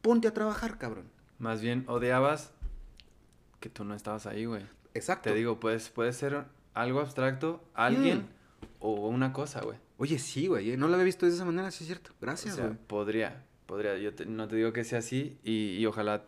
[0.02, 1.08] Ponte a trabajar, cabrón.
[1.38, 2.52] Más bien odiabas
[3.60, 4.64] que tú no estabas ahí, güey.
[4.94, 5.30] Exacto.
[5.30, 6.44] Te digo, puedes, puede ser
[6.74, 8.64] algo abstracto, alguien Mm.
[8.80, 9.78] o una cosa, güey.
[9.98, 10.70] Oye, sí, güey.
[10.70, 12.12] eh, No lo había visto de esa manera, sí es cierto.
[12.12, 12.78] O Gracias, sea, güey.
[12.86, 13.96] podría, podría.
[13.98, 16.24] Yo te- no te digo que sea así y, y ojalá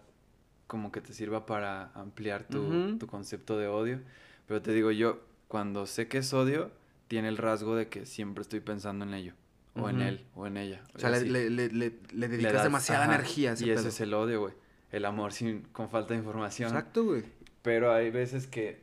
[0.66, 2.98] como que te sirva para ampliar tu, Ujú.
[2.98, 4.00] tu concepto de odio.
[4.46, 6.70] Pero te digo, yo cuando sé que es odio,
[7.08, 9.34] tiene el rasgo de que siempre estoy pensando en ello.
[9.76, 10.04] O en Ujú.
[10.04, 10.82] él, o en ella.
[10.94, 11.68] o sea, le, le- le-
[12.12, 13.88] le- dedicas das- demasiada ajá, energía a ese Y ese pedo.
[13.88, 14.54] es el odio, güey.
[14.90, 16.68] El amor sin, con falta de información.
[16.70, 17.22] Exacto, güey.
[17.62, 18.82] Pero hay veces que,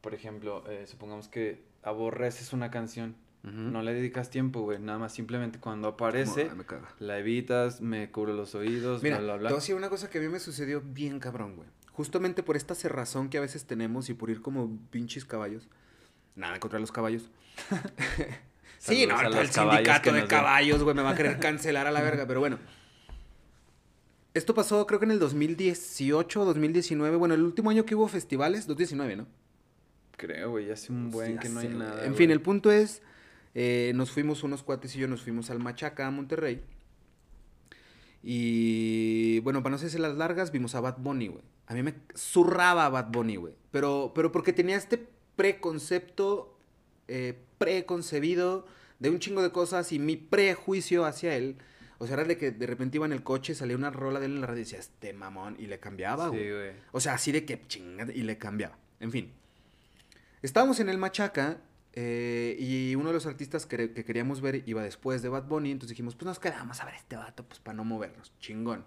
[0.00, 3.16] por ejemplo, eh, supongamos que aborreces una canción.
[3.42, 4.78] No le dedicas tiempo, güey.
[4.78, 6.88] Nada más simplemente cuando aparece, Como, me caga.
[6.98, 9.60] la evitas, me cubro los oídos, Mira, bla, bla, te bla.
[9.60, 11.68] decir una cosa que a mí me sucedió bien cabrón, güey.
[11.92, 15.68] Justamente por esta cerrazón que a veces tenemos y por ir como pinches caballos.
[16.36, 17.30] Nada contra los caballos.
[18.78, 22.26] sí, no, el sindicato de caballos, güey, me va a querer cancelar a la verga,
[22.26, 22.58] pero bueno.
[24.34, 28.06] Esto pasó creo que en el 2018 o 2019, bueno, el último año que hubo
[28.08, 29.26] festivales, 2019, ¿no?
[30.16, 32.02] Creo, güey, hace un buen Ya que no hay nada.
[32.02, 32.18] En güey.
[32.18, 33.02] fin, el punto es,
[33.60, 36.62] eh, nos fuimos unos cuates y yo, nos fuimos al Machaca, a Monterrey.
[38.22, 41.42] Y bueno, para no hacerse las largas, vimos a Bad Bunny, güey.
[41.66, 43.54] A mí me zurraba Bad Bunny, güey.
[43.72, 46.56] Pero, pero porque tenía este preconcepto,
[47.08, 48.64] eh, preconcebido
[49.00, 51.56] de un chingo de cosas y mi prejuicio hacia él.
[51.98, 54.26] O sea, era de que de repente iba en el coche, salía una rola de
[54.26, 56.50] él en la radio y decía, este mamón, y le cambiaba, Sí, güey.
[56.52, 56.70] güey.
[56.92, 58.78] O sea, así de que chingada, y le cambiaba.
[59.00, 59.32] En fin.
[60.42, 61.60] Estábamos en el Machaca
[62.00, 65.72] eh, y uno de los artistas que, que queríamos ver iba después de Bad Bunny.
[65.72, 68.32] Entonces dijimos, pues nos quedamos a ver este vato, pues para no movernos.
[68.38, 68.84] Chingón.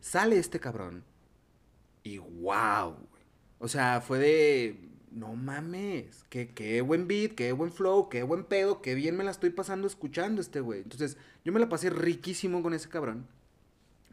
[0.00, 1.04] Sale este cabrón
[2.02, 2.96] y wow.
[3.60, 8.44] O sea, fue de, no mames, qué, qué buen beat, qué buen flow, qué buen
[8.44, 10.82] pedo, qué bien me la estoy pasando escuchando este güey.
[10.82, 11.16] Entonces,
[11.46, 13.26] yo me la pasé riquísimo con ese cabrón.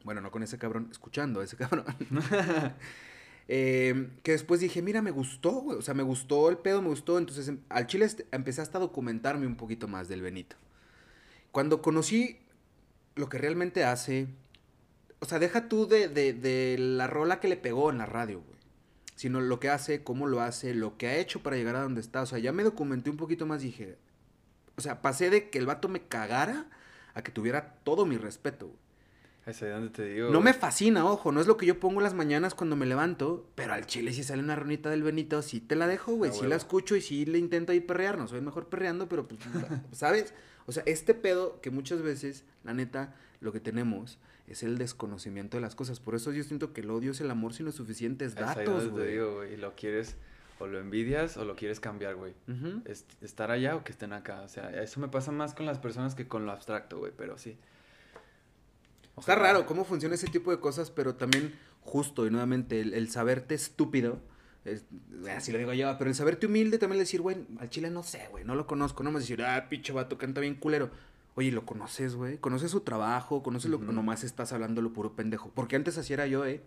[0.05, 1.83] Bueno, no con ese cabrón, escuchando a ese cabrón.
[3.53, 5.77] Eh, que después dije, mira, me gustó, güey.
[5.77, 7.17] O sea, me gustó el pedo, me gustó.
[7.17, 10.55] Entonces, em- al chile este- empecé hasta a documentarme un poquito más del Benito.
[11.51, 12.39] Cuando conocí
[13.15, 14.27] lo que realmente hace,
[15.19, 18.41] o sea, deja tú de, de- de la rola que le pegó en la radio.
[19.15, 21.99] Sino lo que hace, cómo lo hace, lo que ha hecho para llegar a donde
[22.01, 22.21] está.
[22.21, 23.97] O sea, ya me documenté un poquito más dije,
[24.77, 26.67] o sea, pasé de que el vato me cagara
[27.13, 28.73] a que tuviera todo mi respeto.
[29.45, 30.29] Es ahí donde te digo.
[30.29, 30.61] No me güey.
[30.61, 33.85] fascina, ojo, no es lo que yo pongo las mañanas cuando me levanto, pero al
[33.87, 36.49] chile si sale una ronita del Benito, sí te la dejo, güey, A sí huevo.
[36.51, 39.39] la escucho y sí le intento ahí perrear, no soy mejor perreando, pero pues,
[39.91, 40.33] ¿sabes?
[40.67, 45.57] O sea, este pedo que muchas veces, la neta, lo que tenemos es el desconocimiento
[45.57, 47.75] de las cosas, por eso yo siento que el odio es el amor sin los
[47.75, 49.11] suficientes Es ahí datos, donde te güey.
[49.11, 49.53] digo, güey.
[49.53, 50.17] Y lo quieres,
[50.59, 52.33] o lo envidias, o lo quieres cambiar, güey.
[53.21, 54.41] Estar allá o que estén acá.
[54.41, 57.11] O sea, eso me pasa más con las personas que con lo abstracto, güey.
[57.17, 57.57] Pero sí.
[59.17, 63.09] Está raro cómo funciona ese tipo de cosas, pero también justo y nuevamente el, el
[63.09, 64.19] saberte estúpido,
[64.65, 64.85] es-
[65.35, 68.27] así lo digo yo, pero el saberte humilde también decir, güey, al chile no sé,
[68.31, 70.89] güey, no lo conozco, no me decir, ah, pinche vato, canta bien culero.
[71.35, 72.37] Oye, ¿lo conoces, güey?
[72.39, 73.41] ¿Conoces su trabajo?
[73.41, 75.49] ¿Conoces lo que nomás estás hablando lo puro pendejo?
[75.55, 76.61] Porque antes así era yo, eh.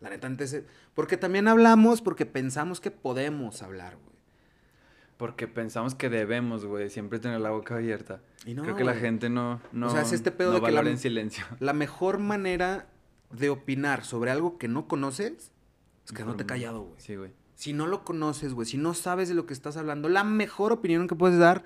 [0.00, 0.52] La neta, antes...
[0.52, 0.64] eh,
[0.94, 4.09] Porque también hablamos porque pensamos que podemos hablar, güey.
[5.20, 8.22] Porque pensamos que debemos, güey, siempre tener la boca abierta.
[8.46, 10.72] Y no, Creo que la gente no, no, sea, es este pedo no de que
[10.72, 11.44] la- en silencio.
[11.60, 12.86] La mejor manera
[13.30, 15.52] de opinar sobre algo que no conoces
[16.06, 16.94] es que no te callado, güey.
[17.02, 17.32] Sí, güey.
[17.54, 20.72] Si no lo conoces, güey, si no sabes de lo que estás hablando, la mejor
[20.72, 21.64] opinión que puedes dar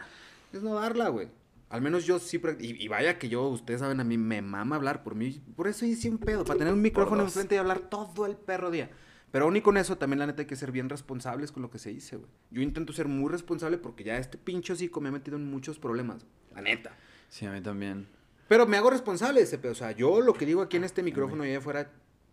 [0.52, 1.28] es no darla, güey.
[1.68, 2.42] Al menos yo sí.
[2.58, 5.04] Y, y vaya que yo, ustedes saben, a mí me mama hablar.
[5.04, 6.44] Por mí, por eso hice un pedo.
[6.44, 8.90] Para tener un micrófono enfrente y hablar todo el perro día.
[9.34, 11.68] Pero aún y con eso, también la neta hay que ser bien responsables con lo
[11.68, 12.30] que se dice, güey.
[12.52, 15.80] Yo intento ser muy responsable porque ya este pinche hocico me ha metido en muchos
[15.80, 16.24] problemas.
[16.54, 16.96] La neta.
[17.30, 18.06] Sí, a mí también.
[18.46, 19.72] Pero me hago responsable de ese pedo.
[19.72, 21.90] O sea, yo lo que digo aquí en este micrófono y allá afuera,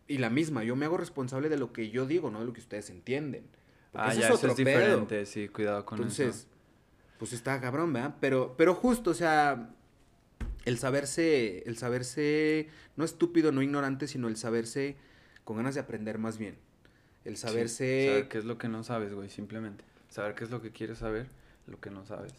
[0.08, 2.54] y la misma, yo me hago responsable de lo que yo digo, no de lo
[2.54, 3.46] que ustedes entienden.
[3.92, 4.54] Porque Ah, ya, es eso es pedo.
[4.54, 6.48] diferente, sí, cuidado con Entonces, eso.
[7.18, 8.14] pues está cabrón, ¿verdad?
[8.20, 9.72] Pero, pero justo, o sea,
[10.66, 14.98] el saberse, el saberse, no estúpido, no ignorante, sino el saberse
[15.44, 16.58] con ganas de aprender más bien.
[17.26, 18.08] El Sí, saberse...
[18.08, 19.84] saber qué es lo que no sabes, güey, simplemente.
[20.10, 21.28] Saber qué es lo que quieres saber,
[21.68, 22.34] lo que no sabes.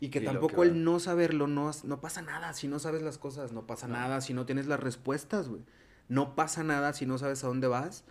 [0.00, 3.02] Y que Y tampoco que el no saberlo, no, no pasa nada si no sabes
[3.02, 3.94] las cosas, no pasa No.
[3.94, 5.62] nada si no tienes las respuestas, güey.
[6.08, 8.04] No pasa nada si no sabes a dónde vas,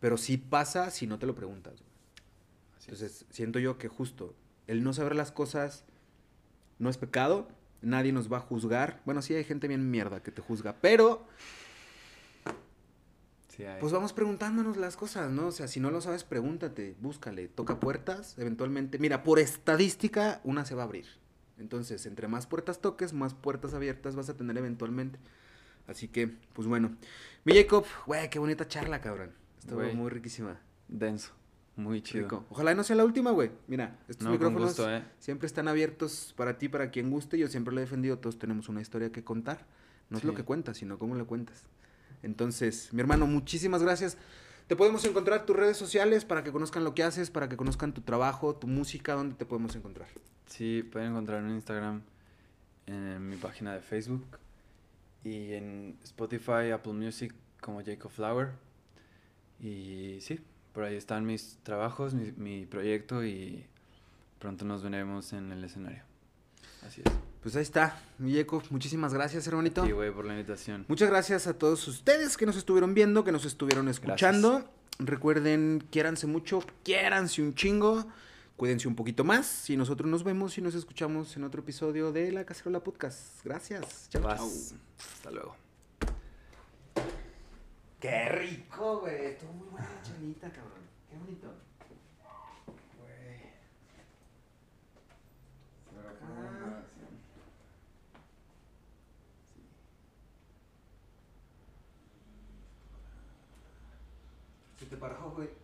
[0.00, 1.74] pero sí pasa si no te lo preguntas.
[1.80, 1.90] güey.
[2.82, 4.34] Entonces, siento yo que justo
[4.66, 5.84] el no saber las cosas
[6.78, 7.48] no es pecado,
[7.80, 9.00] nadie nos va a juzgar.
[9.06, 11.26] Bueno, sí hay gente bien mierda que te juzga, pero
[13.56, 15.46] Sí, pues vamos preguntándonos las cosas, ¿no?
[15.46, 18.98] O sea, si no lo sabes, pregúntate, búscale, toca puertas, eventualmente.
[18.98, 21.06] Mira, por estadística, una se va a abrir.
[21.58, 25.18] Entonces, entre más puertas toques, más puertas abiertas vas a tener eventualmente.
[25.86, 26.96] Así que, pues bueno.
[27.44, 29.32] Mi Jacob, güey, qué bonita charla, cabrón.
[29.58, 30.58] Estuvo muy riquísima.
[30.88, 31.32] Denso.
[31.76, 32.24] Muy chido.
[32.24, 32.44] Rico.
[32.50, 33.50] Ojalá y no sea la última, güey.
[33.66, 35.02] Mira, estos No, micrófonos gusto, eh.
[35.18, 37.36] siempre están abiertos para ti, para quien guste.
[37.38, 38.18] Yo siempre lo he defendido.
[38.18, 39.66] Todos tenemos una historia que contar.
[40.10, 41.66] No es lo que cuentas, sino cómo lo cuentas.
[42.24, 44.16] Entonces, mi hermano, muchísimas gracias.
[44.66, 47.92] Te podemos encontrar tus redes sociales para que conozcan lo que haces, para que conozcan
[47.92, 49.14] tu trabajo, tu música.
[49.14, 50.08] ¿Dónde te podemos encontrar?
[50.46, 52.02] Sí, pueden encontrar en Instagram,
[52.86, 54.38] en mi página de Facebook
[55.22, 58.52] y en Spotify, Apple Music como Jacob Flower.
[59.60, 60.40] Y sí,
[60.72, 63.66] por ahí están mis trabajos, mi, mi proyecto y
[64.38, 66.02] pronto nos veremos en el escenario.
[66.86, 67.33] Así es.
[67.44, 68.42] Pues ahí está, mi.
[68.70, 69.84] Muchísimas gracias, hermanito.
[69.84, 70.86] Sí, güey, por la invitación.
[70.88, 74.64] Muchas gracias a todos ustedes que nos estuvieron viendo, que nos estuvieron escuchando.
[74.98, 78.06] Recuerden, quiéranse mucho, quiéranse un chingo,
[78.56, 82.32] cuídense un poquito más y nosotros nos vemos y nos escuchamos en otro episodio de
[82.32, 83.44] La Cacerola Podcast.
[83.44, 84.08] Gracias.
[84.08, 84.50] Chao, chao.
[85.12, 85.54] Hasta luego.
[88.00, 89.22] Qué rico, güey.
[89.26, 90.80] Estuvo muy buena la charlita, cabrón.
[91.10, 91.52] Qué bonito.
[104.84, 104.96] Se te
[105.34, 105.63] güey.